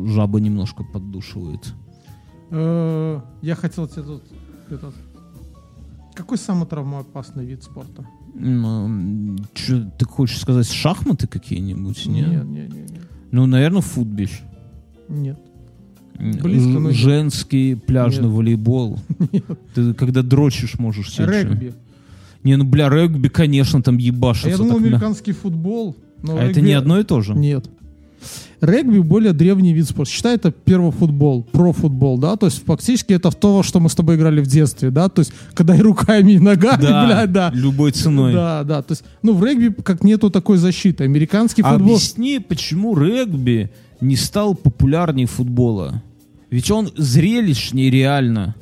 [0.06, 1.74] жаба немножко поддушивает.
[2.52, 4.24] Э, Я хотел тебе тут
[4.70, 4.94] этот...
[6.16, 8.06] Какой самый травмоопасный вид спорта?
[8.36, 12.06] М, чё, ты хочешь сказать шахматы какие-нибудь?
[12.06, 12.28] Нет?
[12.30, 13.02] Нет, нет, нет, нет.
[13.32, 14.42] Ну, наверное, футбиш.
[15.10, 15.40] Нет.
[16.20, 16.96] Близко, но нет.
[16.96, 18.34] Женский пляжный Нет.
[18.34, 19.00] волейбол.
[19.74, 21.26] Ты когда дрочишь, можешь чё.
[21.26, 21.74] Регби.
[22.44, 24.50] Не, ну, бля, регби, конечно, там А ебашится.
[24.50, 25.96] я думал, так американский футбол.
[26.22, 27.34] но А это регби- не одно и то же?
[27.34, 27.68] Нет.
[28.62, 30.12] Регби более древний вид спорта.
[30.12, 33.96] Считай, это первый футбол, профутбол, да, то есть фактически это в то, что мы с
[33.96, 37.52] тобой играли в детстве, да, то есть когда и руками, и ногами, Да, блядь, да.
[37.54, 38.34] любой ценой.
[38.34, 41.04] Да, да, то есть, ну, в регби как нету такой защиты.
[41.04, 41.96] Американский футбол...
[41.96, 43.72] Объясни, почему регби
[44.02, 46.02] не стал популярнее футбола?
[46.50, 48.56] Ведь он зрелищнее реально.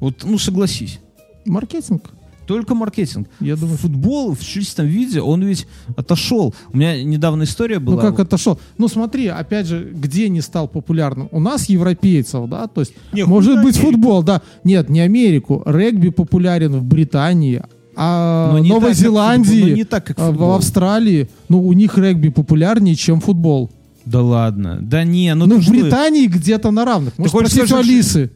[0.00, 1.00] Вот, ну, согласись.
[1.44, 2.10] Маркетинг,
[2.46, 3.28] Только маркетинг.
[3.40, 3.76] я думаю.
[3.76, 5.66] Футбол в чистом виде, он ведь
[5.96, 6.54] отошел.
[6.72, 7.96] У меня недавно история была.
[7.96, 8.58] Ну как отошел?
[8.78, 11.28] Ну смотри, опять же, где не стал популярным?
[11.32, 13.92] У нас европейцев, да, то есть Не, может быть Америка.
[13.92, 14.42] футбол, да.
[14.64, 15.62] Нет, не Америку.
[15.66, 17.62] Регби популярен в Британии,
[17.96, 20.54] а Но Новой так, Зеландии, футбол, но не так, как а, в.
[20.54, 23.70] Австралии, ну у них регби популярнее, чем футбол.
[24.04, 24.78] Да ладно.
[24.80, 25.68] Да не, ну, Ну, в?
[25.68, 27.18] Британии где-то на равных.
[27.18, 28.30] Может, хочешь спросить у сказать, Алисы.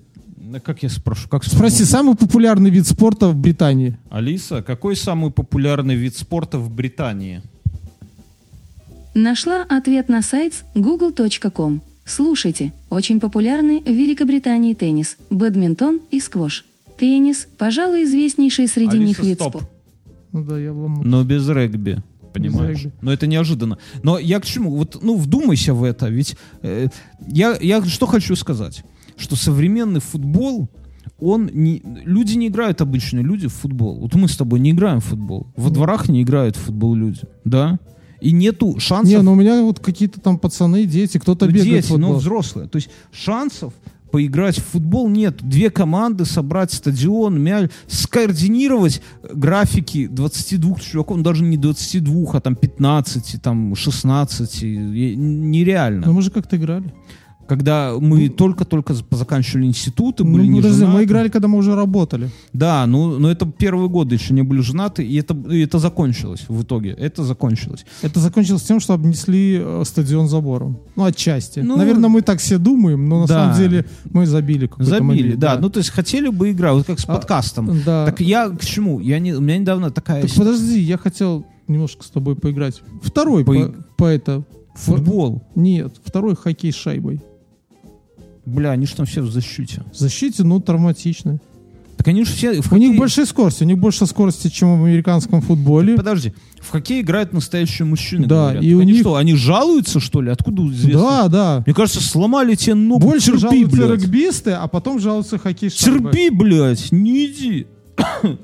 [0.59, 1.29] Как я спрошу?
[1.29, 3.97] Как Спроси, самый популярный вид спорта в Британии.
[4.11, 7.43] Алиса, какой самый популярный вид спорта в Британии?
[9.15, 11.83] Нашла ответ на сайт google.com.
[12.05, 16.65] Слушайте, очень популярны в Великобритании теннис, бадминтон и сквош.
[16.99, 19.57] Теннис, пожалуй, известнейший среди Алиса, них вид стоп.
[19.57, 19.71] спорта.
[20.33, 21.03] Ну да, я ломал.
[21.05, 22.03] Но без регби.
[22.33, 22.87] Понимаешь?
[23.01, 23.79] Но это неожиданно.
[24.03, 24.77] Но я к чему?
[24.77, 26.09] Вот, ну, вдумайся в это.
[26.09, 26.89] Ведь э,
[27.27, 28.85] я, я что хочу сказать?
[29.21, 30.69] Что современный футбол,
[31.21, 31.83] он не...
[32.05, 33.99] Люди не играют обычные люди в футбол.
[34.01, 35.47] Вот мы с тобой не играем в футбол.
[35.57, 37.21] Во дворах не играют в футбол люди.
[37.45, 37.79] Да?
[38.23, 39.09] И нету шансов...
[39.11, 42.07] Не, ну у меня вот какие-то там пацаны, дети, кто-то Ну, бегает в дети, ну,
[42.07, 42.17] футбол.
[42.17, 42.69] взрослые.
[42.69, 43.73] То есть шансов
[44.11, 45.37] поиграть в футбол нет.
[45.43, 49.03] Две команды, собрать стадион, мяч, скоординировать
[49.33, 54.63] графики 22 чуваков, ну, даже не 22, а там 15, там 16.
[54.63, 56.13] и- Но Нереально.
[56.13, 56.93] мы же как-то играли.
[57.51, 60.97] Когда мы только-только за- заканчивали институты, были Ну, не подожди, женаты.
[60.99, 62.31] мы играли, когда мы уже работали.
[62.53, 66.45] Да, ну, но это первые годы еще не были женаты, и это, и это закончилось
[66.49, 66.91] в итоге.
[66.91, 67.85] Это закончилось.
[68.03, 70.79] Это закончилось тем, что обнесли э, стадион забором.
[70.95, 71.59] Ну, отчасти.
[71.59, 73.35] Ну, Наверное, мы так все думаем, но на да.
[73.35, 75.59] самом деле мы забили Забили, момент, да.
[75.61, 77.83] Ну, то есть хотели бы играть, вот как с А, подкастом.
[77.85, 78.07] да.
[78.07, 79.01] Так я к чему?
[79.01, 80.23] Я не, у меня недавно такая...
[80.23, 82.81] Так подожди, я хотел немножко с тобой поиграть.
[83.03, 84.45] Второй По- по, по это...
[84.75, 85.43] Футбол.
[85.57, 87.21] Нет, второй хоккей с шайбой.
[88.47, 89.83] Бля, они же там все в защите.
[89.93, 91.39] В защите, ну, травматично.
[91.97, 92.63] Так они же все...
[92.63, 95.97] В У них большая скорость, у них больше скорости, чем в американском футболе.
[95.97, 98.63] Подожди, в хоккей играют настоящие мужчины, Да, говорят.
[98.65, 100.31] и Так у они них- что, они жалуются, что ли?
[100.31, 100.99] Откуда известно?
[101.01, 101.63] Да, да.
[101.67, 103.07] Мне кажется, сломали тебе ногу.
[103.07, 104.03] Больше терпи, жалуются блядь.
[104.03, 105.69] регбисты, а потом жалуются хоккей.
[105.69, 107.67] Терпи, блядь, не иди.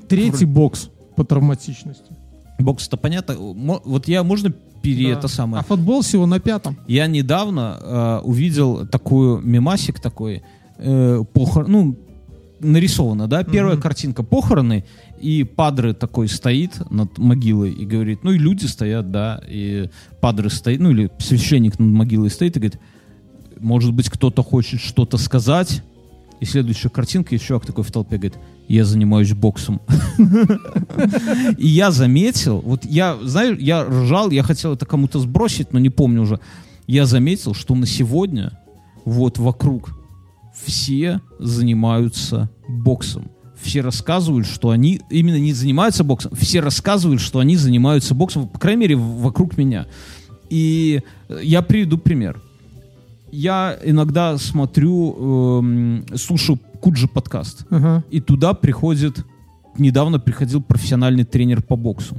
[0.07, 2.11] Третий бокс по травматичности.
[2.59, 3.35] Бокс-то понятно.
[3.37, 4.51] Вот я, можно
[4.81, 5.19] пере Да.
[5.19, 5.61] это самое?
[5.61, 6.77] А футбол всего на пятом.
[6.87, 10.43] Я недавно э, увидел такую мемасик такой,
[10.77, 11.67] э, похор...
[11.67, 11.95] ну,
[12.59, 13.81] нарисовано, да, первая Мгм.
[13.83, 14.83] картинка похороны,
[15.21, 19.89] и падре такой стоит над могилой и говорит, ну и люди стоят, да, и
[20.21, 22.79] падре стоит, ну или священник над могилой стоит и говорит,
[23.59, 25.83] может быть кто-то хочет что-то сказать,
[26.39, 28.37] и следующая картинка, и чувак такой в толпе говорит,
[28.67, 29.81] я занимаюсь боксом.
[31.57, 35.89] И я заметил, вот я, знаешь, я ржал, я хотел это кому-то сбросить, но не
[35.89, 36.39] помню уже.
[36.85, 38.59] Я заметил, что на сегодня
[39.05, 39.97] вот вокруг
[40.65, 43.31] все занимаются боксом.
[43.61, 48.59] Все рассказывают, что они именно не занимаются боксом, все рассказывают, что они занимаются боксом, по
[48.59, 49.87] крайней мере, вокруг меня.
[50.49, 51.01] И
[51.41, 52.41] я приведу пример.
[53.31, 57.65] Я иногда смотрю, эм, слушаю Куджи подкаст.
[57.69, 58.03] Ага.
[58.09, 59.25] И туда приходит,
[59.77, 62.17] недавно приходил профессиональный тренер по боксу.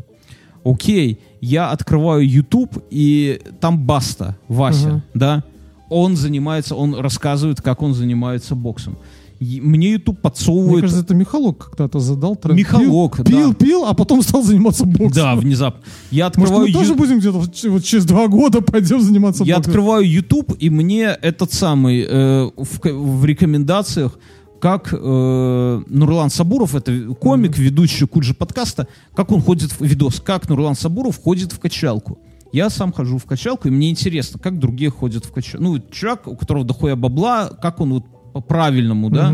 [0.65, 5.03] Окей, я открываю YouTube, и там Баста, Вася, Ага.
[5.15, 5.45] да,
[5.89, 8.99] он занимается, он рассказывает, как он занимается боксом.
[9.41, 10.81] Мне YouTube Мне подсовывает...
[10.83, 12.59] кажется, это Михалок когда-то задал тренд.
[12.59, 13.55] Михалок, пил, пил, да.
[13.55, 15.13] пил, а потом стал заниматься боксом.
[15.13, 15.81] да, внезапно.
[16.11, 17.39] Я Может, открываю мы тоже Ю- будем где-то
[17.71, 19.71] вот через два года пойдем заниматься Я боксом?
[19.71, 24.19] открываю YouTube, и мне этот самый э, в, в рекомендациях,
[24.61, 30.49] как э, Нурлан Сабуров, это комик, ведущий Куджи подкаста, как он ходит в видос, как
[30.49, 32.19] Нурлан Сабуров ходит в качалку.
[32.53, 35.63] Я сам хожу в качалку, и мне интересно, как другие ходят в качалку.
[35.63, 38.05] Ну, чувак, у которого дохуя бабла, как он вот
[38.41, 39.31] по-правильному, да?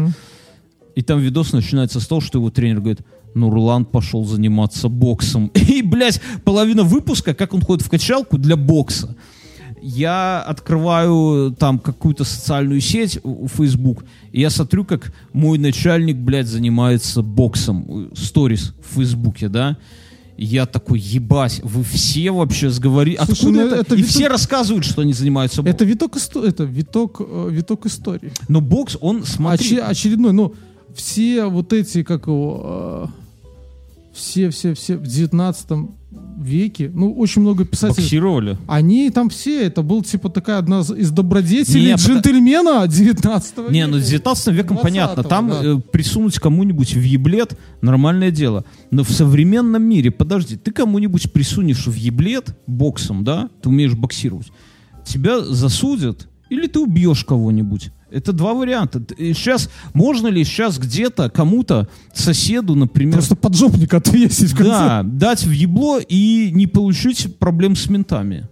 [0.96, 3.00] И там видос начинается с того, что его тренер говорит,
[3.34, 5.46] Нурлан пошел заниматься боксом.
[5.54, 9.16] И, блядь, половина выпуска, как он ходит в качалку для бокса.
[9.82, 16.16] Я открываю там какую-то социальную сеть, у- у Facebook, и я смотрю, как мой начальник,
[16.16, 17.84] блядь, занимается боксом.
[17.88, 19.76] э, Сторис в Фейсбуке, да?
[20.36, 23.16] Я такой, ебать, вы все вообще сговорили.
[23.16, 23.76] Слушай, Откуда ну это?
[23.76, 25.74] это И виток- все рассказывают, что они занимаются боксом.
[25.74, 28.32] Это виток, это виток, э, виток истории.
[28.48, 29.76] Но бокс, он, смотри...
[29.76, 30.54] Оче- очередной, ну,
[30.94, 33.10] все вот эти, как его,
[33.44, 33.48] э,
[34.12, 35.66] все, все, все в 19
[36.44, 38.58] веке, ну, очень много писателей, Боксировали.
[38.68, 43.72] они там все, это был типа такая одна из- добродетелей Не, потому- джентльмена 19 века.
[43.72, 45.22] Не, ну с 19 веком 20-го, понятно.
[45.24, 45.60] Там да.
[45.62, 48.64] э, присунуть кому-нибудь в еблет нормальное дело.
[48.90, 53.48] Но в современном мире, подожди, ты кому-нибудь присунешь в еблет боксом, да?
[53.62, 54.52] Ты умеешь боксировать.
[55.04, 57.90] Тебя засудят или ты убьешь кого-нибудь.
[58.14, 59.02] Это два варианта.
[59.18, 64.70] Сейчас можно ли сейчас где-то кому-то соседу, например, Просто поджопник отвесить в конце.
[64.70, 68.48] да, дать в ебло и не получить проблем с ментами.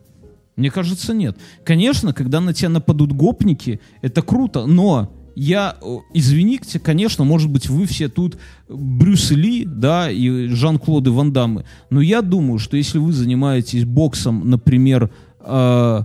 [0.57, 1.39] Мне кажется, нет.
[1.65, 5.77] Конечно, когда на тебя нападут гопники, это круто, но я,
[6.13, 8.37] извините, конечно, может быть, вы все тут
[8.69, 14.51] Брюс Ли, да, и Жан-Клоды Ван Даммы, но я думаю, что если вы занимаетесь боксом,
[14.51, 15.11] например,
[15.41, 16.05] э,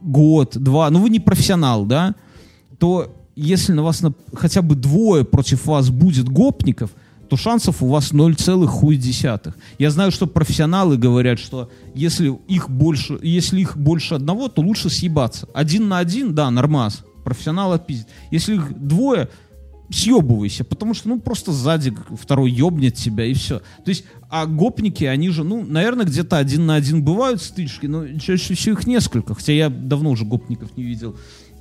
[0.00, 2.14] год, два, ну вы не профессионал, да,
[2.82, 6.90] то если на вас на- хотя бы двое против вас будет гопников,
[7.28, 9.54] то шансов у вас 0,1.
[9.78, 14.90] Я знаю, что профессионалы говорят, что если их больше, если их больше одного, то лучше
[14.90, 15.48] съебаться.
[15.54, 17.04] Один на один, да, нормас.
[17.22, 18.08] Профессионал отпиздит.
[18.32, 19.28] Если их двое,
[19.88, 23.58] съебывайся, потому что, ну, просто сзади второй ебнет тебя, и все.
[23.84, 28.18] То есть, а гопники, они же, ну, наверное, где-то один на один бывают стычки, но
[28.18, 31.16] чаще всего их несколько, хотя я давно уже гопников не видел.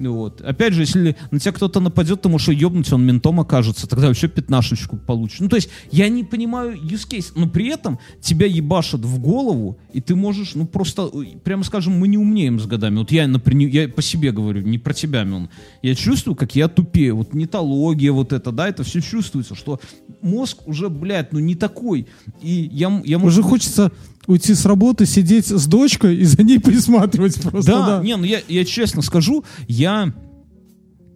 [0.09, 0.41] Вот.
[0.41, 4.27] Опять же, если на тебя кто-то нападет, ты можешь ебнуть, он ментом окажется, тогда вообще
[4.27, 5.39] пятнашечку получишь.
[5.39, 9.77] Ну, то есть, я не понимаю use case, но при этом тебя ебашат в голову,
[9.93, 12.97] и ты можешь, ну, просто, э, прямо скажем, мы не умнеем с годами.
[12.97, 15.49] Вот я, например, я по себе говорю, не про тебя, Мин.
[15.81, 17.17] Я чувствую, как я тупею.
[17.17, 19.79] Вот нетология вот это, да, это все чувствуется, что
[20.21, 22.07] мозг уже, блядь, ну, не такой.
[22.41, 23.91] И я, я Уже быть, хочется
[24.27, 28.03] уйти с работы, сидеть с дочкой и за ней присматривать просто, да, да.
[28.03, 30.13] не, ну я, я честно скажу, я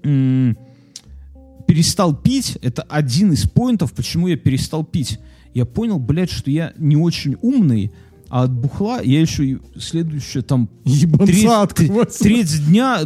[0.03, 0.57] м,
[1.67, 5.19] перестал пить, это один из поинтов, почему я перестал пить.
[5.53, 7.91] Я понял, блядь, что я не очень умный,
[8.29, 13.03] а от бухла я еще и следующее там Ебанца треть, треть дня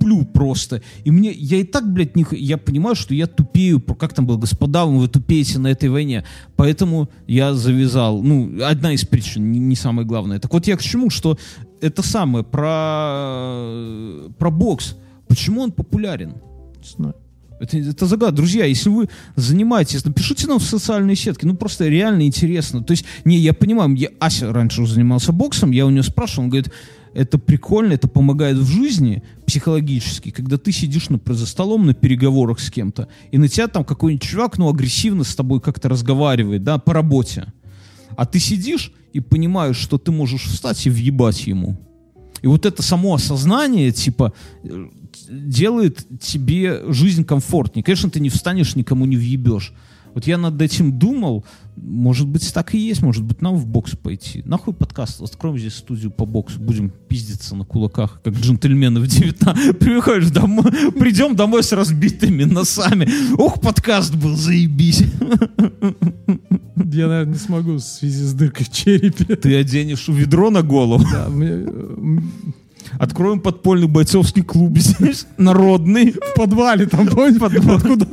[0.00, 0.82] туплю просто.
[1.04, 4.38] И мне, я и так, блядь, не, я понимаю, что я тупею, как там было,
[4.38, 6.24] господа, вы тупеете на этой войне.
[6.56, 8.22] Поэтому я завязал.
[8.22, 10.38] Ну, одна из причин, не, не самая главная.
[10.38, 11.38] Так вот я к чему, что
[11.80, 14.96] это самое, про, про бокс.
[15.28, 16.34] Почему он популярен?
[16.82, 17.14] Не знаю.
[17.60, 18.36] Это, это загадка.
[18.36, 21.44] Друзья, если вы занимаетесь, напишите нам в социальные сетки.
[21.44, 22.82] Ну, просто реально интересно.
[22.82, 26.50] То есть, не, я понимаю, я, Ася раньше занимался боксом, я у нее спрашивал, он
[26.50, 26.72] говорит,
[27.14, 32.60] это прикольно, это помогает в жизни психологически, когда ты сидишь например, за столом на переговорах
[32.60, 36.78] с кем-то, и на тебя там какой-нибудь чувак, ну, агрессивно с тобой как-то разговаривает, да,
[36.78, 37.52] по работе.
[38.16, 41.78] А ты сидишь и понимаешь, что ты можешь встать и въебать ему.
[42.42, 44.32] И вот это само осознание, типа,
[44.62, 44.88] э,
[45.28, 47.84] делает тебе жизнь комфортнее.
[47.84, 49.74] Конечно, ты не встанешь, никому не въебешь.
[50.14, 51.44] Вот я над этим думал,
[51.76, 54.42] может быть, так и есть, может быть, нам в бокс пойти.
[54.44, 59.78] Нахуй подкаст, откроем здесь студию по боксу, будем пиздиться на кулаках, как джентльмены в 19.
[59.78, 63.08] Приходишь домой, придем домой с разбитыми носами.
[63.36, 65.02] Ох, подкаст был, заебись.
[66.76, 69.36] Я, наверное, не смогу в связи с дыркой в черепе.
[69.36, 71.04] Ты оденешь ведро на голову.
[71.12, 72.18] Да, мне, э,
[72.98, 76.12] Откроем подпольный бойцовский клуб здесь, народный.
[76.12, 78.06] в подвале там, откуда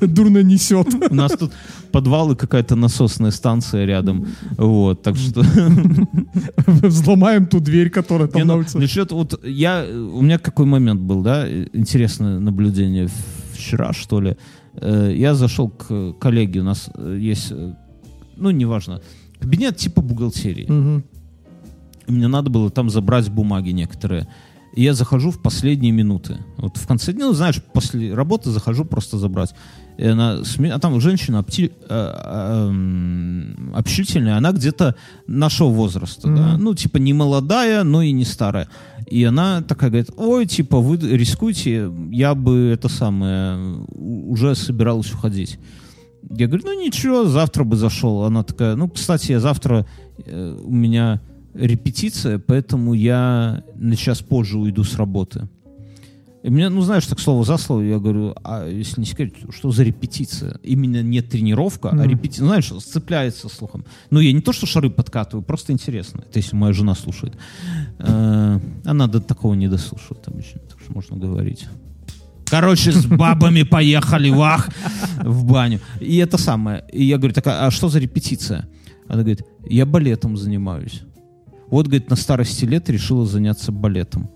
[0.00, 0.88] дурно несет.
[1.10, 1.52] У нас тут
[1.92, 4.26] подвал и какая-то насосная станция рядом.
[4.56, 5.42] Вот, так что...
[6.66, 8.78] Взломаем ту дверь, которая там на ну, улице.
[8.78, 9.84] насчет вот я...
[9.84, 11.46] У меня какой момент был, да?
[11.72, 13.08] Интересное наблюдение.
[13.52, 14.36] Вчера, что ли,
[14.74, 16.60] э, я зашел к коллеге.
[16.60, 17.48] У нас э, есть...
[17.50, 17.74] э,
[18.36, 19.00] Ну, неважно.
[19.40, 20.66] Кабинет типа бухгалтерии.
[20.68, 21.04] Мгм.
[22.10, 24.28] Мне надо было там забрать бумаги некоторые.
[24.72, 26.38] И я захожу в последние минуты.
[26.56, 29.52] Вот в конце дня, ну, знаешь, после работы захожу просто забрать.
[29.98, 30.38] И она,
[30.72, 34.94] а там женщина обти- э, э, общительная, она где-то
[35.26, 36.52] нашего возраста, да?
[36.54, 36.64] Мгм.
[36.64, 38.68] ну, типа не молодая, но и не старая.
[39.06, 45.58] И она такая говорит, ой, типа, вы рискуете, я бы это самое, уже собиралась уходить.
[46.30, 48.22] Я говорю, ну ничего, завтра бы зашел.
[48.22, 49.84] Она такая, ну, кстати, я завтра
[50.24, 51.20] э, у меня
[51.54, 55.48] репетиция, поэтому я на час позже уйду с работы.
[56.42, 59.70] И мне, ну, знаешь, так слово за слово, я говорю, а если не секрет, что
[59.72, 60.58] за репетиция?
[60.62, 62.08] Именно не тренировка, а Мгм.
[62.08, 62.46] репетиция.
[62.46, 63.84] Знаешь, сцепляется слухом.
[64.10, 66.22] Ну, я не то, что шары подкатываю, просто интересно.
[66.26, 67.34] Это если моя жена слушает.
[67.98, 71.66] Э, Она до такого не дослушивает обычно, так что можно говорить.
[72.46, 74.70] Короче, с бабами поехали, вах,
[75.22, 75.78] в баню.
[76.00, 76.84] И это самое.
[76.92, 78.66] И я говорю, так, а а что за репетиция?
[79.08, 81.02] Она говорит, я балетом занимаюсь.
[81.70, 84.28] Вот, говорит, на старости лет решила заняться балетом.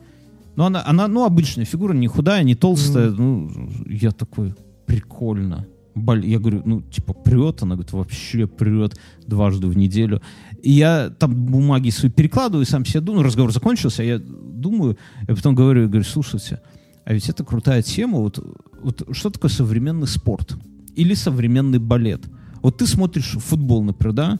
[0.56, 3.10] Ну, она, она ну, обычная фигура, не худая, не толстая.
[3.10, 3.50] Ну,
[3.86, 4.54] я такой,
[4.86, 5.66] прикольно.
[5.96, 7.62] Баль- Я говорю, ну, типа, прет?
[7.62, 8.96] Она говорит, вообще прет
[9.26, 10.22] дважды в неделю.
[10.62, 15.54] И я там бумаги свои перекладываю, сам себе думаю, разговор закончился, я думаю, и потом
[15.54, 16.60] говорю, я говорю, слушайте,
[17.04, 18.38] а ведь это крутая тема, вот,
[18.82, 20.56] вот что такое современный спорт?
[20.96, 22.22] Или современный балет?
[22.62, 24.38] Вот ты смотришь футбол, например, да?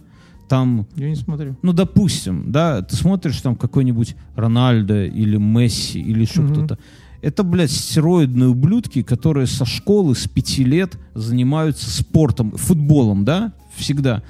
[0.48, 1.56] Там Я не смотрю.
[1.62, 6.52] ну, допустим, да, ты смотришь там какой-нибудь Рональдо или Месси или еще Мгм.
[6.52, 6.78] кто-то.
[7.22, 14.22] Это, блядь, стероидные ублюдки, которые со школы с пяти лет занимаются спортом, футболом, да, всегда.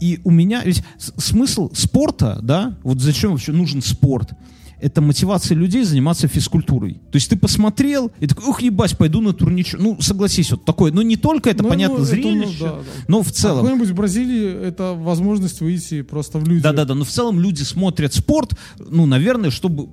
[0.00, 4.32] И у меня ведь смысл спорта, да, вот зачем вообще нужен спорт?
[4.80, 6.94] Это мотивация людей заниматься физкультурой.
[7.10, 9.80] То есть ты посмотрел и такой, ух, ебать, пойду на турничок.
[9.80, 10.90] Ну, согласись, вот такое.
[10.92, 12.80] Ну, не только это, Ну, понятно, ну, это, ну, зрелище, да, да.
[13.08, 13.64] но в А целом.
[13.64, 16.62] какой-нибудь в Бразилии это возможность выйти просто в люди.
[16.62, 19.88] Да-да-да, но в целом люди смотрят спорт, ну, наверное, чтобы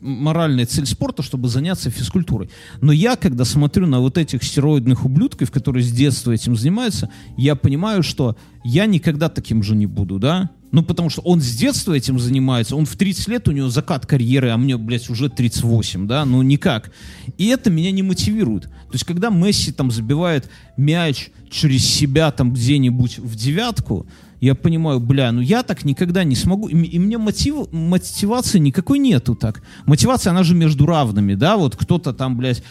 [0.00, 2.50] моральная цель спорта, чтобы заняться физкультурой.
[2.80, 7.54] Но я, когда смотрю на вот этих стероидных ублюдков, которые с детства этим занимаются, я
[7.54, 10.50] понимаю, что я никогда таким же не буду, да?
[10.72, 14.06] Ну, потому что он с детства этим занимается, он в 30 лет, у него закат
[14.06, 16.24] карьеры, а мне, блядь, уже 38, да?
[16.24, 16.90] Ну, никак.
[17.36, 18.64] И это меня не мотивирует.
[18.64, 24.06] То есть, когда Месси там забивает мяч через себя там где-нибудь в девятку,
[24.40, 26.66] я понимаю, бля, ну я так никогда не смогу.
[26.66, 29.62] И, и мне мотив, мотивации никакой нету так.
[29.86, 31.56] Мотивация, она же между равными, да?
[31.56, 32.64] Вот кто-то там, блядь,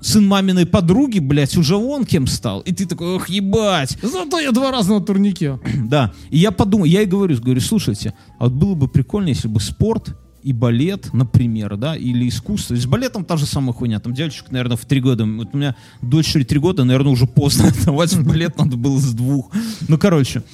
[0.00, 2.60] сын маминой подруги, блядь, уже он кем стал.
[2.60, 3.98] И ты такой, ох, ебать.
[4.02, 5.58] Зато я два раза на турнике.
[5.86, 6.12] Да.
[6.30, 9.60] И я подумал, я и говорю, говорю, слушайте, а вот было бы прикольно, если бы
[9.60, 12.76] спорт и балет, например, да, или искусство.
[12.76, 13.98] С балетом та же самая хуйня.
[13.98, 15.24] Там девочек, наверное, в три года.
[15.26, 19.12] Вот у меня дочери три года, наверное, уже поздно отдавать в балет надо было с
[19.12, 19.50] двух.
[19.88, 20.44] Ну, короче.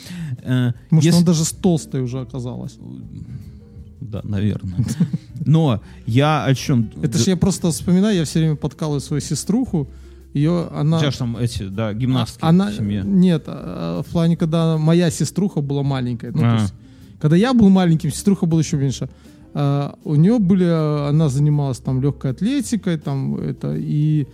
[0.42, 2.76] э, Может, если- она даже с толстой уже оказалась.
[4.00, 4.78] Да, наверное.
[5.46, 6.90] Но я о чем...
[7.02, 9.88] Это же я просто вспоминаю, я все время подкалываю свою сеструху,
[10.34, 10.96] ее, она...
[10.96, 13.02] У тебя же там эти, да, гимнастки она, в семье.
[13.04, 16.32] Нет, а, в плане, когда моя сеструха была маленькая.
[16.32, 16.58] Ну, то А.
[16.60, 16.74] есть,
[17.20, 19.10] когда я был маленьким, сеструха была еще меньше.
[19.54, 24.26] А, у нее были, а, она занималась там легкой атлетикой, там это, и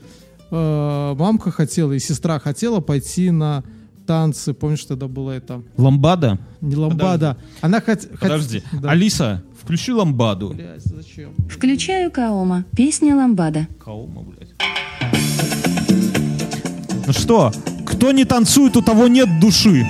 [0.50, 3.64] а, мамка хотела, и сестра хотела пойти на
[4.06, 4.54] танцы.
[4.54, 6.38] Помнишь, тогда было это Ламбада?
[6.60, 7.36] не ламбада.
[7.60, 8.62] Она хот- хот- Подожди.
[8.80, 8.90] Да.
[8.92, 10.50] Алиса, включи ламбаду.
[10.50, 11.34] Блядь, зачем?
[11.48, 12.64] Включаю Каома.
[12.76, 13.66] Песня «Ламбада».
[13.84, 14.54] Каума, блядь.
[17.06, 17.52] Ну что,
[17.86, 19.86] кто не танцует, у того нет души.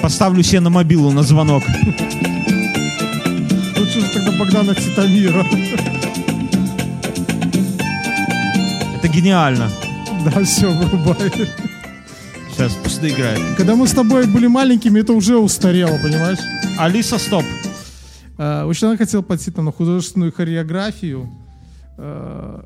[0.00, 1.62] Поставлю себе на мобилу на звонок.
[3.76, 5.44] Лучше же тогда Богдана Титамира.
[8.96, 9.68] Это гениально.
[10.24, 11.16] Да, все, вырубай.
[12.58, 13.38] Сейчас, пусть доиграет.
[13.56, 16.40] Когда мы с тобой были маленькими, это уже устарело, понимаешь?
[16.76, 17.44] Алиса, стоп.
[18.36, 21.30] В общем, она хотела пойти там на художественную хореографию.
[21.98, 22.62] Э,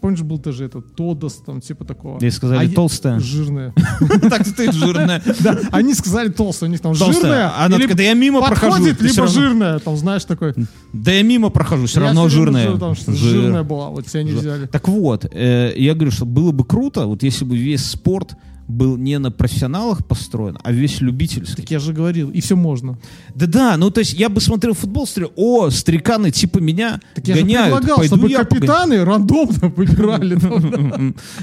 [0.00, 2.18] Помнишь, был тоже этот Тодос, там, типа такого.
[2.22, 3.20] Ей сказали, я- толстая.
[3.20, 3.74] Жирная.
[4.30, 5.22] Так стоит жирная.
[5.40, 7.62] Да, они сказали толстая, у них там жирная.
[7.62, 10.54] Она такая, да я мимо прохожу, подходит, ты либо жирная, там, знаешь, такой.
[10.94, 12.74] Да я мимо прохожу, все равно жирная.
[13.06, 14.64] Жирная была, вот тебя не взяли.
[14.66, 18.34] Так вот, э, я говорю, что было бы круто, вот если бы весь спорт
[18.68, 21.62] был не на профессионалах построен, а весь любительский.
[21.62, 22.98] Так я же говорил, и все можно.
[23.34, 27.34] Да-да, ну то есть я бы смотрел футбол, смотрел, о, стариканы типа меня Так я
[27.34, 28.60] гоняют, же предлагал, пойду чтобы я погоню».
[28.60, 30.38] капитаны рандомно выбирали.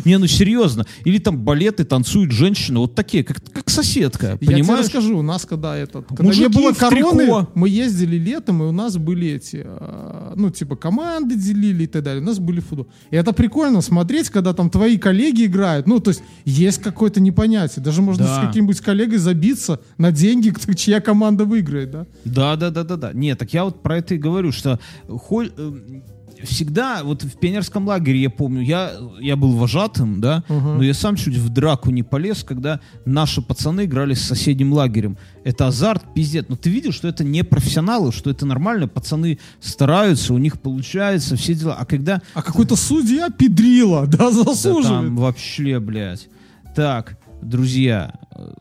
[0.06, 0.86] Не, ну серьезно.
[1.06, 4.86] Или там балеты танцуют женщины, вот такие, как, как соседка, Я тебе понимаешь?
[4.86, 7.50] расскажу, у нас когда этот, когда Мужики не было короны, трико.
[7.54, 12.04] мы ездили летом, и у нас были эти, э, ну, типа, команды делили и так
[12.04, 12.22] далее.
[12.22, 12.88] У нас были футбол.
[13.12, 15.88] И это прикольно смотреть, когда там твои коллеги играют.
[15.88, 16.82] Ну, то есть, есть
[17.12, 17.84] какое-то непонятие.
[17.84, 18.38] Даже можно Да.
[18.42, 22.06] с каким-нибудь коллегой забиться на деньги, кто- чья команда выиграет, да?
[22.26, 23.12] Да, да, да, да, да.
[23.14, 24.80] Нет, так я вот про это и говорю, что
[25.10, 25.50] э,
[26.44, 31.16] всегда, вот в пионерском лагере, я помню, я, я был вожатым, да, но я сам
[31.16, 35.18] чуть в драку не полез, когда наши пацаны играли с соседним лагерем.
[35.44, 36.46] Это азарт, пиздец.
[36.50, 41.36] Но ты видишь, что это не профессионалы, что это нормально, пацаны стараются, у них получается,
[41.36, 41.76] все дела.
[41.80, 44.86] А когда А какой-то судья педрила, да, да заслуживает.
[45.08, 46.28] там вообще, блядь.
[46.76, 48.54] Так, друзья, э,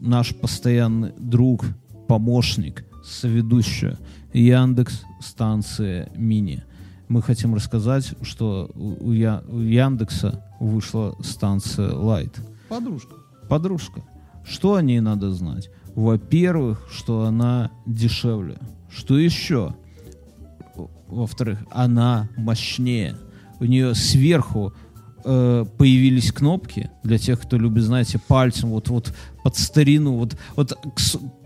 [0.00, 1.64] наш постоянный друг,
[2.08, 3.98] помощник, соведущая
[4.32, 6.64] Яндекс станция Мини.
[7.08, 12.34] Мы хотим рассказать, что у, у Я- у Яндекса вышла станция Light.
[12.68, 13.14] Подружка.
[13.48, 14.02] Подружка.
[14.44, 15.70] Что о ней надо знать?
[15.94, 18.56] Во-первых, что она дешевле.
[18.90, 19.74] Что еще?
[21.08, 23.16] Во-вторых, она мощнее.
[23.60, 24.72] У нее сверху
[25.24, 30.78] э, появились кнопки для тех, кто любит, знаете, пальцем вот вот под старину, вот вот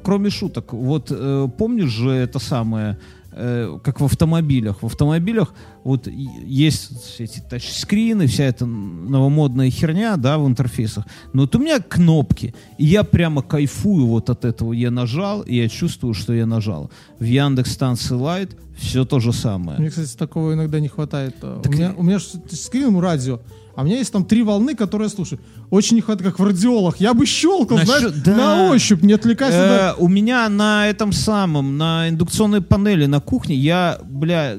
[0.03, 2.99] кроме шуток, вот э, помнишь же это самое,
[3.33, 4.83] э, как в автомобилях.
[4.83, 5.55] В автомобилях
[5.89, 11.07] вот есть эти тачскрины, вся эта новомодная херня, да, в интерфейсах.
[11.33, 14.75] Но вот у меня кнопки, и я прямо кайфую вот от этого.
[14.75, 16.91] Я нажал, и я чувствую, что я нажал.
[17.19, 19.79] В Яндекс станции Light все то же самое.
[19.79, 21.37] Мне, кстати, такого иногда не хватает.
[21.41, 23.41] Так у меня, у меня ж скрин радио,
[23.75, 25.41] а у меня есть там три волны, которые я слушаю.
[25.71, 27.01] Очень не хватает, как в радиолах.
[27.01, 28.37] Я бы щелкал, Насчет- знаешь, да.
[28.37, 29.95] на ощупь, не отвлекайся.
[29.97, 34.57] Э, у меня на этом самом, на индукционной панели на кухне, я, бля,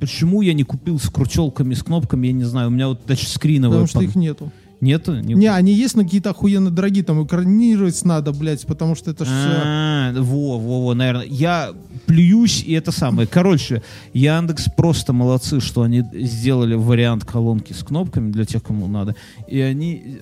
[0.00, 3.80] почему я не купил с кручелками, с кнопками, я не знаю, у меня вот тачскриновая
[3.82, 4.52] Потому что пан- их нету.
[4.80, 5.20] Нету?
[5.20, 9.24] Не- Не, они есть, но какие-то охуенно дорогие, там экранировать надо, блядь, потому что это
[9.24, 9.34] ж всё-
[9.64, 11.26] А, во, во, во, наверное.
[11.26, 11.72] Я
[12.06, 13.26] плююсь, и это самое.
[13.26, 13.82] Короче,
[14.14, 19.16] Яндекс просто молодцы, что они сделали вариант колонки с кнопками для тех, кому надо.
[19.48, 20.18] И они,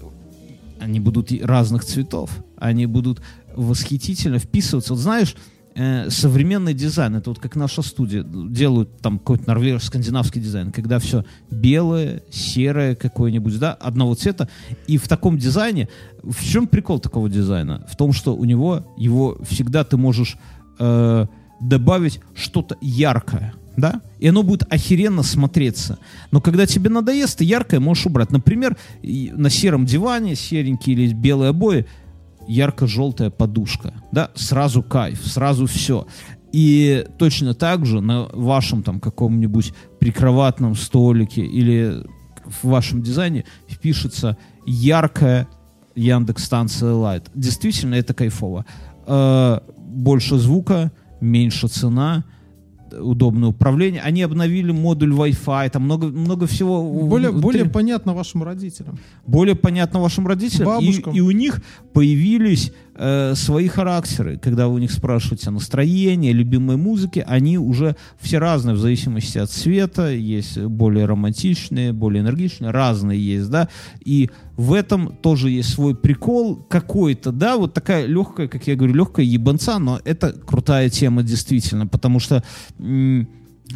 [0.81, 2.31] они будут разных цветов.
[2.57, 3.21] Они будут
[3.55, 4.95] восхитительно вписываться.
[4.95, 5.35] Вот знаешь,
[5.77, 10.99] э, современный дизайн, это вот как наша студия, делают там какой-то норвежский, скандинавский дизайн, когда
[10.99, 14.49] все белое, серое какое-нибудь, да, одного цвета.
[14.87, 15.89] И в таком дизайне,
[16.23, 17.87] в чем прикол такого дизайна?
[17.89, 20.37] В том, что у него, его всегда ты можешь
[20.79, 21.27] э,
[21.61, 25.99] добавить что-то яркое, да, и оно будет охеренно смотреться.
[26.31, 28.31] Но когда тебе надоест, ты яркое можешь убрать.
[28.31, 31.87] Например, на сером диване, серенький или белые обои,
[32.49, 36.07] ярко-желтая подушка, да, сразу кайф, сразу все.
[36.53, 42.05] И точно так же на вашем там каком-нибудь прикроватном столике или
[42.45, 45.49] в вашем дизайне впишется яркая
[45.95, 47.31] Яндекс станция Light.
[47.35, 48.65] Действительно, это кайфово.
[49.07, 52.25] Э, больше звука, меньше цена,
[52.93, 54.01] удобное управление.
[54.03, 56.83] Они обновили модуль Wi-Fi, там много, много всего.
[56.83, 57.43] более, внутри.
[57.43, 58.99] более понятно вашим родителям.
[59.27, 60.69] более понятно вашим родителям.
[60.81, 61.15] И, Бабушкам.
[61.15, 64.39] и у них появились э, свои характеры.
[64.39, 69.51] Когда вы у них спрашиваете настроении, любимой музыке, они уже все разные в зависимости от
[69.51, 70.11] цвета.
[70.11, 73.69] Есть более романтичные, более энергичные, разные есть, да.
[74.05, 78.95] И в этом тоже есть свой прикол какой-то, да, вот такая легкая, как я говорю,
[78.95, 82.43] легкая ебанца, но это крутая тема действительно, потому что...
[82.79, 83.27] ну,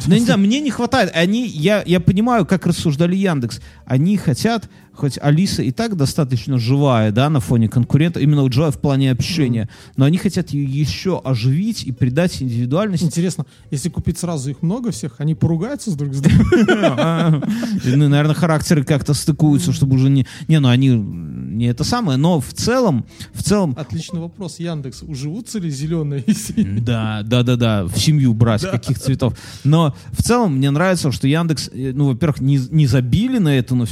[0.07, 1.11] не знаю, мне не хватает.
[1.13, 3.61] Они, я, я понимаю, как рассуждали Яндекс.
[3.85, 8.71] Они хотят, хоть Алиса и так достаточно живая, да, на фоне конкурента, именно вот живая
[8.71, 13.03] в плане общения, но они хотят ее еще оживить и придать индивидуальность.
[13.03, 17.43] Интересно, если купить сразу их много всех, они поругаются с друг с другом?
[17.83, 20.25] Ну, наверное, характеры как-то стыкуются, чтобы уже не...
[20.47, 25.03] Не, ну они не это самое, но в целом, в целом, Отличный вопрос, Яндекс.
[25.03, 26.81] Уживутся ли зеленые и синие?
[26.81, 29.37] Да, да, да, да, в семью брать, каких цветов.
[29.63, 33.85] Но в целом мне нравится, что Яндекс, э, ну, во-первых, не, забили на это, но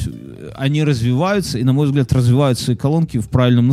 [0.56, 3.72] они развиваются, и, на мой взгляд, развивают свои колонки в правильном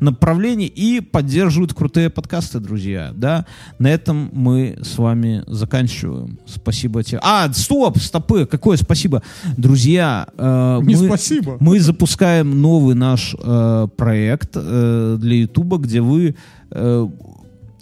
[0.00, 3.46] направлении и поддерживают крутые подкасты, друзья, да.
[3.78, 6.38] На этом мы с вами заканчиваем.
[6.46, 7.20] Спасибо тебе.
[7.22, 9.22] А, стоп, стопы, какое спасибо.
[9.56, 11.56] Друзья, э, Не мы- спасибо.
[11.60, 16.34] мы запускаем новый наш э, проект э, для Ютуба, где вы...
[16.70, 17.08] э,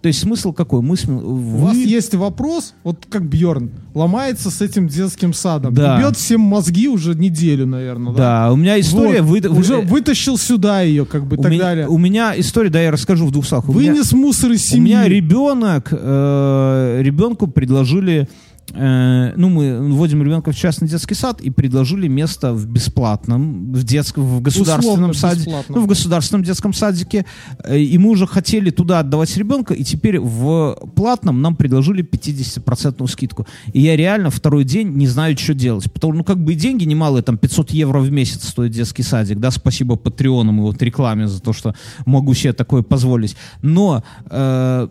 [0.02, 0.80] то есть смысл какой?
[0.80, 5.74] Мы, см- У вас вы- есть вопрос, вот как Бьорн, ломается с этим детским садом.
[5.74, 5.98] Да.
[5.98, 8.14] Бьет всем мозги уже неделю, наверное.
[8.14, 9.20] Да, у меня история...
[9.22, 9.42] Вот.
[9.44, 11.88] вы- уже вытащил сюда ее, как бы, у, так меня, далее.
[11.88, 13.68] у меня история, да, я расскажу в двух словах.
[13.68, 14.84] У меня- Вынес мусор из У семьи.
[14.92, 18.28] меня ребенок, э, ребенку предложили,
[18.72, 23.84] э, ну, мы вводим ребенка в частный детский сад и предложили место в бесплатном, в
[23.84, 27.26] детском, в государственном саде, ну, в государственном детском садике.
[27.64, 33.06] Э, И мы уже хотели туда отдавать ребенка, и теперь в платном нам предложили 50%
[33.08, 33.46] скидку.
[33.72, 35.90] И я реально второй день не знаю, что делать.
[35.92, 39.38] Потому ну, как бы и деньги немалые, там 500 евро в месяц стоит детский садик,
[39.38, 41.74] да, спасибо Патреонам и вот рекламе за то, что
[42.06, 43.36] могу себе такое позволить.
[43.62, 44.88] Но э,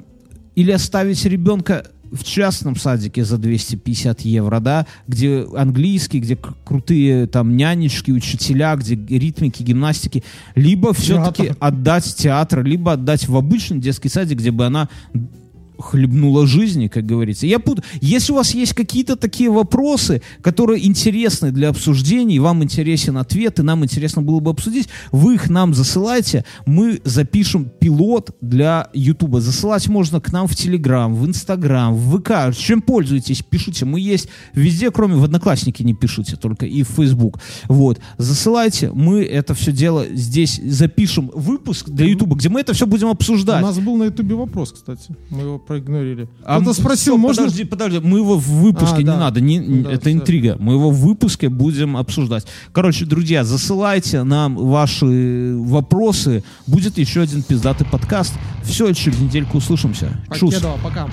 [0.56, 7.56] или оставить ребенка в частном садике за 250 евро, да, где английский, где крутые там
[7.56, 10.23] нянечки, учителя, где ритмики, гимнастики,
[10.56, 14.90] либо все-таки отдать театр, либо отдать в обычный детский садик, где бы она
[15.80, 17.47] хлебнула жизни, как говорится.
[17.47, 17.84] Я буду...
[18.01, 23.64] Если у вас есть какие-то такие вопросы, которые интересны для обсуждений, вам интересен ответ, и
[23.64, 29.41] нам интересно было бы обсудить, вы их нам засылайте, мы запишем пилот для Ютуба.
[29.41, 32.56] Засылать можно к нам в Телеграм, в Инстаграм, в ВК.
[32.56, 33.85] Чем пользуетесь, пишите.
[33.85, 37.39] Мы есть везде, кроме в Одноклассники не пишите, только и в Facebook.
[37.68, 37.99] Вот.
[38.18, 43.07] Засылайте, мы это все дело здесь запишем выпуск для Ютуба, где мы это все будем
[43.07, 43.61] У обсуждать.
[43.61, 45.15] нас был на Ютубе вопрос, кстати.
[45.30, 46.27] Мы его проигнорили.
[46.43, 47.43] А Кто-то спросил, стоп, можно...
[47.43, 49.17] Подожди, подожди, мы его в выпуске А, не да.
[49.19, 50.13] надо, не, Да, это всё.
[50.13, 50.57] интрига.
[50.59, 52.47] Мы его в выпуске будем обсуждать.
[52.71, 56.43] Короче, друзья, засылайте нам ваши вопросы.
[56.65, 58.33] Будет еще один пиздатый подкаст.
[58.63, 60.09] Все, через недельку услышимся.
[60.33, 60.55] Чус.
[60.55, 61.07] Покедова, пока.